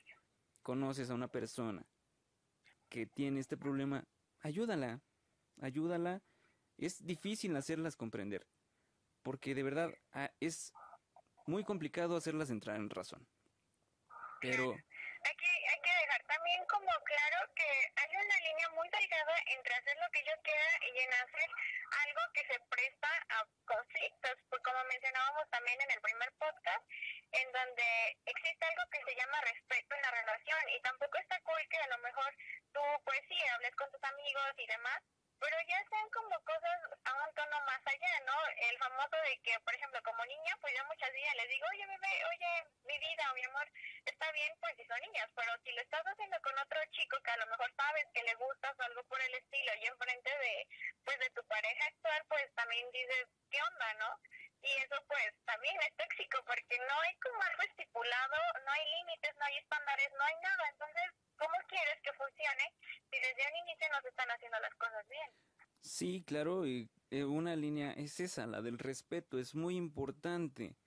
conoces 0.62 1.10
a 1.10 1.16
una 1.16 1.30
persona 1.30 1.88
que 2.90 3.06
tiene 3.06 3.40
este 3.40 3.58
problema, 3.58 4.06
ayúdala, 4.42 5.02
ayúdala. 5.62 6.22
Es 6.78 7.06
difícil 7.06 7.56
hacerlas 7.56 7.96
comprender, 7.96 8.46
porque 9.22 9.56
de 9.56 9.64
verdad 9.64 9.94
ah, 10.12 10.32
es 10.40 10.74
muy 11.48 11.64
complicado 11.64 12.18
hacerlas 12.18 12.50
entrar 12.50 12.76
en 12.76 12.90
razón. 12.90 13.28
Pero 14.42 14.72
Hay 14.74 15.36
que, 15.38 15.48
hay 15.48 15.80
que 15.82 15.94
dejar 16.02 16.24
también 16.28 16.62
como 16.68 16.92
claro 17.06 17.54
que 17.56 17.70
hay 17.96 18.12
una 18.12 18.38
línea 18.42 18.70
muy 18.76 18.90
delgada 18.90 19.36
entre 19.56 19.74
hacer 20.34 20.42
lo 20.42 20.42
que 20.42 20.42
yo 20.42 20.42
quiera 20.44 20.70
y 20.82 21.00
en 21.00 21.14
hacer 21.14 21.50
algo 22.06 22.22
que 22.34 22.46
se 22.46 22.60
presta 22.70 23.10
a 23.30 23.46
conflictos, 23.66 24.36
pues 24.50 24.62
como 24.64 24.84
mencionábamos 24.86 25.50
también 25.50 25.80
en 25.82 25.92
el 25.92 26.02
primer 26.02 26.32
podcast, 26.34 26.84
en 27.32 27.52
donde 27.52 28.18
existe 28.26 28.66
algo 28.66 28.84
que 28.92 29.04
se 29.04 29.16
llama 29.16 29.42
respeto 29.42 29.96
en 29.96 30.02
la 30.02 30.12
relación 30.12 30.70
y 30.70 30.82
tampoco 30.82 31.18
está 31.18 31.40
cool 31.42 31.68
que 31.70 31.78
a 31.78 31.88
lo 31.88 31.98
mejor 32.00 32.36
tú 32.74 32.82
pues 33.06 33.22
sí 33.28 33.38
hables 33.54 33.76
con 33.76 33.92
tus 33.92 34.04
amigos 34.04 34.54
y 34.58 34.68
demás, 34.68 35.02
pero 35.44 35.58
ya 35.68 35.78
sean 35.90 36.10
como 36.12 36.40
cosas 36.46 36.80
a 37.04 37.14
un 37.20 37.36
tono 37.36 37.60
más 37.66 37.82
allá, 37.86 38.20
¿no? 38.26 38.38
El 38.70 38.78
famoso 38.78 39.18
de 39.28 39.38
que, 39.44 39.60
por 39.60 39.76
ejemplo, 39.76 40.02
como 40.04 40.24
niña, 40.26 40.56
pues 40.62 40.74
yo 40.74 40.86
muchas 40.86 41.12
días 41.12 41.36
les 41.36 41.50
digo, 41.50 41.68
oye, 41.70 41.86
bebé, 41.86 42.26
oye, 42.32 42.52
mi 42.86 42.98
vida 42.98 43.30
o 43.30 43.36
mi 43.36 43.44
amor, 43.44 43.68
está 44.06 44.32
bien, 44.32 44.56
pues 44.62 44.74
si 44.78 44.86
son 44.86 45.02
niñas, 45.02 45.30
pero 45.36 45.52
si 45.66 45.72
lo 45.74 45.82
estás 45.82 46.04
haciendo 46.08 46.40
con 46.42 46.58
otro 46.60 46.80
chico 46.92 47.20
que 47.22 47.32
a 47.32 47.38
lo 47.38 47.48
mejor 47.48 47.70
sabes 47.76 48.08
que 48.14 48.24
le 48.24 48.36
gustas 48.36 48.80
o 48.80 48.84
algo 48.84 49.04
por 49.04 49.22
el 49.22 49.36
estilo 49.36 49.72
y 49.76 49.86
enfrente 49.86 50.30
de, 50.30 50.68
pues 51.04 51.20
de 51.20 51.30
tu 51.32 51.44
pareja 51.44 51.86
actual, 51.88 52.24
pues 52.30 52.54
también 52.56 52.90
dices, 52.92 53.28
¿qué 53.52 53.62
onda, 53.62 53.94
no? 53.96 54.20
Y 54.62 54.72
eso 54.94 55.06
pues 55.08 55.34
también 55.46 55.76
es 55.82 55.96
tóxico 55.98 56.38
porque 56.46 56.78
no 56.78 56.96
hay 57.02 57.16
como 57.18 57.42
algo 57.42 57.64
estipulado, 57.64 58.38
no 58.66 58.72
hay 58.72 58.86
límites, 59.00 59.34
no 59.38 59.46
hay 59.46 59.58
estándares, 59.58 60.10
no 60.18 60.24
hay 60.24 60.36
nada. 60.42 60.64
Entonces, 60.70 61.08
¿cómo 61.38 61.58
quieres 61.68 61.98
que 62.04 62.14
funcione 62.14 62.66
si 63.10 63.18
desde 63.18 63.42
un 63.50 63.56
inicio 63.66 63.88
no 63.92 64.02
se 64.02 64.10
están 64.10 64.30
haciendo 64.30 64.60
las 64.60 64.76
cosas 64.76 65.08
bien? 65.10 65.30
Sí, 65.82 66.24
claro, 66.26 66.66
y 66.66 66.90
eh, 67.12 67.24
una 67.26 67.56
línea 67.56 67.92
es 67.94 68.20
esa, 68.20 68.48
la 68.48 68.62
del 68.62 68.80
respeto. 68.80 69.40
Es 69.40 69.56
muy 69.56 69.76
importante 69.76 70.78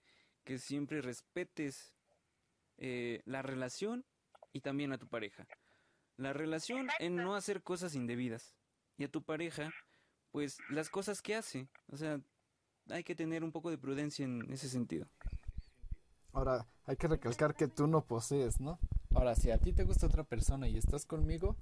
que 0.45 0.59
siempre 0.59 1.03
respetes 1.03 1.93
eh, 2.79 3.23
la 3.25 3.43
relación 3.43 4.07
y 4.53 4.61
también 4.61 4.93
a 4.93 4.99
tu 4.99 5.09
pareja. 5.09 5.47
La 6.17 6.33
relación 6.33 6.89
en 6.99 7.17
no 7.17 7.35
hacer 7.35 7.63
cosas 7.63 7.95
indebidas 7.95 8.55
y 8.97 9.05
a 9.05 9.11
tu 9.11 9.23
pareja, 9.23 9.71
pues 10.31 10.59
las 10.71 10.89
cosas 10.89 11.21
que 11.21 11.35
hace. 11.35 11.69
O 11.89 11.97
sea, 11.99 12.21
hay 12.91 13.05
que 13.05 13.15
tener 13.15 13.45
un 13.45 13.53
poco 13.53 13.71
de 13.71 13.79
prudencia 13.79 14.25
en 14.25 14.51
ese 14.53 14.69
sentido. 14.69 15.07
Ahora, 16.33 16.67
hay 16.85 16.97
que 16.97 17.09
recalcar 17.09 17.55
que 17.55 17.69
tú 17.69 17.87
no 17.87 18.05
posees, 18.05 18.61
¿no? 18.61 18.79
Ahora, 19.15 19.35
si 19.35 19.51
a 19.51 19.59
ti 19.59 19.73
te 19.73 19.85
gusta 19.85 20.07
otra 20.07 20.25
persona 20.25 20.69
y 20.69 20.77
estás 20.77 21.07
conmigo, 21.07 21.57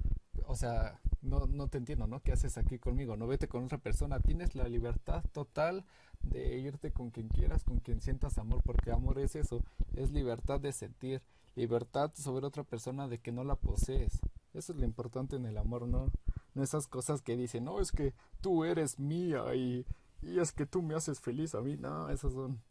o 0.46 0.56
sea, 0.56 1.00
no, 1.22 1.46
no 1.46 1.68
te 1.68 1.78
entiendo, 1.78 2.06
¿no? 2.06 2.20
¿Qué 2.20 2.32
haces 2.32 2.58
aquí 2.58 2.78
conmigo? 2.78 3.16
No 3.16 3.26
vete 3.26 3.46
con 3.48 3.64
otra 3.64 3.78
persona. 3.78 4.18
Tienes 4.20 4.54
la 4.54 4.68
libertad 4.68 5.24
total 5.32 5.84
de 6.22 6.58
irte 6.58 6.90
con 6.90 7.10
quien 7.10 7.28
quieras, 7.28 7.64
con 7.64 7.78
quien 7.78 8.00
sientas 8.00 8.38
amor, 8.38 8.62
porque 8.64 8.90
amor 8.90 9.18
es 9.18 9.36
eso, 9.36 9.62
es 9.94 10.10
libertad 10.10 10.60
de 10.60 10.72
sentir, 10.72 11.22
libertad 11.54 12.10
sobre 12.14 12.46
otra 12.46 12.64
persona 12.64 13.08
de 13.08 13.18
que 13.18 13.32
no 13.32 13.44
la 13.44 13.54
posees. 13.54 14.20
Eso 14.52 14.72
es 14.72 14.78
lo 14.78 14.84
importante 14.84 15.36
en 15.36 15.46
el 15.46 15.58
amor, 15.58 15.86
¿no? 15.86 16.10
No 16.54 16.62
esas 16.62 16.86
cosas 16.86 17.22
que 17.22 17.36
dicen, 17.36 17.64
no, 17.64 17.80
es 17.80 17.92
que 17.92 18.14
tú 18.40 18.64
eres 18.64 18.98
mía 18.98 19.54
y, 19.54 19.86
y 20.24 20.40
es 20.40 20.52
que 20.52 20.66
tú 20.66 20.82
me 20.82 20.94
haces 20.94 21.20
feliz 21.20 21.54
a 21.54 21.60
mí. 21.60 21.76
No, 21.76 22.08
esas 22.10 22.32
son 22.32 22.62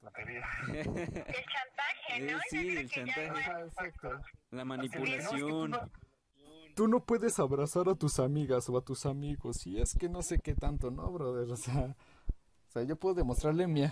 tonterías. 0.00 0.46
El 0.68 0.84
chantaje, 0.84 2.20
¿no? 2.20 2.38
Eh, 2.38 2.40
sí, 2.50 2.56
Yo 2.56 2.62
creo 2.68 2.80
el 2.80 2.88
chantaje. 2.90 3.52
no 3.52 3.58
exacto. 3.64 4.08
La 4.50 4.64
No, 4.64 4.74
es 4.74 4.90
que 4.90 4.98
tú 4.98 5.00
manipulación. 5.04 5.70
no- 5.70 5.90
Tú 6.74 6.86
no 6.86 7.04
puedes 7.04 7.40
abrazar 7.40 7.88
a 7.88 7.96
tus 7.96 8.20
amigas 8.20 8.68
o 8.68 8.78
a 8.78 8.82
tus 8.84 9.04
amigos 9.04 9.66
y 9.66 9.80
es 9.80 9.94
que 9.94 10.08
no 10.08 10.22
sé 10.22 10.38
qué 10.38 10.54
tanto, 10.54 10.92
¿no, 10.92 11.10
brother? 11.10 11.48
O 11.52 11.56
sea, 11.56 11.96
sea, 12.68 12.82
yo 12.84 12.94
puedo 12.96 13.14
demostrarle 13.16 13.66
mi... 13.66 13.82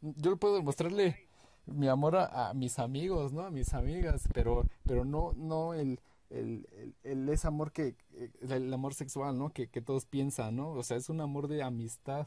Yo 0.00 0.36
puedo 0.38 0.54
demostrarle 0.56 1.28
mi 1.66 1.88
amor 1.88 2.16
a, 2.16 2.54
mis 2.54 2.78
amigos, 2.78 3.32
¿no? 3.32 3.42
A 3.42 3.50
mis 3.50 3.74
amigas, 3.74 4.26
pero, 4.32 4.64
pero 4.86 5.04
no, 5.04 5.32
no 5.34 5.74
el, 5.74 6.00
el, 6.30 6.94
el, 7.02 7.28
ese 7.28 7.46
amor 7.46 7.72
que, 7.72 7.96
eh, 8.14 8.30
el 8.48 8.72
amor 8.72 8.94
sexual, 8.94 9.38
¿no? 9.38 9.50
Que, 9.50 9.68
que 9.68 9.80
todos 9.80 10.06
piensan, 10.06 10.56
¿no? 10.56 10.70
O 10.70 10.82
sea, 10.82 10.96
es 10.96 11.08
un 11.08 11.20
amor 11.20 11.48
de 11.48 11.62
amistad. 11.62 12.26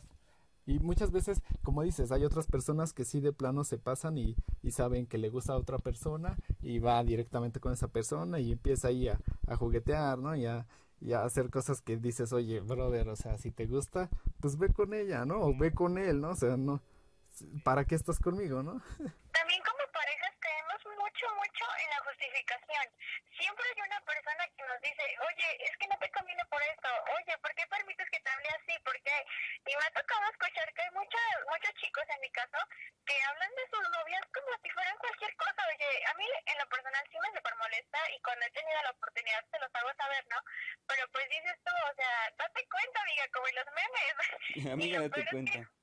Y 0.66 0.80
muchas 0.80 1.12
veces, 1.12 1.42
como 1.64 1.82
dices, 1.82 2.12
hay 2.12 2.24
otras 2.24 2.46
personas 2.46 2.94
que 2.94 3.04
sí 3.04 3.20
de 3.20 3.34
plano 3.34 3.64
se 3.64 3.78
pasan 3.78 4.18
y, 4.18 4.36
y 4.62 4.72
saben 4.72 5.08
que 5.08 5.18
le 5.18 5.30
gusta 5.30 5.54
a 5.54 5.58
otra 5.58 5.80
persona 5.80 6.38
y 6.62 6.80
va 6.80 7.04
directamente 7.04 7.60
con 7.60 7.74
esa 7.74 7.88
persona 7.88 8.40
y 8.40 8.52
empieza 8.52 8.90
ahí 8.90 9.08
a, 9.08 9.20
a 9.48 9.56
juguetear, 9.56 10.20
¿no? 10.20 10.36
Y 10.36 10.46
a, 10.46 10.68
y 11.02 11.14
a 11.14 11.24
hacer 11.24 11.50
cosas 11.50 11.82
que 11.82 11.98
dices, 11.98 12.32
oye, 12.32 12.60
brother, 12.60 13.10
o 13.10 13.16
sea, 13.16 13.38
si 13.40 13.52
te 13.52 13.66
gusta, 13.66 14.10
pues 14.40 14.58
ve 14.58 14.72
con 14.72 14.94
ella, 14.94 15.26
¿no? 15.26 15.42
O 15.42 15.58
ve 15.58 15.74
con 15.74 15.98
él, 15.98 16.22
¿no? 16.22 16.30
O 16.30 16.36
sea, 16.36 16.58
no, 16.58 16.80
¿para 17.64 17.86
qué 17.86 17.96
estás 17.96 18.20
conmigo, 18.20 18.62
no? 18.62 18.74
También 19.34 19.62
como 19.66 19.84
parejas 19.92 20.34
creemos 20.38 20.82
mucho 20.86 21.26
en 21.82 21.90
la 21.90 22.00
justificación. 22.06 22.86
Siempre 23.34 23.66
hay 23.66 23.82
una 23.82 24.00
persona 24.06 24.44
que 24.56 24.62
nos 24.62 24.71
dice, 24.82 25.04
oye, 25.30 25.50
es 25.66 25.78
que 25.78 25.88
no 25.88 25.98
te 26.00 26.12
conviene 26.12 26.44
por 26.46 26.62
esto, 26.64 26.90
oye, 27.18 27.38
¿por 27.38 27.54
qué 27.56 27.66
permites 27.68 28.10
que 28.10 28.20
te 28.20 28.30
hable 28.30 28.50
así? 28.50 28.80
¿Por 28.84 28.98
qué? 29.02 29.18
Y 29.66 29.76
me 29.76 29.86
ha 29.86 29.92
tocado 29.92 30.24
escuchar 30.30 30.74
que 30.74 30.82
hay 30.82 30.92
muchos, 30.92 31.22
muchos 31.50 31.74
chicos 31.76 32.04
en 32.10 32.22
mi 32.22 32.32
caso 32.32 32.58
que 33.06 33.16
hablan 33.24 33.52
de 33.56 33.66
sus 33.70 33.86
novias 33.90 34.24
como 34.34 34.52
si 34.62 34.70
fueran 34.70 34.98
cualquier 34.98 35.36
cosa. 35.36 35.62
Oye, 35.70 35.90
a 36.06 36.14
mí 36.16 36.26
en 36.46 36.58
lo 36.58 36.68
personal 36.70 37.04
sí 37.10 37.18
me 37.22 37.38
super 37.38 37.56
molesta 37.56 38.00
y 38.12 38.22
cuando 38.22 38.46
he 38.46 38.52
tenido 38.52 38.82
la 38.84 38.92
oportunidad 38.92 39.46
se 39.50 39.60
los 39.60 39.72
hago 39.74 39.92
saber, 39.96 40.24
¿no? 40.30 40.38
Pero 40.88 41.08
pues 41.12 41.30
dices 41.30 41.58
tú, 41.64 41.72
o 41.72 41.94
sea, 41.96 42.14
date 42.38 42.68
cuenta, 42.70 43.02
amiga, 43.02 43.26
como 43.34 43.48
en 43.48 43.56
los 43.56 43.68
memes. 43.78 44.16
amiga, 44.74 45.02
date 45.08 45.26
cuenta 45.30 45.81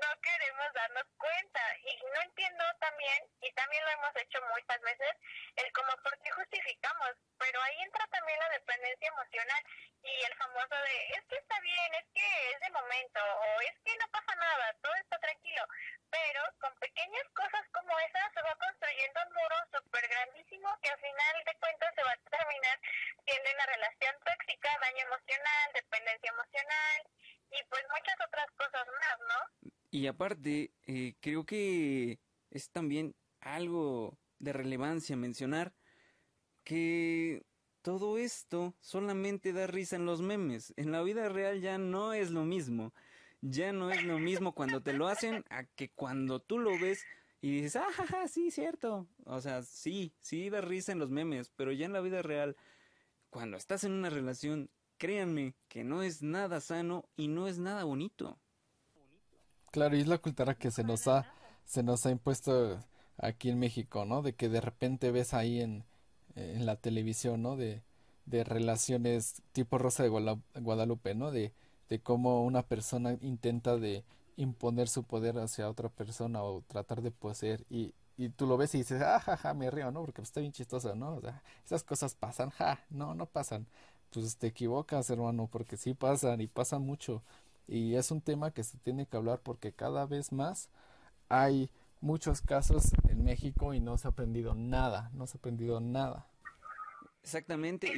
no 0.00 0.20
queremos 0.20 0.72
darnos 0.72 1.06
cuenta. 1.16 1.60
Y 1.84 1.96
no 2.14 2.22
entiendo 2.22 2.64
también 2.80 3.18
y 3.40 3.52
también 3.52 3.84
lo 3.84 3.90
hemos 3.90 4.16
hecho 4.16 4.40
muchas 4.42 4.80
veces 4.82 5.12
el 5.56 5.72
como 5.72 5.92
por 6.02 6.18
qué 6.20 6.30
justificamos. 6.30 7.12
Pero 7.38 7.62
ahí 7.62 7.82
entra 7.82 8.06
también 8.08 8.38
la 8.38 8.48
dependencia 8.50 9.08
emocional 9.08 9.64
y 10.02 10.22
el 10.24 10.34
famoso 10.36 10.74
de 10.74 11.08
es 11.18 11.24
que 11.28 11.36
está 11.36 11.58
bien 11.60 11.94
es 11.94 12.06
que 12.14 12.50
es 12.52 12.60
de 12.60 12.70
momento 12.70 13.20
o 13.20 13.60
es 13.60 13.74
que 13.84 13.96
no 13.96 14.08
pasa 14.08 14.34
nada 14.36 14.74
todo 14.82 14.94
está 14.94 15.18
tranquilo 15.18 15.62
pero 16.10 16.42
con 16.60 16.74
pequeñas 16.76 17.28
cosas 17.34 17.66
como 17.72 17.98
esas 17.98 18.32
se 18.32 18.42
va 18.42 18.54
construyendo 18.56 19.20
un 19.26 19.34
muro 19.34 19.56
súper 19.72 20.08
grandísimo 20.08 20.78
que 20.82 20.90
al 20.90 21.00
final 21.00 21.44
de 21.44 21.54
cuentas 21.58 21.94
se 21.94 22.02
va 22.04 22.12
a 22.12 22.30
terminar 22.30 22.78
siendo 23.26 23.50
una 23.50 23.66
relación 23.66 24.14
tóxica 24.24 24.78
daño 24.80 25.04
emocional 25.04 25.72
dependencia 25.74 26.30
emocional 26.30 27.00
y 27.50 27.62
pues 27.64 27.84
muchas 27.90 28.20
otras 28.20 28.50
cosas 28.52 28.86
más 28.86 29.18
¿no? 29.20 29.70
Y 29.90 30.06
aparte, 30.06 30.72
eh, 30.86 31.14
creo 31.20 31.44
que 31.44 32.18
es 32.50 32.70
también 32.70 33.14
algo 33.40 34.18
de 34.38 34.52
relevancia 34.52 35.16
mencionar 35.16 35.74
que 36.64 37.42
todo 37.82 38.18
esto 38.18 38.74
solamente 38.80 39.52
da 39.52 39.66
risa 39.66 39.96
en 39.96 40.04
los 40.04 40.20
memes. 40.20 40.74
En 40.76 40.92
la 40.92 41.02
vida 41.02 41.28
real 41.28 41.60
ya 41.60 41.78
no 41.78 42.12
es 42.12 42.30
lo 42.30 42.44
mismo. 42.44 42.92
Ya 43.40 43.72
no 43.72 43.90
es 43.90 44.02
lo 44.04 44.18
mismo 44.18 44.52
cuando 44.52 44.82
te 44.82 44.92
lo 44.92 45.08
hacen 45.08 45.44
a 45.48 45.64
que 45.64 45.90
cuando 45.90 46.40
tú 46.40 46.58
lo 46.58 46.78
ves 46.78 47.04
y 47.40 47.52
dices, 47.62 47.76
ah, 47.76 48.04
ja, 48.08 48.26
sí, 48.28 48.50
cierto. 48.50 49.06
O 49.24 49.40
sea, 49.40 49.62
sí, 49.62 50.12
sí 50.18 50.50
da 50.50 50.60
risa 50.60 50.92
en 50.92 50.98
los 50.98 51.10
memes, 51.10 51.50
pero 51.56 51.72
ya 51.72 51.86
en 51.86 51.92
la 51.92 52.00
vida 52.00 52.20
real, 52.20 52.56
cuando 53.30 53.56
estás 53.56 53.84
en 53.84 53.92
una 53.92 54.10
relación, 54.10 54.70
créanme 54.98 55.54
que 55.68 55.84
no 55.84 56.02
es 56.02 56.22
nada 56.22 56.60
sano 56.60 57.08
y 57.16 57.28
no 57.28 57.46
es 57.46 57.58
nada 57.58 57.84
bonito. 57.84 58.38
Claro, 59.70 59.96
y 59.96 60.00
es 60.00 60.06
la 60.08 60.18
cultura 60.18 60.54
que 60.54 60.70
se 60.70 60.82
nos 60.84 61.06
ha, 61.08 61.26
se 61.64 61.82
nos 61.82 62.06
ha 62.06 62.10
impuesto 62.10 62.78
aquí 63.18 63.50
en 63.50 63.58
México, 63.58 64.04
¿no? 64.06 64.22
De 64.22 64.34
que 64.34 64.48
de 64.48 64.60
repente 64.60 65.10
ves 65.10 65.34
ahí 65.34 65.60
en, 65.60 65.84
en 66.36 66.64
la 66.66 66.76
televisión, 66.76 67.42
¿no? 67.42 67.56
De, 67.56 67.82
de 68.26 68.44
relaciones 68.44 69.42
tipo 69.52 69.78
Rosa 69.78 70.02
de 70.04 70.08
Guadalupe, 70.60 71.14
¿no? 71.14 71.30
De, 71.30 71.52
de 71.88 72.00
cómo 72.00 72.44
una 72.44 72.62
persona 72.62 73.16
intenta 73.20 73.76
de 73.76 74.04
imponer 74.36 74.88
su 74.88 75.04
poder 75.04 75.38
hacia 75.38 75.68
otra 75.68 75.88
persona 75.90 76.42
o 76.42 76.62
tratar 76.66 77.02
de 77.02 77.10
poseer 77.10 77.64
y, 77.68 77.92
y 78.16 78.28
tú 78.30 78.46
lo 78.46 78.56
ves 78.56 78.74
y 78.74 78.78
dices, 78.78 79.02
ah, 79.02 79.20
ja, 79.20 79.36
ja, 79.36 79.52
me 79.54 79.70
río, 79.70 79.90
¿no? 79.90 80.00
Porque 80.02 80.22
está 80.22 80.40
bien 80.40 80.52
chistoso, 80.52 80.94
¿no? 80.94 81.16
O 81.16 81.20
sea, 81.20 81.42
esas 81.66 81.82
cosas 81.84 82.14
pasan, 82.14 82.50
ja, 82.50 82.80
no, 82.90 83.14
no 83.14 83.26
pasan. 83.26 83.66
Pues 84.10 84.36
te 84.38 84.46
equivocas, 84.46 85.10
hermano, 85.10 85.48
porque 85.50 85.76
sí 85.76 85.92
pasan 85.94 86.40
y 86.40 86.46
pasan 86.46 86.82
mucho. 86.82 87.22
Y 87.68 87.96
es 87.96 88.10
un 88.10 88.22
tema 88.22 88.50
que 88.50 88.64
se 88.64 88.78
tiene 88.78 89.06
que 89.06 89.18
hablar 89.18 89.42
porque 89.42 89.74
cada 89.74 90.06
vez 90.06 90.32
más 90.32 90.70
hay 91.28 91.70
muchos 92.00 92.40
casos 92.40 92.92
en 93.08 93.22
México 93.22 93.74
y 93.74 93.80
no 93.80 93.98
se 93.98 94.08
ha 94.08 94.10
aprendido 94.10 94.54
nada, 94.54 95.10
no 95.12 95.26
se 95.26 95.36
ha 95.36 95.38
aprendido 95.38 95.78
nada. 95.78 96.26
Exactamente. 97.22 97.92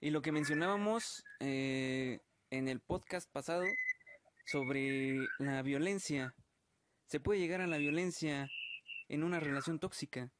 Y, 0.00 0.10
lo 0.10 0.22
que 0.22 0.32
mencionábamos 0.32 1.24
eh, 1.40 2.20
en 2.50 2.68
el 2.68 2.80
podcast 2.80 3.30
pasado 3.30 3.64
sobre 4.46 5.18
la 5.38 5.60
violencia, 5.60 6.34
se 7.06 7.20
puede 7.20 7.40
llegar 7.40 7.60
a 7.60 7.66
la 7.66 7.76
violencia 7.76 8.48
en 9.08 9.24
una 9.24 9.40
relación 9.40 9.78
tóxica 9.78 10.32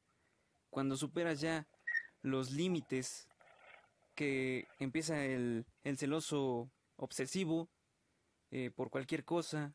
cuando 0.71 0.97
superas 0.97 1.41
ya 1.41 1.67
los 2.21 2.49
límites 2.51 3.27
que 4.15 4.67
empieza 4.79 5.23
el, 5.23 5.67
el 5.83 5.97
celoso 5.97 6.71
obsesivo 6.95 7.69
eh, 8.51 8.71
por 8.71 8.89
cualquier 8.89 9.25
cosa, 9.25 9.73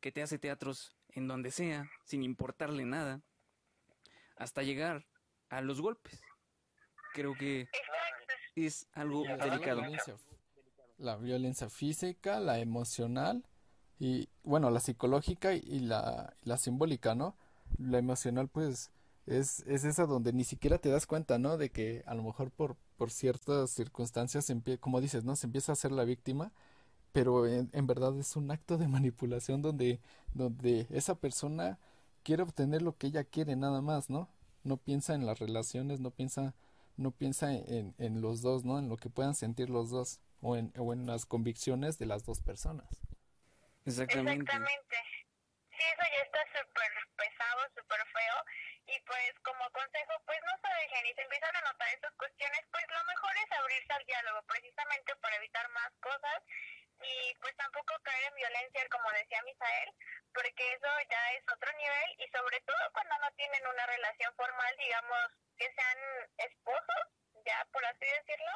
que 0.00 0.12
te 0.12 0.22
hace 0.22 0.38
teatros 0.38 0.94
en 1.10 1.28
donde 1.28 1.50
sea, 1.50 1.88
sin 2.04 2.22
importarle 2.22 2.84
nada, 2.84 3.22
hasta 4.36 4.62
llegar 4.62 5.06
a 5.48 5.60
los 5.60 5.80
golpes. 5.80 6.20
Creo 7.14 7.34
que 7.34 7.68
es 8.56 8.88
algo 8.92 9.22
delicado. 9.22 9.82
La 10.98 11.16
violencia, 11.16 11.70
física, 11.70 12.40
la 12.40 12.58
emocional 12.58 13.46
y, 13.98 14.28
bueno, 14.42 14.70
la 14.70 14.80
psicológica 14.80 15.54
y 15.54 15.80
la, 15.80 16.36
la 16.42 16.56
simbólica, 16.56 17.14
¿no? 17.14 17.36
La 17.78 17.98
emocional, 17.98 18.48
pues, 18.48 18.90
es, 19.26 19.60
es 19.60 19.84
esa 19.84 20.06
donde 20.06 20.32
ni 20.32 20.44
siquiera 20.44 20.78
te 20.78 20.90
das 20.90 21.06
cuenta, 21.06 21.38
¿no? 21.38 21.56
De 21.56 21.70
que 21.70 22.02
a 22.06 22.14
lo 22.14 22.22
mejor 22.22 22.50
por, 22.50 22.76
por 22.96 23.10
ciertas 23.10 23.70
circunstancias, 23.70 24.52
como 24.80 25.00
dices, 25.00 25.24
¿no? 25.24 25.34
Se 25.36 25.46
empieza 25.46 25.72
a 25.72 25.76
ser 25.76 25.92
la 25.92 26.04
víctima 26.04 26.52
pero 27.14 27.46
en, 27.46 27.86
verdad 27.86 28.18
es 28.18 28.34
un 28.34 28.50
acto 28.50 28.76
de 28.76 28.88
manipulación 28.88 29.62
donde, 29.62 30.00
donde 30.32 30.88
esa 30.90 31.14
persona 31.14 31.78
quiere 32.24 32.42
obtener 32.42 32.82
lo 32.82 32.98
que 32.98 33.06
ella 33.06 33.22
quiere 33.22 33.54
nada 33.54 33.80
más, 33.80 34.10
¿no? 34.10 34.28
No 34.64 34.78
piensa 34.78 35.14
en 35.14 35.24
las 35.24 35.38
relaciones, 35.38 36.00
no 36.00 36.10
piensa, 36.10 36.56
no 36.96 37.12
piensa 37.12 37.52
en, 37.52 37.94
en 37.98 38.20
los 38.20 38.42
dos, 38.42 38.64
¿no? 38.64 38.80
En 38.80 38.88
lo 38.88 38.96
que 38.96 39.10
puedan 39.10 39.36
sentir 39.36 39.70
los 39.70 39.90
dos 39.90 40.18
o 40.42 40.56
en, 40.56 40.74
o 40.76 40.92
en 40.92 41.06
las 41.06 41.24
convicciones 41.24 42.00
de 42.00 42.06
las 42.06 42.26
dos 42.26 42.40
personas. 42.40 42.90
Exactamente. 43.86 44.42
Exactamente. 44.42 44.96
Sí, 45.70 45.84
eso 45.86 46.02
ya 46.02 46.22
está 46.26 46.42
súper 46.50 46.90
pesado, 47.14 47.62
súper 47.78 48.02
feo. 48.10 48.38
Y 48.90 48.98
pues 49.06 49.30
como 49.46 49.62
consejo, 49.70 50.18
pues 50.26 50.40
no 50.50 50.54
se 50.58 50.70
dejen 50.82 51.06
y 51.06 51.14
se 51.14 51.22
empiezan 51.22 51.54
a 51.54 51.62
notar 51.62 51.86
esas 51.94 52.12
cuestiones, 52.18 52.62
pues 52.74 52.84
lo 52.90 53.02
mejor 53.06 53.30
es 53.38 53.48
abrirse 53.54 53.92
al 53.94 54.02
diálogo, 54.02 54.42
precisamente 54.50 55.14
para 55.22 55.36
evitar 55.38 55.70
más 55.70 55.94
cosas 56.02 56.42
y 57.02 57.34
pues 57.40 57.54
tampoco 57.56 57.94
caer 58.02 58.24
en 58.30 58.36
violencia, 58.36 58.82
como 58.90 59.10
decía 59.12 59.42
Misael, 59.44 59.90
porque 60.32 60.64
eso 60.74 60.90
ya 61.10 61.22
es 61.38 61.44
otro 61.48 61.70
nivel 61.78 62.08
y 62.18 62.26
sobre 62.30 62.60
todo 62.62 62.82
cuando 62.92 63.14
no 63.18 63.30
tienen 63.36 63.62
una 63.66 63.86
relación 63.86 64.32
formal, 64.36 64.72
digamos, 64.78 65.24
que 65.56 65.66
sean 65.74 65.98
esposos, 66.38 67.02
ya 67.44 67.58
por 67.72 67.84
así 67.84 68.06
decirlo. 68.06 68.54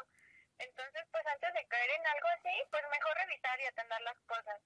Entonces, 0.59 1.03
pues 1.13 1.25
antes 1.27 1.55
de 1.55 1.67
caer 1.69 1.91
en 1.91 2.07
algo 2.07 2.29
así, 2.39 2.55
pues 2.71 2.83
mejor 2.91 3.15
revisar 3.15 3.57
y 3.61 3.67
atender 3.67 4.01
las 4.03 4.19
cosas. 4.27 4.59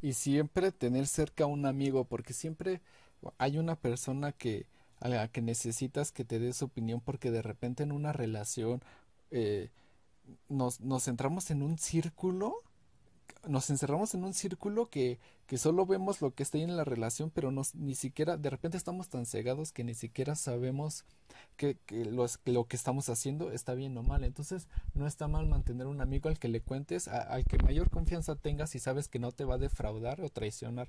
Y 0.00 0.14
siempre 0.14 0.72
tener 0.72 1.06
cerca 1.06 1.44
a 1.44 1.50
un 1.50 1.66
amigo, 1.66 2.04
porque 2.04 2.32
siempre 2.32 2.80
hay 3.38 3.58
una 3.58 3.76
persona 3.76 4.32
que 4.32 4.66
a 5.00 5.08
la 5.08 5.26
que 5.28 5.42
necesitas 5.42 6.12
que 6.12 6.24
te 6.24 6.38
dé 6.38 6.52
su 6.52 6.66
opinión, 6.66 7.00
porque 7.00 7.30
de 7.32 7.42
repente 7.42 7.82
en 7.82 7.90
una 7.90 8.12
relación 8.12 8.82
eh, 9.32 9.70
nos, 10.48 10.80
nos 10.80 11.04
centramos 11.04 11.50
en 11.50 11.62
un 11.62 11.78
círculo 11.78 12.62
nos 13.46 13.70
encerramos 13.70 14.14
en 14.14 14.24
un 14.24 14.34
círculo 14.34 14.88
que, 14.88 15.18
que 15.46 15.58
solo 15.58 15.84
vemos 15.86 16.20
lo 16.20 16.32
que 16.32 16.42
está 16.42 16.58
ahí 16.58 16.64
en 16.64 16.76
la 16.76 16.84
relación, 16.84 17.30
pero 17.30 17.50
nos, 17.50 17.74
ni 17.74 17.94
siquiera, 17.94 18.36
de 18.36 18.50
repente 18.50 18.76
estamos 18.76 19.08
tan 19.08 19.26
cegados 19.26 19.72
que 19.72 19.84
ni 19.84 19.94
siquiera 19.94 20.34
sabemos 20.34 21.04
que, 21.56 21.76
que, 21.86 22.04
los, 22.04 22.38
lo 22.44 22.64
que 22.64 22.76
estamos 22.76 23.08
haciendo 23.08 23.50
está 23.50 23.74
bien 23.74 23.96
o 23.98 24.02
mal. 24.02 24.24
Entonces, 24.24 24.68
no 24.94 25.06
está 25.06 25.28
mal 25.28 25.46
mantener 25.46 25.86
un 25.86 26.00
amigo 26.00 26.28
al 26.28 26.38
que 26.38 26.48
le 26.48 26.60
cuentes, 26.60 27.08
al 27.08 27.44
que 27.44 27.58
mayor 27.58 27.90
confianza 27.90 28.36
tengas 28.36 28.74
y 28.74 28.78
sabes 28.78 29.08
que 29.08 29.18
no 29.18 29.32
te 29.32 29.44
va 29.44 29.54
a 29.54 29.58
defraudar 29.58 30.20
o 30.20 30.28
traicionar. 30.28 30.88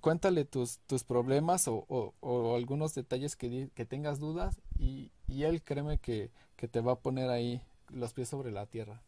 Cuéntale 0.00 0.44
tus, 0.44 0.78
tus 0.86 1.02
problemas 1.04 1.66
o, 1.68 1.84
o, 1.88 2.14
o 2.20 2.56
algunos 2.56 2.94
detalles 2.94 3.36
que, 3.36 3.70
que 3.74 3.84
tengas 3.84 4.18
dudas 4.18 4.60
y, 4.78 5.10
y 5.26 5.44
él 5.44 5.62
créeme 5.62 5.98
que, 5.98 6.30
que 6.56 6.68
te 6.68 6.80
va 6.80 6.92
a 6.92 7.00
poner 7.00 7.30
ahí 7.30 7.62
los 7.90 8.12
pies 8.12 8.28
sobre 8.28 8.52
la 8.52 8.66
tierra. 8.66 9.02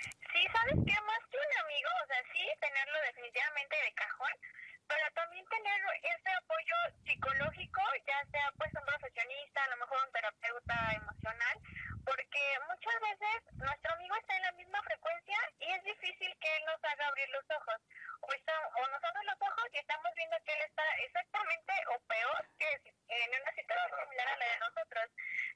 Sí, 0.00 0.40
¿sabes 0.52 0.84
qué? 0.86 0.92
es 6.02 6.29
psicológico, 7.20 7.82
ya 8.06 8.24
sea 8.32 8.50
pues 8.56 8.72
un 8.74 8.86
profesionista, 8.86 9.62
a 9.62 9.68
lo 9.68 9.76
mejor 9.76 9.98
un 10.06 10.12
terapeuta 10.12 10.74
emocional, 10.96 11.56
porque 12.04 12.40
muchas 12.66 12.96
veces 13.00 13.38
nuestro 13.60 13.92
amigo 13.92 14.16
está 14.16 14.36
en 14.36 14.42
la 14.42 14.52
misma 14.52 14.82
frecuencia 14.82 15.38
y 15.58 15.70
es 15.70 15.82
difícil 15.84 16.34
que 16.40 16.56
él 16.56 16.64
nos 16.64 16.82
haga 16.82 17.06
abrir 17.06 17.28
los 17.28 17.44
ojos. 17.50 17.76
O, 18.22 18.32
está, 18.32 18.52
o 18.68 18.88
nosotros 18.88 19.24
los 19.24 19.36
ojos 19.36 19.68
y 19.72 19.78
estamos 19.78 20.10
viendo 20.16 20.36
que 20.44 20.52
él 20.52 20.62
está 20.62 20.84
exactamente 21.04 21.72
o 21.92 22.00
peor 22.08 22.48
que 22.58 22.68
en 23.10 23.30
una 23.42 23.52
situación 23.52 24.00
similar 24.00 24.28
a 24.28 24.36
la 24.36 24.46
de 24.46 24.58
nosotros. 24.60 25.06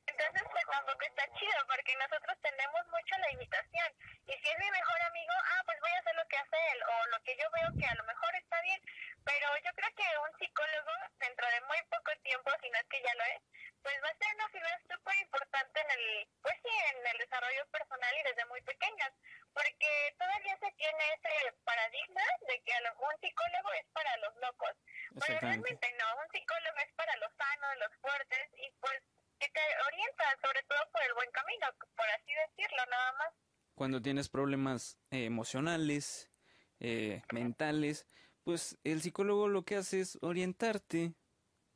Entonces 0.07 0.43
pues 0.51 0.65
tampoco 0.71 1.03
está 1.07 1.25
chido 1.39 1.59
porque 1.67 1.97
nosotros 1.97 2.37
tenemos 2.43 2.83
mucho 2.89 3.17
la 3.19 3.31
imitación. 3.33 3.89
Y 4.27 4.33
si 4.33 4.49
es 4.49 4.59
mi 4.59 4.71
mejor 4.71 5.01
amigo, 5.03 5.33
ah, 5.33 5.63
pues 5.65 5.81
voy 5.81 5.93
a 5.93 5.99
hacer 5.99 6.15
lo 6.17 6.29
que 6.29 6.37
hace 6.37 6.57
él 6.73 6.81
o 6.83 7.07
lo 7.09 7.23
que 7.23 7.37
yo 7.37 7.47
veo 7.57 7.69
que 7.79 7.87
a 7.87 7.95
lo 7.95 8.05
mejor 8.05 8.35
está 8.37 8.61
bien. 8.63 8.81
Pero 9.25 9.47
yo 9.65 9.71
creo 9.75 9.91
que 9.97 10.05
un 10.29 10.39
psicólogo 10.39 10.93
dentro 11.19 11.47
de 11.49 11.54
de 11.55 11.61
muy 11.71 11.79
poco 11.87 12.11
tiempo, 12.23 12.51
si 12.61 12.69
no 12.71 12.79
es 12.79 12.89
que 12.91 13.03
ya 13.03 13.15
lo 13.15 13.25
es, 13.31 13.43
pues 13.83 13.95
va 14.03 14.09
a 14.09 14.19
ser 14.19 14.35
una 14.35 14.49
figura 14.49 14.75
súper 14.91 15.17
importante 15.23 15.77
en 15.81 15.91
el, 15.95 16.05
pues 16.43 16.57
sí, 16.65 16.75
en 16.91 16.99
el 17.07 17.19
desarrollo 17.19 17.63
personal 17.71 18.15
y 18.19 18.23
desde 18.27 18.45
muy 18.47 18.61
pequeñas, 18.63 19.13
porque 19.53 19.91
todavía 20.19 20.57
se 20.59 20.73
tiene 20.73 21.05
ese 21.15 21.53
paradigma 21.65 22.25
de 22.49 22.57
que 22.65 22.73
un 22.75 23.17
psicólogo 23.21 23.71
es 23.79 23.87
para 23.93 24.17
los 24.19 24.35
locos, 24.41 24.75
pero 25.21 25.39
realmente 25.41 25.87
no, 26.01 26.07
un 26.19 26.29
psicólogo 26.33 26.79
es 26.83 26.93
para 26.95 27.15
los 27.23 27.31
sanos, 27.37 27.71
los 27.79 27.93
fuertes 28.01 28.47
y 28.59 28.71
pues 28.81 28.99
que 29.39 29.49
te 29.49 29.61
orienta 29.87 30.25
sobre 30.43 30.63
todo 30.65 30.81
por 30.91 31.03
el 31.03 31.15
buen 31.15 31.31
camino, 31.31 31.67
por 31.95 32.09
así 32.19 32.33
decirlo, 32.35 32.83
nada 32.91 33.13
más. 33.13 33.31
Cuando 33.75 34.01
tienes 34.01 34.29
problemas 34.29 34.97
eh, 35.11 35.27
emocionales, 35.27 36.31
eh, 36.81 37.23
mentales, 37.33 38.07
pues 38.45 38.79
el 38.85 39.03
psicólogo 39.03 39.49
lo 39.49 39.65
que 39.65 39.77
hace 39.77 40.01
es 40.01 40.19
orientarte 40.23 41.15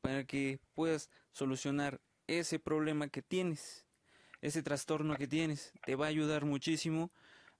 para 0.00 0.24
que 0.24 0.61
puedas 0.74 1.11
solucionar 1.32 2.00
ese 2.26 2.58
problema 2.58 3.08
que 3.08 3.22
tienes, 3.22 3.87
ese 4.40 4.62
trastorno 4.62 5.16
que 5.16 5.26
tienes. 5.26 5.72
Te 5.84 5.96
va 5.96 6.06
a 6.06 6.08
ayudar 6.08 6.44
muchísimo 6.44 7.11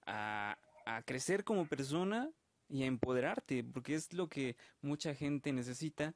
a, 0.07 0.59
a 0.87 1.03
crecer 1.03 1.45
como 1.45 1.67
persona 1.67 2.31
y 2.69 2.83
a 2.83 2.87
empoderarte, 2.87 3.65
porque 3.65 3.95
es 3.95 4.13
lo 4.13 4.29
que 4.29 4.57
mucha 4.83 5.15
gente 5.15 5.53
necesita 5.53 6.15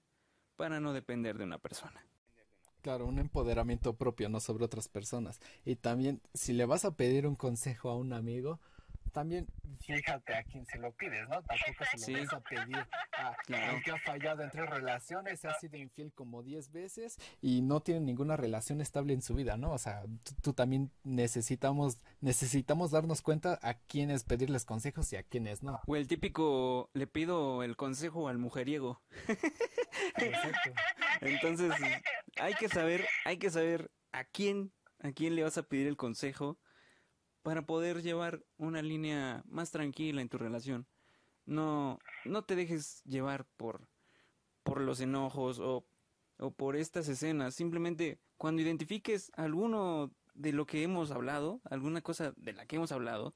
para 0.56 0.80
no 0.80 0.92
depender 0.92 1.38
de 1.38 1.44
una 1.44 1.58
persona. 1.58 2.04
Claro, 2.82 3.06
un 3.06 3.18
empoderamiento 3.18 3.94
propio, 3.94 4.28
no 4.28 4.40
sobre 4.40 4.64
otras 4.64 4.88
personas. 4.88 5.40
Y 5.64 5.76
también, 5.76 6.20
si 6.34 6.52
le 6.52 6.66
vas 6.66 6.84
a 6.84 6.96
pedir 6.96 7.26
un 7.26 7.36
consejo 7.36 7.90
a 7.90 7.96
un 7.96 8.12
amigo, 8.12 8.60
también 9.12 9.46
fíjate 9.80 10.34
a 10.34 10.42
quién 10.44 10.64
se 10.66 10.78
lo 10.78 10.92
pides, 10.92 11.28
¿no? 11.28 11.42
Tampoco 11.42 11.84
se 11.90 11.96
lo 11.98 12.04
Sí. 12.04 12.12
vas 12.14 12.32
a 12.32 12.40
pedir 12.40 12.76
a 13.12 13.36
Claro. 13.46 13.78
que 13.84 13.90
ha 13.90 13.98
fallado 13.98 14.42
en 14.42 14.50
tres 14.50 14.68
relaciones, 14.68 15.40
se 15.40 15.48
ha 15.48 15.54
sido 15.54 15.76
infiel 15.76 16.12
como 16.12 16.42
diez 16.42 16.70
veces 16.72 17.16
y 17.40 17.62
no 17.62 17.80
tiene 17.80 18.00
ninguna 18.00 18.36
relación 18.36 18.80
estable 18.80 19.12
en 19.12 19.22
su 19.22 19.34
vida, 19.34 19.56
¿no? 19.56 19.72
O 19.72 19.78
sea, 19.78 20.02
tú, 20.24 20.34
tú 20.42 20.52
también 20.52 20.90
necesitamos, 21.04 21.98
necesitamos 22.20 22.90
darnos 22.90 23.22
cuenta 23.22 23.58
a 23.62 23.74
quiénes 23.74 24.24
pedirles 24.24 24.64
consejos 24.64 25.12
y 25.12 25.16
a 25.16 25.22
quiénes 25.22 25.62
no. 25.62 25.80
O 25.86 25.96
el 25.96 26.08
típico, 26.08 26.90
le 26.94 27.06
pido 27.06 27.62
el 27.62 27.76
consejo 27.76 28.28
al 28.28 28.38
mujeriego. 28.38 29.02
Exacto. 30.16 30.72
Entonces, 31.20 31.72
hay 32.40 32.54
que 32.54 32.68
saber, 32.68 33.06
hay 33.24 33.36
que 33.38 33.50
saber 33.50 33.90
a 34.12 34.24
quién, 34.24 34.72
a 35.00 35.12
quién 35.12 35.36
le 35.36 35.42
vas 35.42 35.58
a 35.58 35.62
pedir 35.62 35.86
el 35.86 35.96
consejo 35.96 36.58
para 37.42 37.62
poder 37.62 38.02
llevar 38.02 38.44
una 38.56 38.82
línea 38.82 39.42
más 39.46 39.70
tranquila 39.70 40.20
en 40.20 40.28
tu 40.28 40.38
relación. 40.38 40.86
No, 41.44 41.98
no 42.24 42.44
te 42.44 42.54
dejes 42.54 43.02
llevar 43.04 43.46
por, 43.56 43.88
por 44.62 44.80
los 44.80 45.00
enojos 45.00 45.58
o, 45.58 45.84
o 46.38 46.50
por 46.52 46.76
estas 46.76 47.08
escenas. 47.08 47.54
Simplemente 47.54 48.20
cuando 48.36 48.62
identifiques 48.62 49.30
alguno 49.34 50.12
de 50.34 50.52
lo 50.52 50.66
que 50.66 50.82
hemos 50.82 51.10
hablado, 51.10 51.60
alguna 51.64 52.00
cosa 52.00 52.32
de 52.36 52.52
la 52.52 52.66
que 52.66 52.76
hemos 52.76 52.92
hablado, 52.92 53.34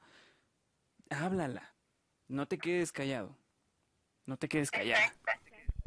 háblala. 1.11 1.75
No 2.29 2.47
te 2.47 2.59
quedes 2.59 2.93
callado. 2.93 3.37
No 4.25 4.37
te 4.37 4.49
quedes 4.49 4.71
callada. 4.71 5.13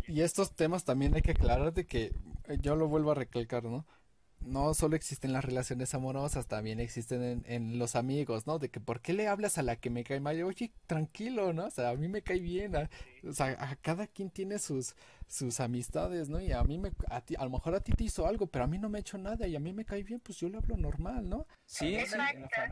Y 0.08 0.21
estos 0.21 0.55
temas 0.55 0.86
también 0.86 1.13
hay 1.15 1.21
que 1.21 1.32
aclarar 1.32 1.73
de 1.73 1.86
que 1.86 2.13
eh, 2.45 2.58
yo 2.62 2.75
lo 2.75 2.88
vuelvo 2.88 3.12
a 3.12 3.15
recalcar, 3.15 3.63
¿no? 3.63 3.86
No 4.41 4.73
solo 4.73 4.95
existen 4.95 5.34
las 5.34 5.43
relaciones 5.43 5.93
amorosas, 5.93 6.47
también 6.47 6.80
existen 6.80 7.21
en, 7.23 7.43
en 7.45 7.78
los 7.78 7.95
amigos, 7.95 8.47
¿no? 8.47 8.58
De 8.58 8.69
que 8.69 8.80
¿por 8.80 9.02
qué 9.02 9.13
le 9.13 9.28
hablas 9.28 9.58
a 9.58 9.63
la 9.63 9.75
que 9.75 9.89
me 9.89 10.04
cae 10.06 10.19
mal? 10.21 10.41
Oye, 10.43 10.71
tranquilo, 10.88 11.52
¿no? 11.54 11.65
O 11.65 11.71
sea, 11.71 11.89
a 11.89 11.95
mí 11.95 12.08
me 12.08 12.21
cae 12.21 12.39
bien, 12.39 12.75
a- 12.75 12.89
o 13.28 13.34
sea, 13.34 13.58
a 13.60 13.75
cada 13.75 14.08
quien 14.08 14.30
tiene 14.30 14.58
sus 14.60 14.95
sus 15.28 15.60
amistades, 15.60 16.30
¿no? 16.30 16.39
Y 16.41 16.52
a 16.54 16.63
mí 16.63 16.78
me 16.80 16.91
a 17.10 17.21
ti, 17.21 17.36
a 17.38 17.43
lo 17.43 17.49
mejor 17.52 17.75
a 17.75 17.82
ti 17.82 17.91
te 17.91 18.06
hizo 18.06 18.25
algo, 18.25 18.47
pero 18.47 18.63
a 18.65 18.67
mí 18.67 18.80
no 18.80 18.89
me 18.89 18.97
ha 18.97 19.02
hecho 19.02 19.17
nada 19.17 19.45
y 19.47 19.56
a 19.56 19.60
mí 19.60 19.73
me 19.73 19.86
cae 19.86 20.04
bien, 20.04 20.19
pues 20.21 20.38
yo 20.39 20.49
le 20.49 20.58
hablo 20.58 20.75
normal, 20.78 21.28
¿no? 21.30 21.45
Sí, 21.65 21.97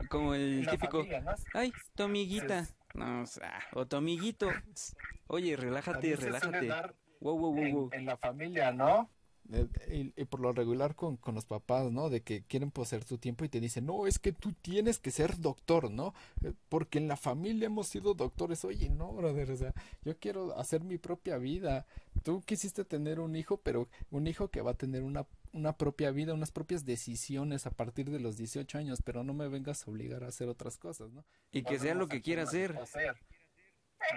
Como 0.08 0.34
el 0.34 0.66
típico, 0.66 0.98
familia, 0.98 1.20
¿no? 1.20 1.34
ay, 1.52 1.72
tu 1.94 2.02
amiguita. 2.02 2.66
No, 2.94 3.22
o 3.22 3.26
sea, 3.26 3.60
o 3.74 3.86
tu 3.86 3.96
amiguito. 3.96 4.52
Oye, 5.28 5.56
relájate, 5.56 6.16
relájate. 6.16 6.66
dar 6.68 6.94
Wow, 7.20 7.36
wow, 7.38 7.52
wow, 7.52 7.64
en, 7.64 7.72
wow. 7.72 7.90
en 7.92 8.06
la 8.06 8.16
familia, 8.16 8.72
¿no? 8.72 9.10
Eh, 9.50 9.66
Y, 9.90 10.20
y 10.20 10.24
por 10.26 10.40
lo 10.40 10.52
regular 10.52 10.94
con, 10.94 11.16
con 11.16 11.34
los 11.34 11.46
papás, 11.46 11.90
¿no? 11.90 12.10
De 12.10 12.20
que 12.22 12.42
quieren 12.42 12.70
poseer 12.70 13.04
tu 13.04 13.16
tiempo 13.18 13.44
y 13.44 13.48
te 13.48 13.60
dicen, 13.60 13.86
no, 13.86 14.06
es 14.06 14.18
que 14.18 14.32
tú 14.32 14.52
tienes 14.52 14.98
que 14.98 15.10
ser 15.10 15.38
doctor, 15.38 15.90
¿no? 15.90 16.14
Eh, 16.44 16.52
Porque 16.68 16.98
en 16.98 17.08
la 17.08 17.16
familia 17.16 17.66
hemos 17.66 17.88
sido 17.88 18.12
doctores. 18.14 18.64
Oye, 18.64 18.90
no, 18.90 19.12
brother, 19.12 19.50
o 19.50 19.56
sea, 19.56 19.72
yo 20.04 20.18
quiero 20.18 20.58
hacer 20.58 20.84
mi 20.84 20.98
propia 20.98 21.38
vida. 21.38 21.86
Tú 22.22 22.42
quisiste 22.42 22.84
tener 22.84 23.20
un 23.20 23.36
hijo, 23.36 23.56
pero 23.58 23.88
un 24.10 24.26
hijo 24.26 24.48
que 24.48 24.60
va 24.60 24.72
a 24.72 24.74
tener 24.74 25.02
una, 25.02 25.26
una 25.52 25.76
propia 25.76 26.10
vida, 26.10 26.34
unas 26.34 26.52
propias 26.52 26.84
decisiones 26.84 27.66
a 27.66 27.70
partir 27.70 28.10
de 28.10 28.20
los 28.20 28.36
18 28.36 28.76
años, 28.76 29.00
pero 29.02 29.24
no 29.24 29.32
me 29.32 29.48
vengas 29.48 29.86
a 29.86 29.90
obligar 29.90 30.24
a 30.24 30.28
hacer 30.28 30.48
otras 30.48 30.76
cosas, 30.76 31.10
¿no? 31.12 31.24
Y 31.52 31.62
que 31.62 31.78
sea 31.78 31.94
lo 31.94 32.06
que 32.08 32.20
quiera 32.20 32.42
hacer. 32.42 32.74
Como 32.74 32.84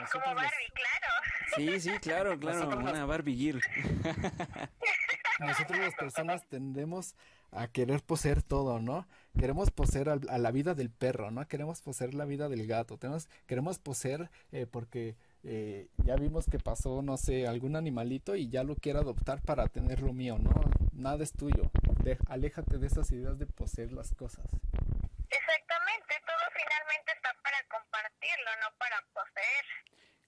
Nosotros 0.04 0.26
los- 0.26 0.36
Barbie, 0.36 0.72
claro. 0.74 1.13
Sí, 1.56 1.80
sí, 1.82 1.89
claro, 2.00 2.39
claro, 2.39 2.60
Nosotros 2.65 2.84
una 2.91 3.06
Barbie 3.06 3.36
Girl. 3.36 3.62
Nosotros 5.41 5.80
las 5.80 5.95
personas 5.95 6.47
tendemos 6.47 7.15
a 7.51 7.67
querer 7.67 8.01
poseer 8.01 8.41
todo, 8.43 8.80
¿no? 8.80 9.08
Queremos 9.38 9.71
poseer 9.71 10.08
al- 10.10 10.30
a, 10.30 10.38
la 10.38 10.51
vida 10.51 10.73
del 10.73 10.89
perro, 10.89 11.32
¿no? 11.32 11.45
Queremos 11.47 11.82
poseer 11.82 12.13
la 12.13 12.25
vida 12.25 12.47
del 12.47 12.65
gato, 12.67 12.97
tenemos, 12.97 13.27
queremos 13.47 13.80
poseer 13.80 14.30
eh, 14.51 14.67
porque 14.71 15.15
eh, 15.43 15.88
ya 15.97 16.15
vimos 16.15 16.45
que 16.45 16.60
pasó, 16.60 17.01
no 17.01 17.17
sé, 17.17 17.47
algún 17.47 17.75
animalito 17.75 18.36
y 18.36 18.49
ya 18.49 18.63
lo 18.63 18.75
quiero 18.75 18.99
adoptar 18.99 19.41
para 19.41 19.67
tener 19.67 20.01
lo 20.01 20.13
mío, 20.13 20.38
¿no? 20.39 20.51
Nada 20.93 21.23
es 21.23 21.34
tuyo. 21.34 21.63
De- 22.04 22.17
aléjate 22.27 22.77
de 22.77 22.88
esas 22.88 23.12
ideas 23.12 23.38
de 23.38 23.47
poseer 23.47 23.91
las 23.91 24.13
cosas. 24.13 24.45
Exactamente, 25.30 26.13
todo 26.25 26.45
finalmente 26.54 27.12
está 27.15 27.30
para 27.43 27.58
compartirlo, 27.70 28.51
no 28.61 28.78
para 28.78 28.97
poseer. 29.13 29.66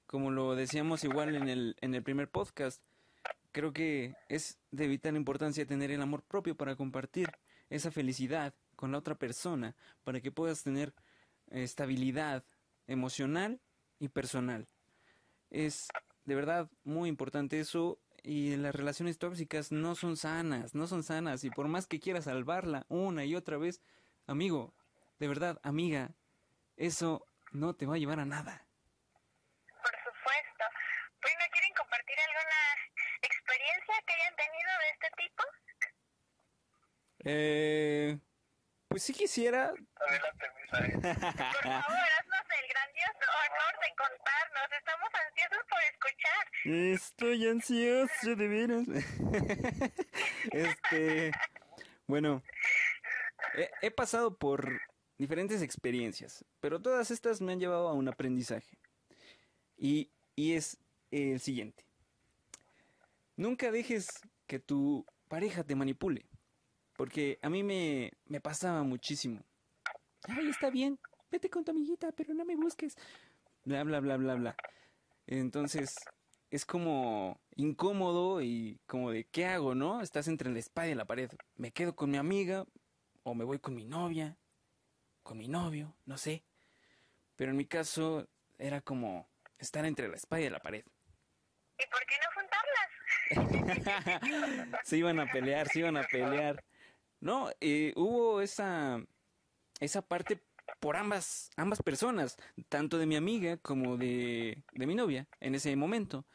Como 0.08 0.32
lo 0.32 0.56
decíamos 0.56 1.04
igual 1.04 1.36
en 1.36 1.48
el, 1.50 1.76
en 1.82 1.96
el 1.96 2.04
primer 2.04 2.30
podcast, 2.30 2.82
creo 3.54 3.72
que 3.72 4.16
es 4.28 4.60
de 4.72 4.88
vital 4.88 5.16
importancia 5.16 5.66
tener 5.66 5.92
el 5.92 6.02
amor 6.02 6.24
propio 6.24 6.58
para 6.58 6.76
compartir 6.76 7.30
esa 7.70 7.92
felicidad 7.92 8.54
con 8.76 8.92
la 8.92 8.98
otra 8.98 9.16
persona, 9.16 9.76
para 10.04 10.20
que 10.20 10.32
puedas 10.32 10.64
tener 10.64 10.94
estabilidad 11.48 12.44
emocional 12.88 13.62
y 14.00 14.10
personal. 14.10 14.68
Es 15.50 15.88
de 16.26 16.36
verdad 16.36 16.70
muy 16.84 17.08
importante 17.08 17.60
eso 17.60 18.00
y 18.24 18.56
las 18.56 18.74
relaciones 18.74 19.18
tóxicas 19.18 19.72
no 19.72 19.96
son 19.96 20.18
sanas, 20.18 20.74
no 20.74 20.88
son 20.88 21.04
sanas 21.04 21.44
y 21.44 21.50
por 21.50 21.68
más 21.68 21.88
que 21.88 22.00
quieras 22.00 22.26
salvarla 22.26 22.86
una 22.90 23.26
y 23.26 23.36
otra 23.36 23.58
vez, 23.58 23.82
amigo, 24.28 24.74
de 25.20 25.28
verdad, 25.28 25.60
amiga, 25.64 26.12
eso 26.76 27.28
no 27.52 27.76
te 27.76 27.86
va 27.86 27.96
a 27.96 27.98
llevar 27.98 28.20
a 28.20 28.26
nada. 28.26 28.66
Por 29.68 29.96
supuesto. 30.04 30.66
Bueno, 31.22 31.44
¿quieren 31.52 31.74
compartir 31.78 32.18
alguna 32.20 32.62
experiencia 33.22 33.96
que 34.08 34.14
hayan 34.14 34.36
tenido 34.36 34.72
de 34.80 34.90
este 34.92 35.10
tipo? 35.18 35.44
Eh, 37.26 38.18
pues 38.88 39.04
sí 39.04 39.14
quisiera. 39.14 39.72
Por 39.74 39.82
favor, 39.82 41.02
haznos 41.02 42.46
el 42.60 42.68
grandioso 42.70 43.26
honor 43.42 43.74
de 43.82 43.90
contarnos. 43.98 44.68
Estamos 44.78 45.10
ansiosos 45.28 45.64
por 45.70 45.82
escuchar. 45.92 46.44
Estoy 46.94 47.48
ansioso 47.48 48.36
de 48.36 48.48
veras. 48.48 48.88
este, 50.52 51.32
bueno, 52.08 52.44
he, 53.56 53.70
he 53.82 53.92
pasado 53.92 54.38
por 54.38 54.82
diferentes 55.18 55.62
experiencias, 55.62 56.44
pero 56.60 56.82
todas 56.82 57.12
estas 57.12 57.42
me 57.42 57.54
han 57.54 57.60
llevado 57.60 57.88
a 57.88 57.94
un 57.94 58.08
aprendizaje. 58.08 58.78
Y, 59.78 60.12
y 60.36 60.54
es 60.54 60.78
el 61.12 61.40
siguiente. 61.40 61.86
Nunca 63.36 63.72
dejes 63.72 64.08
que 64.48 64.60
tu 64.60 65.06
pareja 65.28 65.64
te 65.64 65.76
manipule, 65.76 66.26
porque 66.96 67.40
a 67.42 67.50
mí 67.50 67.64
me, 67.64 68.12
me 68.26 68.42
pasaba 68.42 68.84
muchísimo. 68.84 69.42
Ay, 70.24 70.50
está 70.50 70.70
bien, 70.70 71.00
vete 71.32 71.50
con 71.50 71.64
tu 71.64 71.72
amiguita, 71.72 72.12
pero 72.12 72.34
no 72.34 72.46
me 72.46 72.56
busques. 72.56 72.96
Bla, 73.66 73.84
bla, 73.84 74.00
bla, 74.00 74.18
bla, 74.18 74.36
bla. 74.36 74.56
Entonces, 75.28 75.96
es 76.50 76.66
como 76.66 77.40
incómodo 77.56 78.42
y 78.42 78.80
como 78.86 79.12
de, 79.12 79.26
¿qué 79.26 79.48
hago, 79.48 79.74
no? 79.74 80.02
Estás 80.02 80.28
entre 80.28 80.52
la 80.52 80.60
espada 80.60 80.88
y 80.88 80.96
la 80.96 81.06
pared. 81.06 81.32
¿Me 81.56 81.72
quedo 81.72 81.96
con 81.96 82.12
mi 82.12 82.18
amiga 82.18 82.66
o 83.24 83.34
me 83.34 83.44
voy 83.44 83.60
con 83.60 83.74
mi 83.74 83.86
novia? 83.86 84.38
¿Con 85.24 85.38
mi 85.38 85.48
novio? 85.48 85.96
No 86.06 86.18
sé. 86.18 86.44
Pero 87.36 87.52
en 87.52 87.58
mi 87.58 87.66
caso 87.66 88.28
era 88.60 88.82
como 88.82 89.28
estar 89.58 89.86
entre 89.86 90.08
la 90.08 90.16
espada 90.16 90.42
y 90.42 90.50
la 90.50 90.60
pared. 90.60 90.86
¿Y 91.80 91.84
por 91.90 92.06
qué 92.06 92.16
no 92.22 92.28
juntarlas? 92.36 92.92
se 94.84 94.98
iban 94.98 95.20
a 95.20 95.32
pelear, 95.32 95.68
se 95.70 95.80
iban 95.80 95.98
a 95.98 96.04
pelear. 96.04 96.64
No, 97.24 97.50
eh, 97.62 97.94
hubo 97.96 98.42
esa, 98.42 99.02
esa 99.82 100.02
parte 100.04 100.42
por 100.82 100.98
ambas, 100.98 101.52
ambas 101.58 101.82
personas, 101.84 102.38
tanto 102.70 102.98
de 103.00 103.06
mi 103.08 103.16
amiga 103.18 103.58
como 103.58 103.98
de, 103.98 104.64
de 104.74 104.88
mi 104.88 104.96
novia 104.96 105.28
en 105.42 105.56
ese 105.56 105.76
momento. 105.78 106.26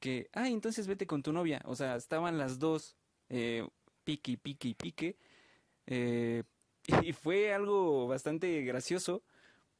Que, 0.00 0.30
ay, 0.34 0.54
entonces 0.54 0.86
vete 0.88 1.06
con 1.06 1.22
tu 1.22 1.32
novia. 1.32 1.62
O 1.66 1.76
sea, 1.76 1.96
estaban 1.96 2.38
las 2.38 2.58
dos 2.60 2.96
eh, 3.30 3.68
pique 4.04 4.38
pique 4.38 4.74
pique. 4.76 5.18
eh, 5.86 6.44
y 7.04 7.12
fue 7.14 7.54
algo 7.54 8.08
bastante 8.08 8.62
gracioso 8.64 9.24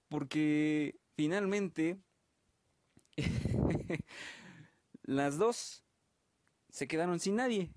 porque 0.08 0.96
finalmente 1.16 1.98
las 5.02 5.38
dos 5.38 5.82
se 6.70 6.88
quedaron 6.88 7.20
sin 7.20 7.36
nadie. 7.36 7.72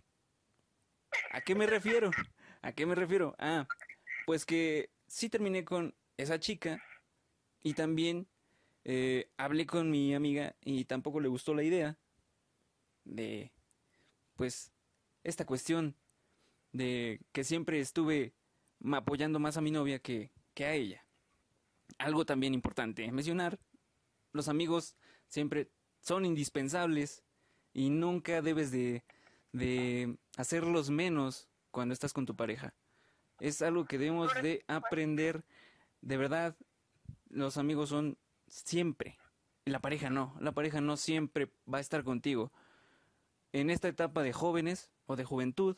¿A 1.32 1.42
qué 1.42 1.56
me 1.56 1.66
refiero? 1.68 2.12
¿A 2.62 2.74
qué 2.74 2.86
me 2.86 2.95
refiero? 2.95 3.36
Ah, 3.39 3.68
pues 4.26 4.45
que 4.45 4.91
sí 5.07 5.30
terminé 5.30 5.66
con 5.66 5.95
esa 6.18 6.39
chica 6.39 6.84
y 7.64 7.74
también 7.74 8.28
eh, 8.84 9.30
hablé 9.38 9.66
con 9.66 9.89
mi 9.89 10.14
amiga 10.14 10.55
y 10.64 10.86
tampoco 10.86 11.20
le 11.20 11.28
gustó 11.28 11.53
la 11.53 11.64
idea 11.64 11.97
de, 13.03 13.51
pues, 14.36 14.72
esta 15.24 15.45
cuestión 15.45 15.95
de 16.72 17.20
que 17.32 17.43
siempre 17.43 17.80
estuve 17.80 18.34
apoyando 18.93 19.39
más 19.39 19.57
a 19.57 19.62
mi 19.62 19.72
novia 19.72 19.99
que, 19.99 20.32
que 20.53 20.66
a 20.66 20.74
ella. 20.74 21.05
Algo 21.97 22.26
también 22.26 22.53
importante 22.53 23.12
mencionar, 23.12 23.59
los 24.34 24.47
amigos 24.47 24.95
siempre 25.28 25.70
son 25.99 26.26
indispensables 26.26 27.24
y 27.74 27.89
nunca 27.89 28.41
debes 28.41 28.72
de, 28.72 29.03
de 29.51 30.18
hacerlos 30.38 30.89
menos 30.89 31.51
cuando 31.72 31.93
estás 31.93 32.13
con 32.13 32.26
tu 32.26 32.36
pareja. 32.36 32.74
Es 33.39 33.61
algo 33.61 33.86
que 33.86 33.97
debemos 33.97 34.34
de 34.41 34.63
aprender. 34.67 35.43
De 36.01 36.17
verdad, 36.17 36.55
los 37.30 37.57
amigos 37.57 37.89
son 37.89 38.17
siempre. 38.47 39.17
La 39.65 39.80
pareja 39.80 40.09
no. 40.09 40.36
La 40.39 40.51
pareja 40.51 40.82
no 40.82 40.97
siempre 40.97 41.51
va 41.72 41.80
a 41.80 41.82
estar 41.82 42.03
contigo. 42.03 42.51
En 43.51 43.69
esta 43.69 43.88
etapa 43.88 44.24
de 44.24 44.34
jóvenes 44.34 44.91
o 45.05 45.15
de 45.15 45.24
juventud, 45.24 45.78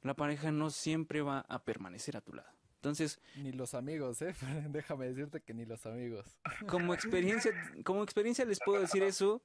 la 0.00 0.14
pareja 0.14 0.50
no 0.50 0.70
siempre 0.70 1.22
va 1.22 1.40
a 1.48 1.64
permanecer 1.64 2.16
a 2.16 2.20
tu 2.20 2.32
lado. 2.32 2.50
Entonces, 2.76 3.20
ni 3.36 3.52
los 3.52 3.74
amigos, 3.74 4.20
¿eh? 4.22 4.34
Déjame 4.70 5.06
decirte 5.06 5.40
que 5.40 5.54
ni 5.54 5.64
los 5.64 5.86
amigos. 5.86 6.36
Como 6.68 6.94
experiencia, 6.94 7.52
como 7.84 8.02
experiencia 8.02 8.44
les 8.44 8.58
puedo 8.58 8.80
decir 8.80 9.04
eso. 9.04 9.42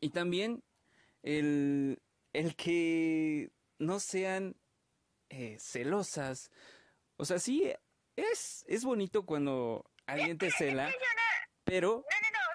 Y 0.00 0.10
también 0.10 0.64
el, 1.22 2.00
el 2.32 2.56
que 2.56 3.52
no 3.78 4.00
sean 4.00 4.56
eh, 5.28 5.56
celosas. 5.58 6.50
O 7.16 7.24
sea, 7.24 7.38
sí, 7.38 7.72
es, 8.16 8.64
es 8.68 8.84
bonito 8.84 9.24
cuando 9.24 9.84
alguien 10.06 10.38
te 10.38 10.50
cela, 10.50 10.92
pero 11.64 12.04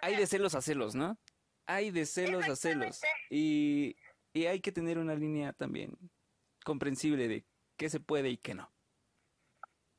hay 0.02 0.16
de 0.16 0.28
celos 0.28 0.56
a 0.56 0.62
celos, 0.62 0.96
¿no? 0.96 1.18
Hay 1.68 1.92
de 1.92 2.06
celos 2.06 2.48
a 2.50 2.56
celos. 2.56 3.02
Y, 3.30 3.96
y 4.34 4.46
hay 4.46 4.62
que 4.62 4.72
tener 4.72 4.98
una 4.98 5.16
línea 5.16 5.54
también 5.54 5.98
comprensible 6.64 7.28
de 7.28 7.46
qué 7.78 7.90
se 7.90 8.00
puede 8.00 8.30
y 8.30 8.38
qué 8.38 8.54
no. 8.54 8.72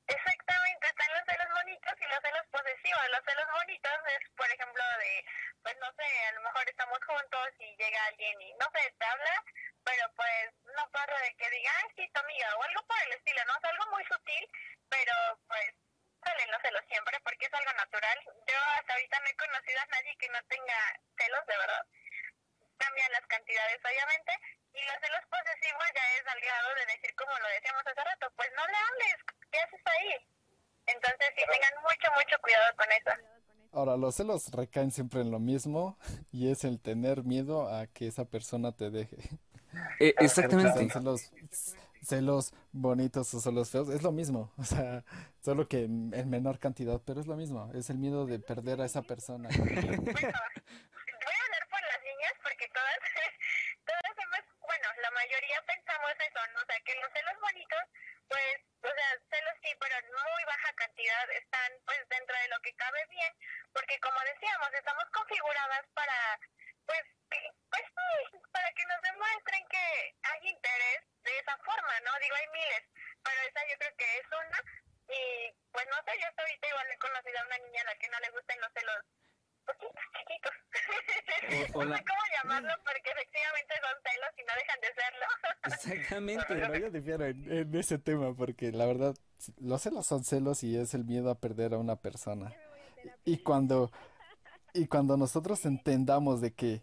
Exactamente, 0.06 0.86
están 0.86 1.10
los 1.14 1.24
celos 1.26 1.48
bonitos 1.54 1.94
y 1.98 2.06
los 2.10 2.20
celos 2.22 2.46
posesivos. 2.50 3.02
Los 3.10 3.22
celos 3.24 3.48
bonitos 3.52 3.98
es, 4.18 4.22
por 4.36 4.50
ejemplo, 4.50 4.82
de, 4.98 5.24
pues 5.62 5.76
no 5.80 5.88
sé, 5.96 6.08
a 6.28 6.32
lo 6.32 6.42
mejor 6.42 6.68
estamos 6.68 6.98
juntos 7.06 7.48
y 7.58 7.66
llega 7.76 8.06
alguien 8.06 8.40
y 8.42 8.52
no 8.58 8.66
sé, 8.74 8.82
te 8.98 9.04
habla, 9.06 9.44
pero 9.84 10.04
pues 10.14 10.44
no 10.76 10.84
pasa 10.90 11.14
de 11.22 11.34
que 11.36 11.50
diga, 11.50 11.70
ay, 11.82 11.88
sí, 11.96 12.10
tu 12.12 12.20
amiga, 12.20 12.56
o 12.56 12.62
algo 12.62 12.82
por 12.86 12.96
el 13.06 13.12
estilo, 13.12 13.44
¿no? 13.46 13.56
Es 13.56 13.64
algo 13.64 13.84
muy 13.92 14.04
sutil, 14.04 14.44
pero 14.88 15.14
pues 15.46 15.74
salen 16.22 16.50
los 16.50 16.62
celos 16.62 16.84
siempre 16.88 17.18
porque 17.24 17.46
es 17.46 17.54
algo 17.54 17.72
natural. 17.72 18.18
Yo 18.46 18.58
hasta 18.78 18.92
ahorita 18.94 19.20
no 19.20 19.26
he 19.26 19.36
conocido 19.36 19.80
a 19.80 19.90
nadie 19.90 20.16
que 20.18 20.28
no 20.28 20.40
tenga 20.48 20.78
celos, 21.18 21.46
de 21.46 21.56
verdad. 21.56 21.84
Cambian 22.78 23.12
las 23.12 23.26
cantidades, 23.26 23.78
obviamente, 23.84 24.32
y 24.74 24.80
los 24.86 24.98
celos 25.02 25.24
posesivos 25.30 25.86
ya 25.94 26.06
es 26.18 26.26
al 26.26 26.40
grado 26.40 26.74
de 26.74 26.86
decir, 26.86 27.14
como 27.14 27.38
lo 27.38 27.48
decíamos 27.48 27.86
hace 27.86 28.02
rato, 28.02 28.26
pues 28.36 28.50
no 28.56 28.66
le 28.66 28.78
hables, 28.78 29.16
¿qué 29.50 29.58
haces 29.60 29.82
ahí? 29.86 30.12
Entonces 30.86 31.28
sí, 31.36 31.42
tengan 31.46 31.74
mucho, 31.82 32.08
mucho 32.18 32.36
cuidado 32.42 32.76
con 32.76 32.90
eso. 32.92 33.10
Ahora, 33.72 33.96
los 33.96 34.16
celos 34.16 34.50
recaen 34.52 34.90
siempre 34.90 35.20
en 35.20 35.30
lo 35.30 35.38
mismo 35.38 35.98
y 36.32 36.50
es 36.50 36.64
el 36.64 36.80
tener 36.80 37.24
miedo 37.24 37.68
a 37.68 37.86
que 37.86 38.06
esa 38.06 38.24
persona 38.24 38.72
te 38.72 38.90
deje. 38.90 39.16
Eh, 39.98 40.14
exactamente. 40.18 40.88
Celos, 40.90 41.32
celos 42.02 42.52
bonitos 42.72 43.32
o 43.34 43.40
celos 43.40 43.70
feos, 43.70 43.88
es 43.88 44.02
lo 44.02 44.12
mismo, 44.12 44.52
o 44.58 44.64
sea, 44.64 45.04
solo 45.40 45.68
que 45.68 45.84
en, 45.84 46.10
menor 46.28 46.58
cantidad, 46.58 47.00
pero 47.04 47.20
es 47.20 47.26
lo 47.26 47.36
mismo, 47.36 47.70
es 47.74 47.90
el 47.90 47.98
miedo 47.98 48.26
de 48.26 48.38
perder 48.38 48.80
a 48.80 48.86
esa 48.86 49.02
persona. 49.02 49.48
voy 51.22 51.36
a 51.36 51.44
hablar 51.44 51.64
por 51.70 51.82
las 51.82 52.00
niñas 52.02 52.34
porque 52.42 52.66
todas, 52.74 52.98
todas 53.86 54.14
hemos, 54.18 54.44
bueno, 54.66 54.88
la 55.00 55.10
mayoría 55.12 55.62
pensamos 55.66 56.12
eso, 56.18 56.40
¿no? 56.54 56.60
O 56.60 56.66
sea, 56.66 56.78
que 56.84 56.94
los 56.98 57.12
celos 57.12 57.38
bonitos, 57.40 57.84
pues, 58.28 58.56
o 58.82 58.90
sea, 58.90 59.08
celos 59.30 59.56
sí, 59.62 59.70
pero 59.78 59.94
en 59.94 60.06
muy 60.10 60.44
baja 60.46 60.72
cantidad 60.74 61.24
están, 61.38 61.70
pues, 61.86 62.02
dentro 62.10 62.34
de 62.34 62.48
lo 62.50 62.58
que 62.66 62.74
cabe 62.74 62.98
bien, 63.10 63.32
porque 63.72 63.94
como 64.02 64.18
decíamos, 64.26 64.68
estamos 64.74 65.06
configuradas 65.14 65.86
para, 65.94 66.18
pues, 66.86 67.04
pues, 67.28 67.84
para 68.52 68.70
que 68.72 68.84
nos 68.86 69.00
demuestren 69.02 69.64
que 69.68 69.86
hay 70.22 70.48
interés 70.48 71.00
de 71.22 71.38
esa 71.38 71.56
forma, 71.58 71.94
¿no? 72.04 72.10
Digo, 72.20 72.34
hay 72.36 72.48
miles, 72.52 72.84
pero 73.22 73.40
esa 73.48 73.60
yo 73.68 73.76
creo 73.78 73.96
que 73.96 74.18
es 74.18 74.26
una, 74.26 74.58
y 75.08 75.22
pues 75.72 75.86
no 75.88 75.96
sé, 76.04 76.18
yo 76.20 76.26
hasta 76.28 76.42
ahorita 76.42 76.68
igual 76.68 76.86
he 76.90 76.98
conocido 76.98 77.38
a 77.38 77.46
una 77.46 77.58
niña 77.58 77.80
a 77.82 77.84
la 77.84 77.94
que 77.96 78.08
no 78.08 78.18
le 78.20 78.30
gustan 78.30 78.60
los 78.60 78.72
celos 78.72 79.00
poquitos, 79.64 80.04
chiquitos. 80.18 81.74
O, 81.74 81.84
no 81.84 81.96
sé 81.96 82.04
cómo 82.04 82.22
llamarlo 82.36 82.72
porque 82.84 83.10
efectivamente 83.10 83.74
son 83.80 83.96
celos 84.02 84.32
y 84.36 84.42
no 84.42 84.54
dejan 84.54 84.80
de 84.80 84.90
serlo. 84.94 85.26
Exactamente. 85.64 86.44
Pero 86.48 86.76
yo 86.76 86.90
difiero 86.90 87.26
en, 87.26 87.52
en 87.52 87.74
ese 87.74 87.98
tema 87.98 88.34
porque 88.34 88.72
la 88.72 88.86
verdad, 88.86 89.14
los 89.60 89.82
celos 89.82 90.06
son 90.06 90.24
celos 90.24 90.62
y 90.62 90.76
es 90.76 90.94
el 90.94 91.04
miedo 91.04 91.30
a 91.30 91.38
perder 91.38 91.74
a 91.74 91.78
una 91.78 91.96
persona. 91.96 92.52
Y 93.24 93.38
cuando, 93.38 93.90
y 94.74 94.86
cuando 94.86 95.16
nosotros 95.16 95.64
entendamos 95.66 96.40
de 96.40 96.52
que 96.52 96.82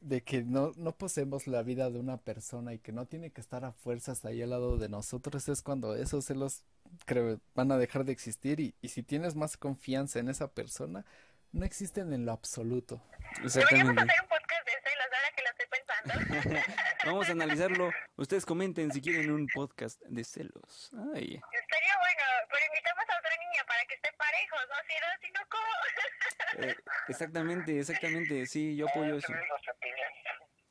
de 0.00 0.22
que 0.22 0.42
no, 0.42 0.72
no 0.76 0.92
poseemos 0.92 1.46
la 1.46 1.62
vida 1.62 1.88
de 1.88 1.98
una 1.98 2.18
persona 2.18 2.74
y 2.74 2.78
que 2.78 2.92
no 2.92 3.06
tiene 3.06 3.30
que 3.30 3.40
estar 3.40 3.64
a 3.64 3.72
fuerzas 3.72 4.26
ahí 4.26 4.42
al 4.42 4.50
lado 4.50 4.76
de 4.76 4.90
nosotros, 4.90 5.48
es 5.48 5.62
cuando 5.62 5.96
esos 5.96 6.26
celos 6.26 6.62
creo 7.06 7.40
van 7.54 7.72
a 7.72 7.78
dejar 7.78 8.04
de 8.04 8.12
existir 8.12 8.60
y, 8.60 8.74
y 8.82 8.88
si 8.88 9.02
tienes 9.02 9.34
más 9.34 9.56
confianza 9.56 10.18
en 10.18 10.28
esa 10.28 10.48
persona, 10.52 11.06
no 11.52 11.64
existen 11.64 12.12
en 12.12 12.26
lo 12.26 12.32
absoluto. 12.32 13.00
Deberíamos 13.42 13.96
hacer 13.96 14.22
un 14.22 14.28
podcast 14.28 14.66
de 14.66 14.72
celos 14.84 15.08
ahora 15.14 15.30
que 15.34 15.42
lo 15.42 15.50
estoy 15.54 15.66
pensando. 15.72 16.60
Vamos 17.06 17.28
a 17.28 17.32
analizarlo. 17.32 17.90
Ustedes 18.16 18.44
comenten 18.44 18.92
si 18.92 19.00
quieren 19.00 19.30
un 19.30 19.46
podcast 19.54 20.02
de 20.02 20.22
celos. 20.24 20.90
Ay. 21.14 21.40
Estaría 21.40 21.96
bueno, 21.96 22.24
pero 22.50 22.64
invitamos 22.66 23.04
a 23.08 23.18
otra 23.18 23.36
niña 23.40 23.64
para 23.66 23.84
que 23.86 23.94
estén 23.94 24.12
parejos, 24.18 24.60
¿no? 24.68 24.76
Si 24.84 24.94
no, 25.00 25.08
si 25.22 25.32
no, 25.32 25.40
¿cómo? 25.48 26.43
Eh, 26.58 26.74
exactamente, 27.08 27.78
exactamente. 27.78 28.46
Sí, 28.46 28.76
yo 28.76 28.88
apoyo 28.88 29.16
eso. 29.16 29.32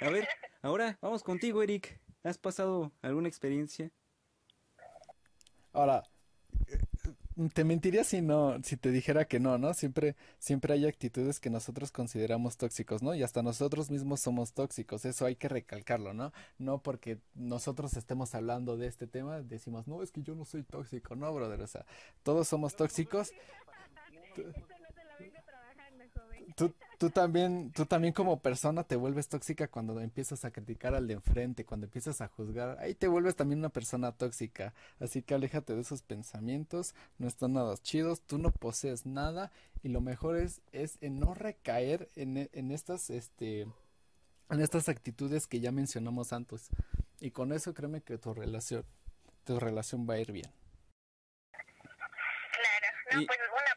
a 0.00 0.10
ver, 0.10 0.28
ahora 0.62 0.98
vamos 1.00 1.22
contigo, 1.22 1.62
Eric. 1.62 2.00
¿Has 2.22 2.38
pasado 2.38 2.92
alguna 3.02 3.28
experiencia? 3.28 3.90
Ahora, 5.72 6.02
te 7.48 7.64
mentiría 7.64 8.04
si 8.04 8.20
no, 8.20 8.62
si 8.62 8.76
te 8.76 8.90
dijera 8.90 9.24
que 9.26 9.40
no, 9.40 9.56
¿no? 9.56 9.72
Siempre, 9.72 10.16
siempre 10.38 10.74
hay 10.74 10.86
actitudes 10.86 11.40
que 11.40 11.48
nosotros 11.48 11.90
consideramos 11.90 12.56
tóxicos, 12.58 13.02
¿no? 13.02 13.14
Y 13.14 13.22
hasta 13.22 13.42
nosotros 13.42 13.90
mismos 13.90 14.20
somos 14.20 14.52
tóxicos, 14.52 15.04
eso 15.04 15.24
hay 15.24 15.36
que 15.36 15.48
recalcarlo, 15.48 16.12
¿no? 16.12 16.32
No 16.58 16.82
porque 16.82 17.18
nosotros 17.34 17.96
estemos 17.96 18.34
hablando 18.34 18.76
de 18.76 18.88
este 18.88 19.06
tema, 19.06 19.40
decimos, 19.40 19.88
no, 19.88 20.02
es 20.02 20.10
que 20.10 20.22
yo 20.22 20.34
no 20.34 20.44
soy 20.44 20.64
tóxico, 20.64 21.16
no, 21.16 21.32
brother, 21.32 21.62
o 21.62 21.66
sea, 21.66 21.86
todos 22.22 22.46
somos 22.48 22.76
tóxicos. 22.76 23.32
Tú, 26.56 26.74
tú, 26.98 27.10
también, 27.10 27.72
tú 27.72 27.86
también 27.86 28.12
como 28.12 28.40
persona 28.40 28.84
te 28.84 28.96
vuelves 28.96 29.28
tóxica 29.28 29.68
cuando 29.68 29.98
empiezas 30.00 30.44
a 30.44 30.50
criticar 30.50 30.94
al 30.94 31.06
de 31.06 31.14
enfrente, 31.14 31.64
cuando 31.64 31.86
empiezas 31.86 32.20
a 32.20 32.28
juzgar, 32.28 32.78
ahí 32.80 32.94
te 32.94 33.08
vuelves 33.08 33.36
también 33.36 33.60
una 33.60 33.68
persona 33.70 34.12
tóxica. 34.12 34.74
Así 34.98 35.22
que 35.22 35.34
aléjate 35.34 35.74
de 35.74 35.80
esos 35.80 36.02
pensamientos, 36.02 36.94
no 37.18 37.28
están 37.28 37.54
nada 37.54 37.76
chidos, 37.78 38.20
tú 38.22 38.38
no 38.38 38.50
posees 38.50 39.06
nada 39.06 39.52
y 39.82 39.88
lo 39.88 40.00
mejor 40.00 40.36
es, 40.36 40.60
es 40.72 40.98
en 41.00 41.18
no 41.18 41.34
recaer 41.34 42.10
en, 42.16 42.50
en 42.52 42.70
estas, 42.72 43.08
este, 43.10 43.62
en 44.50 44.60
estas 44.60 44.88
actitudes 44.88 45.46
que 45.46 45.60
ya 45.60 45.72
mencionamos 45.72 46.32
antes. 46.32 46.68
Y 47.20 47.30
con 47.30 47.52
eso 47.52 47.74
créeme 47.74 48.02
que 48.02 48.18
tu 48.18 48.34
relación, 48.34 48.84
tu 49.44 49.58
relación 49.60 50.06
va 50.08 50.14
a 50.14 50.18
ir 50.18 50.32
bien. 50.32 50.50
Claro, 51.52 52.86
no, 53.12 53.26
pues 53.26 53.38
un 53.38 53.44
aplauso 53.44 53.48
para 53.48 53.58
ustedes. 53.58 53.69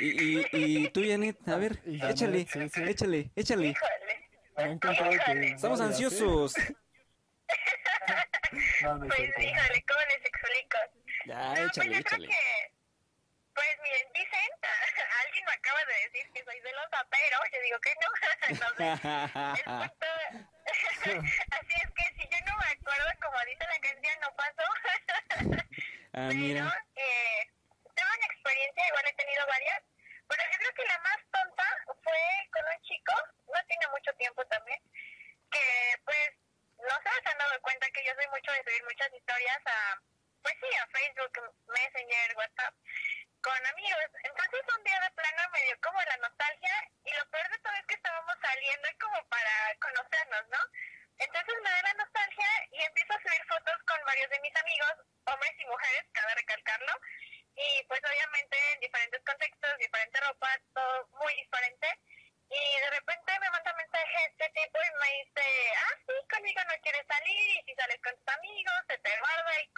Y, 0.00 0.40
y, 0.40 0.46
y 0.52 0.88
tú, 0.90 1.02
Janet, 1.06 1.36
a 1.46 1.56
ver, 1.56 1.78
échale, 1.84 2.46
sí, 2.46 2.68
sí. 2.70 2.82
échale, 2.82 3.30
échale. 3.36 3.66
Híjole. 3.68 5.54
Estamos 5.54 5.80
ansiosos. 5.80 6.54
no, 8.82 8.96
no 8.96 9.06
pues, 9.06 9.20
híjole, 9.20 9.84
¿cómo 9.86 10.00
les 10.00 10.24
explico? 10.24 10.78
Ya, 11.26 11.36
no, 11.36 11.52
échale, 11.52 11.70
pues 11.72 11.86
yo 11.86 11.92
échale. 11.98 12.26
Creo 12.26 12.28
que, 12.28 12.72
pues 13.54 13.68
miren, 13.82 14.08
dicen, 14.14 14.50
alguien 15.24 15.44
me 15.44 15.52
acaba 15.52 15.84
de 15.84 15.92
decir 16.08 16.32
que 16.32 16.42
soy 16.44 16.58
celosa, 16.60 17.06
pero 17.10 17.36
yo 17.52 17.60
digo 17.62 17.78
que 17.80 17.94
no. 18.00 18.08
no 18.60 18.68
sé. 18.76 18.84
El 19.60 19.64
punto, 19.64 20.06
así 20.66 21.74
es 21.76 21.90
que 21.96 22.04
si 22.16 22.24
yo 22.28 22.38
no 22.46 22.54
me 22.56 22.66
acuerdo, 22.72 23.08
como 23.20 23.38
dice 23.44 23.64
la 23.68 23.78
canción, 23.80 24.16
no 24.20 24.34
pasó. 24.36 24.66
ah, 26.14 26.28
pero, 26.28 26.34
mira. 26.34 26.84
eh, 26.96 27.48
tengo 27.94 28.10
una 28.16 28.26
experiencia, 28.26 28.88
igual 28.88 29.06
he 29.06 29.12
tenido 29.14 29.46
varias, 29.46 29.82
pero 30.28 30.42
yo 30.44 30.58
creo 30.58 30.74
que 30.74 30.84
la 30.86 30.98
más 31.00 31.18
tonta 31.32 31.66
fue 32.02 32.48
con 32.52 32.64
un 32.64 32.80
chico, 32.82 33.14
no 33.52 33.64
tiene 33.66 33.88
mucho 33.88 34.12
tiempo 34.14 34.44
también 34.46 34.80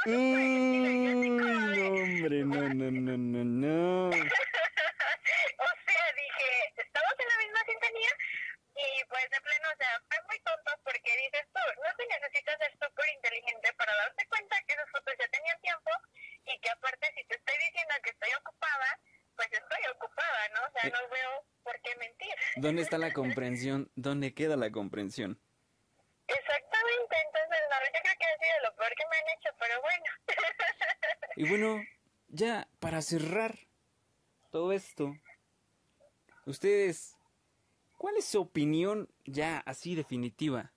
cosas 0.05 0.19
por 0.19 0.33
el 0.33 0.51
estilo. 0.51 0.89
Y 0.89 0.97
yo 0.97 1.09
así 1.09 1.31
Uy, 1.31 1.39
como 1.39 1.71
de, 1.71 1.79
no, 1.79 1.87
hombre, 2.03 2.45
no, 2.45 2.61
no, 2.75 2.91
no, 2.91 3.17
no, 3.17 3.45
no. 3.45 4.09
o 4.09 4.11
sea, 5.87 6.13
dije, 6.17 6.49
estamos 6.77 7.15
en 7.19 7.29
la 7.29 7.37
misma 7.39 7.61
sintonía 7.67 8.11
y 8.75 9.05
pues 9.05 9.31
de 9.31 9.41
pleno, 9.41 9.69
o 9.71 9.77
sea, 9.77 10.03
fue 10.09 10.19
muy 10.27 10.39
tonto 10.41 10.73
porque 10.85 11.17
dices 11.19 11.47
tú, 11.53 11.61
no 11.83 11.95
se 11.97 12.07
necesita 12.07 12.57
ser 12.59 12.73
súper 12.73 13.02
inteligente 13.15 13.73
para 13.75 13.95
darte 13.95 14.27
cuenta 14.29 14.57
que 14.67 14.73
esas 14.75 14.91
fotos 14.91 15.15
ya 15.19 15.29
tenían 15.29 15.61
tiempo 15.61 15.91
y 16.47 16.59
que 16.61 16.71
aparte 16.71 17.07
si 17.17 17.25
te 17.27 17.37
estoy 17.37 17.55
diciendo 17.59 17.95
que 18.03 18.11
estoy 18.11 18.31
ocupada, 18.41 19.01
pues 19.37 19.49
estoy 19.53 19.81
ocupada, 19.95 20.49
¿no? 20.55 20.61
O 20.67 20.71
sea, 20.73 20.89
Eh. 20.89 20.93
no 20.93 21.09
veo 21.09 21.47
por 21.63 21.81
qué 21.83 21.97
mentir. 21.97 22.35
¿Dónde 22.57 22.83
está 22.83 22.99
la 22.99 23.13
comprensión? 23.13 23.91
¿Dónde 23.95 24.35
queda 24.35 24.57
la 24.57 24.71
comprensión? 24.71 25.41
Exactamente, 26.29 27.17
entonces 27.27 27.61
no, 27.71 27.77
yo 27.85 28.01
creo 28.03 28.15
que 28.19 28.25
ha 28.25 28.39
sido 28.39 28.61
lo 28.65 28.77
peor 28.77 28.95
que 28.95 29.05
me 29.11 29.17
han 29.17 29.29
hecho, 29.39 29.51
pero 29.59 29.81
bueno. 29.83 30.05
Y 31.37 31.49
bueno, 31.49 31.83
ya 32.29 32.69
para 32.79 33.01
cerrar 33.01 33.55
todo 34.51 34.73
esto, 34.73 35.15
ustedes, 36.45 37.17
¿cuál 37.97 38.17
es 38.19 38.27
su 38.27 38.41
opinión 38.43 39.09
ya 39.25 39.59
así 39.65 39.95
definitiva 39.95 40.73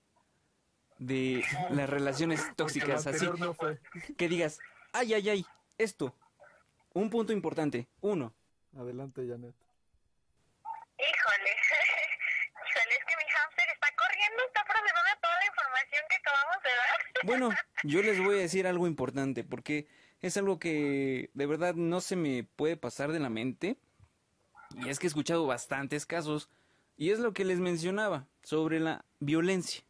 de 0.98 1.44
las 1.70 1.90
relaciones 1.90 2.42
tóxicas? 2.56 3.08
Así 3.08 3.28
no 3.38 3.54
fue. 3.54 3.80
que 4.18 4.28
digas, 4.28 4.60
ay, 4.94 5.14
ay, 5.14 5.30
ay, 5.30 5.46
esto, 5.78 6.16
un 6.94 7.10
punto 7.10 7.34
importante, 7.34 7.88
uno, 8.02 8.34
Adelante, 8.78 9.26
Janet. 9.26 9.56
Híjole, 10.98 11.50
híjole, 12.68 12.96
es 13.00 13.06
que 13.06 13.16
mi 13.16 13.32
hámster 13.32 13.70
está 13.74 13.88
corriendo, 13.96 14.44
está 14.48 14.64
procesando 14.66 15.22
toda 15.22 15.40
la 15.40 15.46
información 15.46 16.04
que 16.10 16.16
acabamos 16.16 16.64
de 16.64 16.70
dar. 16.70 17.00
Bueno, 17.24 17.50
yo 17.84 18.02
les 18.02 18.20
voy 18.22 18.36
a 18.36 18.42
decir 18.42 18.68
algo 18.68 18.86
importante 18.86 19.44
porque 19.46 19.88
es 20.22 20.36
algo 20.36 20.60
que 20.60 21.30
de 21.34 21.46
verdad 21.46 21.76
no 21.76 22.02
se 22.02 22.18
me 22.18 22.44
puede 22.44 22.76
pasar 22.76 23.12
de 23.14 23.20
la 23.20 23.30
mente. 23.30 23.78
Y 24.78 24.90
es 24.90 25.00
que 25.00 25.08
he 25.08 25.10
escuchado 25.10 25.46
bastantes 25.48 26.06
casos 26.06 26.50
y 26.98 27.12
es 27.12 27.20
lo 27.20 27.34
que 27.34 27.46
les 27.46 27.60
mencionaba 27.60 28.28
sobre 28.44 28.82
la 28.82 29.06
violencia. 29.20 29.85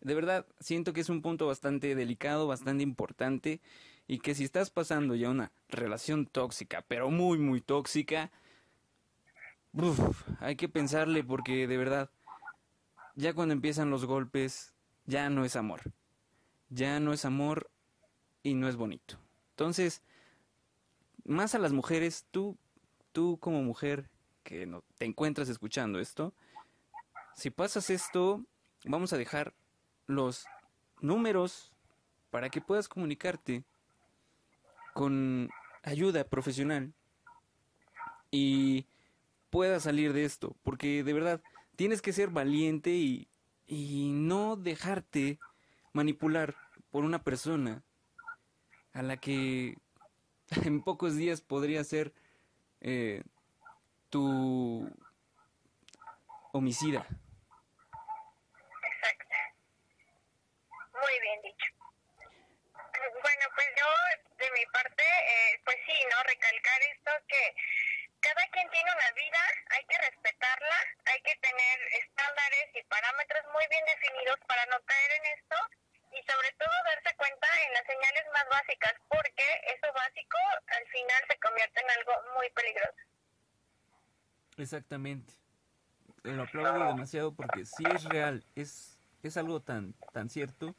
De 0.00 0.14
verdad, 0.14 0.46
siento 0.60 0.92
que 0.92 1.00
es 1.00 1.08
un 1.08 1.22
punto 1.22 1.46
bastante 1.46 1.94
delicado, 1.94 2.46
bastante 2.46 2.82
importante 2.82 3.60
y 4.06 4.20
que 4.20 4.34
si 4.34 4.44
estás 4.44 4.70
pasando 4.70 5.14
ya 5.14 5.28
una 5.28 5.52
relación 5.68 6.26
tóxica, 6.26 6.84
pero 6.86 7.10
muy, 7.10 7.38
muy 7.38 7.60
tóxica, 7.60 8.30
uf, 9.72 10.22
hay 10.40 10.56
que 10.56 10.68
pensarle 10.68 11.24
porque 11.24 11.66
de 11.66 11.76
verdad, 11.76 12.10
ya 13.16 13.34
cuando 13.34 13.52
empiezan 13.54 13.90
los 13.90 14.04
golpes, 14.04 14.72
ya 15.04 15.28
no 15.30 15.44
es 15.44 15.56
amor 15.56 15.82
ya 16.70 17.00
no 17.00 17.12
es 17.12 17.24
amor 17.24 17.70
y 18.42 18.54
no 18.54 18.68
es 18.68 18.76
bonito. 18.76 19.18
Entonces, 19.50 20.02
más 21.24 21.54
a 21.54 21.58
las 21.58 21.72
mujeres, 21.72 22.26
tú, 22.30 22.56
tú 23.12 23.38
como 23.40 23.62
mujer 23.62 24.10
que 24.42 24.66
no, 24.66 24.82
te 24.96 25.04
encuentras 25.04 25.48
escuchando 25.48 25.98
esto, 25.98 26.34
si 27.34 27.50
pasas 27.50 27.90
esto, 27.90 28.44
vamos 28.84 29.12
a 29.12 29.18
dejar 29.18 29.54
los 30.08 30.44
números 31.00 31.70
para 32.30 32.50
que 32.50 32.60
puedas 32.60 32.88
comunicarte 32.88 33.62
con 34.94 35.48
ayuda 35.84 36.24
profesional 36.24 36.92
y 38.32 38.86
puedas 39.50 39.84
salir 39.84 40.12
de 40.12 40.24
esto, 40.24 40.56
porque 40.64 41.04
de 41.04 41.12
verdad 41.12 41.40
tienes 41.76 42.02
que 42.02 42.12
ser 42.12 42.30
valiente 42.30 42.90
y, 42.90 43.28
y 43.66 44.10
no 44.12 44.56
dejarte 44.56 45.38
manipular 45.92 46.56
por 46.90 47.04
una 47.04 47.22
persona 47.22 47.84
a 48.92 49.02
la 49.02 49.16
que 49.16 49.76
en 50.64 50.82
pocos 50.82 51.16
días 51.16 51.40
podría 51.40 51.84
ser 51.84 52.12
eh, 52.80 53.22
tu 54.10 54.88
homicida. 56.52 57.06
Exacto. 58.82 59.34
Muy 60.92 61.20
bien 61.22 61.42
dicho. 61.42 61.66
Bueno, 63.22 63.44
pues 63.54 63.66
yo, 63.76 63.86
de 64.38 64.50
mi 64.52 64.64
parte, 64.72 65.02
eh, 65.02 65.57
pues 65.68 65.76
sí, 65.84 65.92
¿no? 66.08 66.16
Recalcar 66.24 66.80
esto 66.96 67.12
que 67.28 67.42
cada 68.24 68.40
quien 68.56 68.70
tiene 68.70 68.88
una 68.88 69.12
vida, 69.12 69.42
hay 69.76 69.84
que 69.84 69.98
respetarla, 69.98 70.78
hay 71.12 71.20
que 71.20 71.36
tener 71.44 71.76
estándares 71.92 72.72
y 72.72 72.82
parámetros 72.88 73.44
muy 73.52 73.64
bien 73.68 73.84
definidos 73.84 74.40
para 74.48 74.64
no 74.72 74.80
caer 74.88 75.10
en 75.12 75.26
esto 75.36 75.56
y 76.16 76.24
sobre 76.24 76.50
todo 76.56 76.72
darse 76.88 77.14
cuenta 77.16 77.48
en 77.68 77.72
las 77.74 77.84
señales 77.84 78.24
más 78.32 78.48
básicas, 78.48 78.94
porque 79.12 79.44
eso 79.76 79.92
básico 79.92 80.38
al 80.68 80.86
final 80.88 81.22
se 81.28 81.36
convierte 81.36 81.80
en 81.84 81.90
algo 81.90 82.12
muy 82.34 82.48
peligroso. 82.56 83.02
Exactamente. 84.56 85.34
Lo 86.22 86.44
aplaudo 86.44 86.96
demasiado 86.96 87.36
porque 87.36 87.66
sí 87.66 87.84
es 87.94 88.04
real, 88.04 88.42
es, 88.56 88.98
es 89.22 89.36
algo 89.36 89.60
tan, 89.60 89.92
tan 90.14 90.30
cierto. 90.30 90.74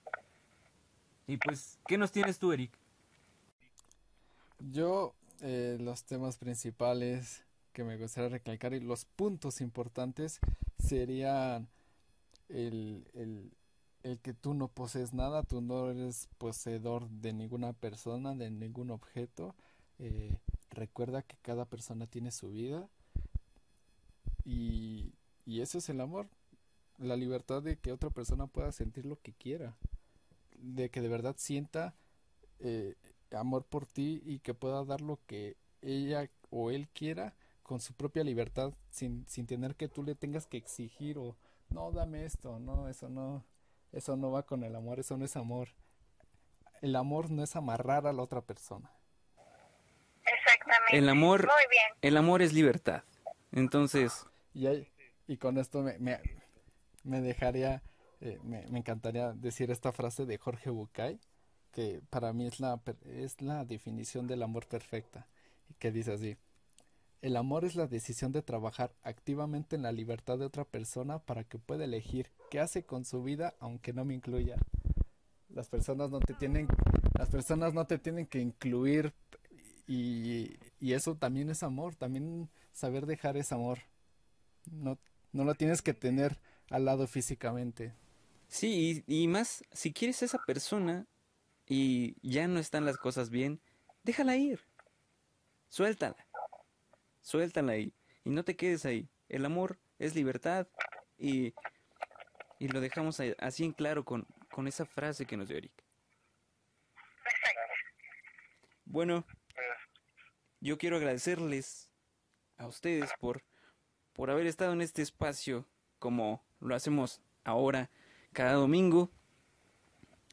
Y 1.27 1.37
pues, 1.37 1.77
¿qué 1.87 1.99
nos 1.99 2.11
tienes 2.11 2.39
tú, 2.39 2.51
Eric? 2.53 2.78
Yo, 4.59 5.15
eh, 5.41 5.77
los 5.79 6.03
temas 6.03 6.37
principales 6.37 7.43
que 7.73 7.83
me 7.83 7.97
gustaría 7.97 8.29
recalcar 8.29 8.73
y 8.73 8.79
los 8.79 9.05
puntos 9.05 9.61
importantes 9.61 10.39
serían 10.77 11.69
el, 12.49 13.07
el, 13.13 13.51
el 14.03 14.19
que 14.19 14.33
tú 14.33 14.53
no 14.53 14.67
posees 14.69 15.13
nada, 15.13 15.43
tú 15.43 15.61
no 15.61 15.89
eres 15.91 16.29
poseedor 16.37 17.09
de 17.09 17.33
ninguna 17.33 17.73
persona, 17.73 18.35
de 18.35 18.51
ningún 18.51 18.91
objeto. 18.91 19.55
Eh, 19.99 20.37
recuerda 20.71 21.21
que 21.23 21.37
cada 21.41 21.65
persona 21.65 22.07
tiene 22.07 22.31
su 22.31 22.51
vida 22.51 22.89
y, 24.45 25.13
y 25.45 25.61
eso 25.61 25.77
es 25.77 25.89
el 25.89 26.01
amor, 26.01 26.27
la 26.97 27.15
libertad 27.15 27.61
de 27.61 27.77
que 27.77 27.91
otra 27.91 28.09
persona 28.09 28.47
pueda 28.47 28.71
sentir 28.71 29.05
lo 29.05 29.21
que 29.21 29.33
quiera, 29.33 29.75
de 30.57 30.89
que 30.89 31.01
de 31.01 31.09
verdad 31.09 31.35
sienta 31.37 31.95
eh, 32.59 32.95
amor 33.31 33.63
por 33.65 33.85
ti 33.85 34.21
y 34.25 34.39
que 34.39 34.53
pueda 34.53 34.83
dar 34.85 35.01
lo 35.01 35.19
que 35.25 35.57
ella 35.81 36.29
o 36.49 36.71
él 36.71 36.87
quiera 36.89 37.35
con 37.63 37.79
su 37.79 37.93
propia 37.93 38.23
libertad 38.23 38.73
sin, 38.89 39.25
sin 39.27 39.45
tener 39.45 39.75
que 39.75 39.87
tú 39.87 40.03
le 40.03 40.15
tengas 40.15 40.47
que 40.47 40.57
exigir 40.57 41.17
o 41.17 41.37
no 41.69 41.91
dame 41.91 42.25
esto, 42.25 42.59
no, 42.59 42.87
eso 42.89 43.09
no, 43.09 43.45
eso 43.91 44.17
no 44.17 44.31
va 44.31 44.43
con 44.43 44.63
el 44.63 44.75
amor, 44.75 44.99
eso 44.99 45.17
no 45.17 45.25
es 45.25 45.35
amor. 45.37 45.69
El 46.81 46.95
amor 46.95 47.29
no 47.29 47.43
es 47.43 47.55
amarrar 47.55 48.07
a 48.07 48.13
la 48.13 48.23
otra 48.23 48.41
persona. 48.41 48.91
Exactamente. 50.25 50.97
El 50.97 51.09
amor, 51.09 51.41
Muy 51.45 51.63
bien. 51.69 51.97
el 52.01 52.17
amor 52.17 52.41
es 52.41 52.53
libertad. 52.53 53.03
Entonces, 53.51 54.25
Y, 54.53 54.67
ahí- 54.67 54.87
y 55.27 55.37
con 55.37 55.57
esto 55.57 55.81
me, 55.81 55.97
me, 55.99 56.19
me 57.03 57.21
dejaría, 57.21 57.83
eh, 58.21 58.39
me, 58.43 58.65
me 58.67 58.79
encantaría 58.79 59.33
decir 59.33 59.71
esta 59.71 59.91
frase 59.91 60.25
de 60.25 60.37
Jorge 60.37 60.69
Bucay, 60.69 61.19
que 61.71 62.01
para 62.09 62.33
mí 62.33 62.47
es 62.47 62.59
la, 62.59 62.81
es 63.05 63.41
la 63.41 63.65
definición 63.65 64.27
del 64.27 64.43
amor 64.43 64.67
perfecta, 64.67 65.27
que 65.77 65.91
dice 65.91 66.13
así, 66.13 66.37
el 67.21 67.35
amor 67.35 67.65
es 67.65 67.75
la 67.75 67.87
decisión 67.87 68.31
de 68.31 68.41
trabajar 68.41 68.93
activamente 69.03 69.75
en 69.75 69.81
la 69.81 69.91
libertad 69.91 70.37
de 70.37 70.45
otra 70.45 70.63
persona 70.63 71.19
para 71.19 71.43
que 71.43 71.59
pueda 71.59 71.83
elegir 71.83 72.31
qué 72.49 72.59
hace 72.59 72.83
con 72.83 73.03
su 73.05 73.23
vida 73.23 73.55
aunque 73.59 73.93
no 73.93 74.05
me 74.05 74.13
incluya. 74.13 74.55
Las 75.49 75.67
personas 75.67 76.11
no 76.11 76.19
te 76.19 76.33
tienen, 76.33 76.67
las 77.17 77.29
personas 77.29 77.73
no 77.73 77.85
te 77.85 77.97
tienen 77.97 78.25
que 78.25 78.39
incluir 78.39 79.13
y, 79.87 80.57
y 80.79 80.93
eso 80.93 81.15
también 81.15 81.49
es 81.49 81.63
amor, 81.63 81.95
también 81.95 82.49
saber 82.71 83.05
dejar 83.05 83.35
es 83.35 83.51
amor. 83.51 83.79
No, 84.71 84.97
no 85.33 85.43
lo 85.43 85.55
tienes 85.55 85.81
que 85.81 85.93
tener 85.93 86.39
al 86.69 86.85
lado 86.85 87.07
físicamente. 87.07 87.93
sí, 88.47 89.03
y, 89.07 89.27
más, 89.27 89.63
si 89.71 89.91
quieres 89.91 90.21
esa 90.23 90.39
persona 90.45 91.07
y 91.69 92.15
ya 92.27 92.47
no 92.47 92.59
están 92.59 92.83
las 92.83 92.97
cosas 92.97 93.29
bien, 93.29 93.61
déjala 94.03 94.35
ir. 94.35 94.59
Suéltala. 95.69 96.27
Suéltala 97.21 97.73
ahí. 97.73 97.93
Y 98.25 98.31
no 98.31 98.43
te 98.43 98.55
quedes 98.55 98.85
ahí. 98.85 99.07
El 99.29 99.45
amor 99.45 99.79
es 99.99 100.15
libertad 100.15 100.67
y, 101.17 101.53
y 102.57 102.67
lo 102.69 102.81
dejamos 102.81 103.21
así 103.37 103.63
en 103.63 103.71
claro 103.71 104.03
con, 104.03 104.27
con 104.51 104.67
esa 104.67 104.85
frase 104.85 105.27
que 105.27 105.37
nos 105.37 105.47
dio 105.47 105.57
Eric. 105.57 105.71
Bueno, 108.85 109.23
yo 110.59 110.79
quiero 110.79 110.97
agradecerles 110.97 111.91
a 112.57 112.65
ustedes 112.65 113.11
por, 113.19 113.43
por 114.13 114.31
haber 114.31 114.47
estado 114.47 114.73
en 114.73 114.81
este 114.81 115.03
espacio 115.03 115.67
como 115.99 116.43
lo 116.59 116.73
hacemos 116.73 117.21
ahora, 117.43 117.91
cada 118.33 118.53
domingo. 118.53 119.11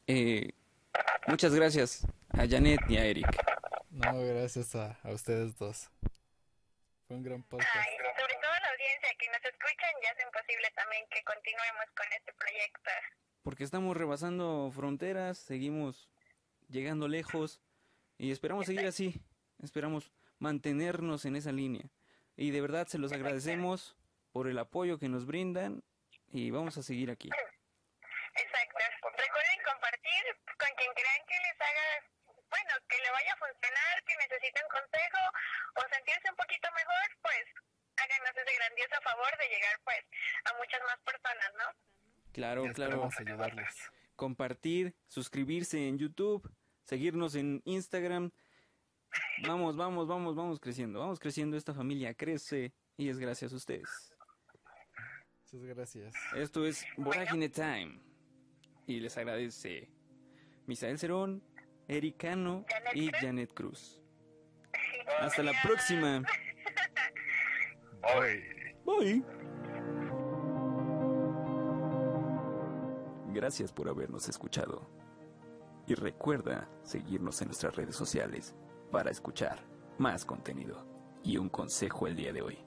Eh, 0.07 0.53
muchas 1.27 1.53
gracias 1.53 2.07
a 2.29 2.47
Janet 2.47 2.79
y 2.89 2.97
a 2.97 3.05
Eric. 3.05 3.27
No, 3.91 4.19
gracias 4.19 4.75
a, 4.75 4.97
a 5.03 5.11
ustedes 5.11 5.57
dos. 5.57 5.89
Fue 7.07 7.15
un 7.15 7.23
gran 7.23 7.43
podcast. 7.43 7.69
Ay, 7.75 7.97
sobre 8.19 8.33
todo 8.35 8.51
la 8.51 8.69
audiencia 8.69 9.09
que 9.17 9.27
nos 9.27 9.45
escuchan 9.45 9.91
y 10.01 10.05
hacen 10.07 10.27
posible 10.31 10.71
también 10.75 11.05
que 11.09 11.23
continuemos 11.23 11.85
con 11.95 12.05
este 12.13 12.33
proyecto. 12.33 12.91
Porque 13.43 13.63
estamos 13.63 13.95
rebasando 13.95 14.71
fronteras, 14.75 15.37
seguimos 15.37 16.09
llegando 16.67 17.07
lejos 17.07 17.61
y 18.17 18.31
esperamos 18.31 18.65
seguir 18.65 18.85
así, 18.85 19.21
esperamos 19.63 20.11
mantenernos 20.39 21.25
en 21.25 21.35
esa 21.35 21.51
línea. 21.51 21.85
Y 22.35 22.51
de 22.51 22.61
verdad 22.61 22.87
se 22.87 22.97
los 22.97 23.11
agradecemos 23.13 23.95
por 24.31 24.47
el 24.47 24.59
apoyo 24.59 24.99
que 24.99 25.09
nos 25.09 25.25
brindan 25.25 25.83
y 26.29 26.51
vamos 26.51 26.77
a 26.77 26.83
seguir 26.83 27.09
aquí. 27.09 27.29
Exacto. 27.29 28.77
Recuerden 29.17 29.59
compartir 29.65 30.23
con 30.45 30.69
quien 30.77 30.91
crean 30.93 31.21
que 31.25 31.37
les 31.39 31.57
haga, 31.61 31.87
bueno, 32.51 32.73
que 32.87 32.97
le 32.99 33.09
vaya 33.11 33.33
a 33.33 33.37
funcionar, 33.37 34.03
que 34.05 34.15
necesiten 34.17 34.63
consejo 34.69 35.23
o 35.75 35.81
sentirse 36.07 36.29
un 36.29 36.35
poquito 36.37 36.67
mejor, 36.75 37.17
pues 37.21 37.45
háganos 37.97 38.29
ese 38.29 38.55
grandioso 38.57 39.01
favor 39.03 39.31
de 39.37 39.47
llegar 39.49 39.79
pues 39.83 40.03
a 40.45 40.57
muchas 40.57 40.81
más 40.83 40.99
personas, 41.03 41.51
¿no? 41.57 42.31
Claro, 42.31 42.63
claro. 42.73 43.09
ayudarles. 43.17 43.91
Compartir, 44.15 44.95
suscribirse 45.07 45.87
en 45.87 45.97
YouTube, 45.97 46.49
seguirnos 46.83 47.35
en 47.35 47.61
Instagram. 47.65 48.31
Vamos, 49.43 49.75
vamos, 49.75 50.07
vamos, 50.07 50.35
vamos 50.35 50.59
creciendo. 50.59 50.99
Vamos 50.99 51.19
creciendo. 51.19 51.57
Esta 51.57 51.73
familia 51.73 52.13
crece 52.13 52.73
y 52.97 53.09
es 53.09 53.19
gracias 53.19 53.53
a 53.53 53.55
ustedes. 53.55 54.13
Muchas 55.43 55.63
gracias. 55.75 56.15
Esto 56.35 56.65
es 56.65 56.85
Vorágine 56.97 57.49
Time. 57.49 57.99
Y 58.85 58.99
les 58.99 59.17
agradece 59.17 59.89
Misael 60.65 60.97
Cerón, 60.99 61.43
Eric 61.87 62.17
Cano 62.17 62.65
y 62.93 63.11
Janet 63.11 63.53
Cruz. 63.53 64.01
Hasta 65.19 65.43
la 65.43 65.53
próxima. 65.63 66.23
Bye. 68.01 68.73
Bye. 68.85 69.23
Gracias 73.33 73.71
por 73.71 73.87
habernos 73.89 74.29
escuchado. 74.29 74.89
Y 75.85 75.95
recuerda 75.95 76.69
seguirnos 76.83 77.41
en 77.41 77.47
nuestras 77.49 77.75
redes 77.75 77.95
sociales 77.95 78.55
para 78.91 79.11
escuchar 79.11 79.59
más 79.97 80.25
contenido. 80.25 80.85
Y 81.23 81.37
un 81.37 81.49
consejo 81.49 82.07
el 82.07 82.15
día 82.15 82.33
de 82.33 82.41
hoy. 82.41 82.57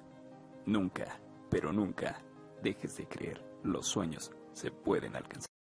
Nunca, 0.66 1.20
pero 1.51 1.72
nunca, 1.72 2.22
dejes 2.62 2.97
de 2.97 3.07
creer. 3.07 3.45
Los 3.62 3.86
sueños 3.86 4.32
se 4.53 4.70
pueden 4.70 5.16
alcanzar. 5.16 5.60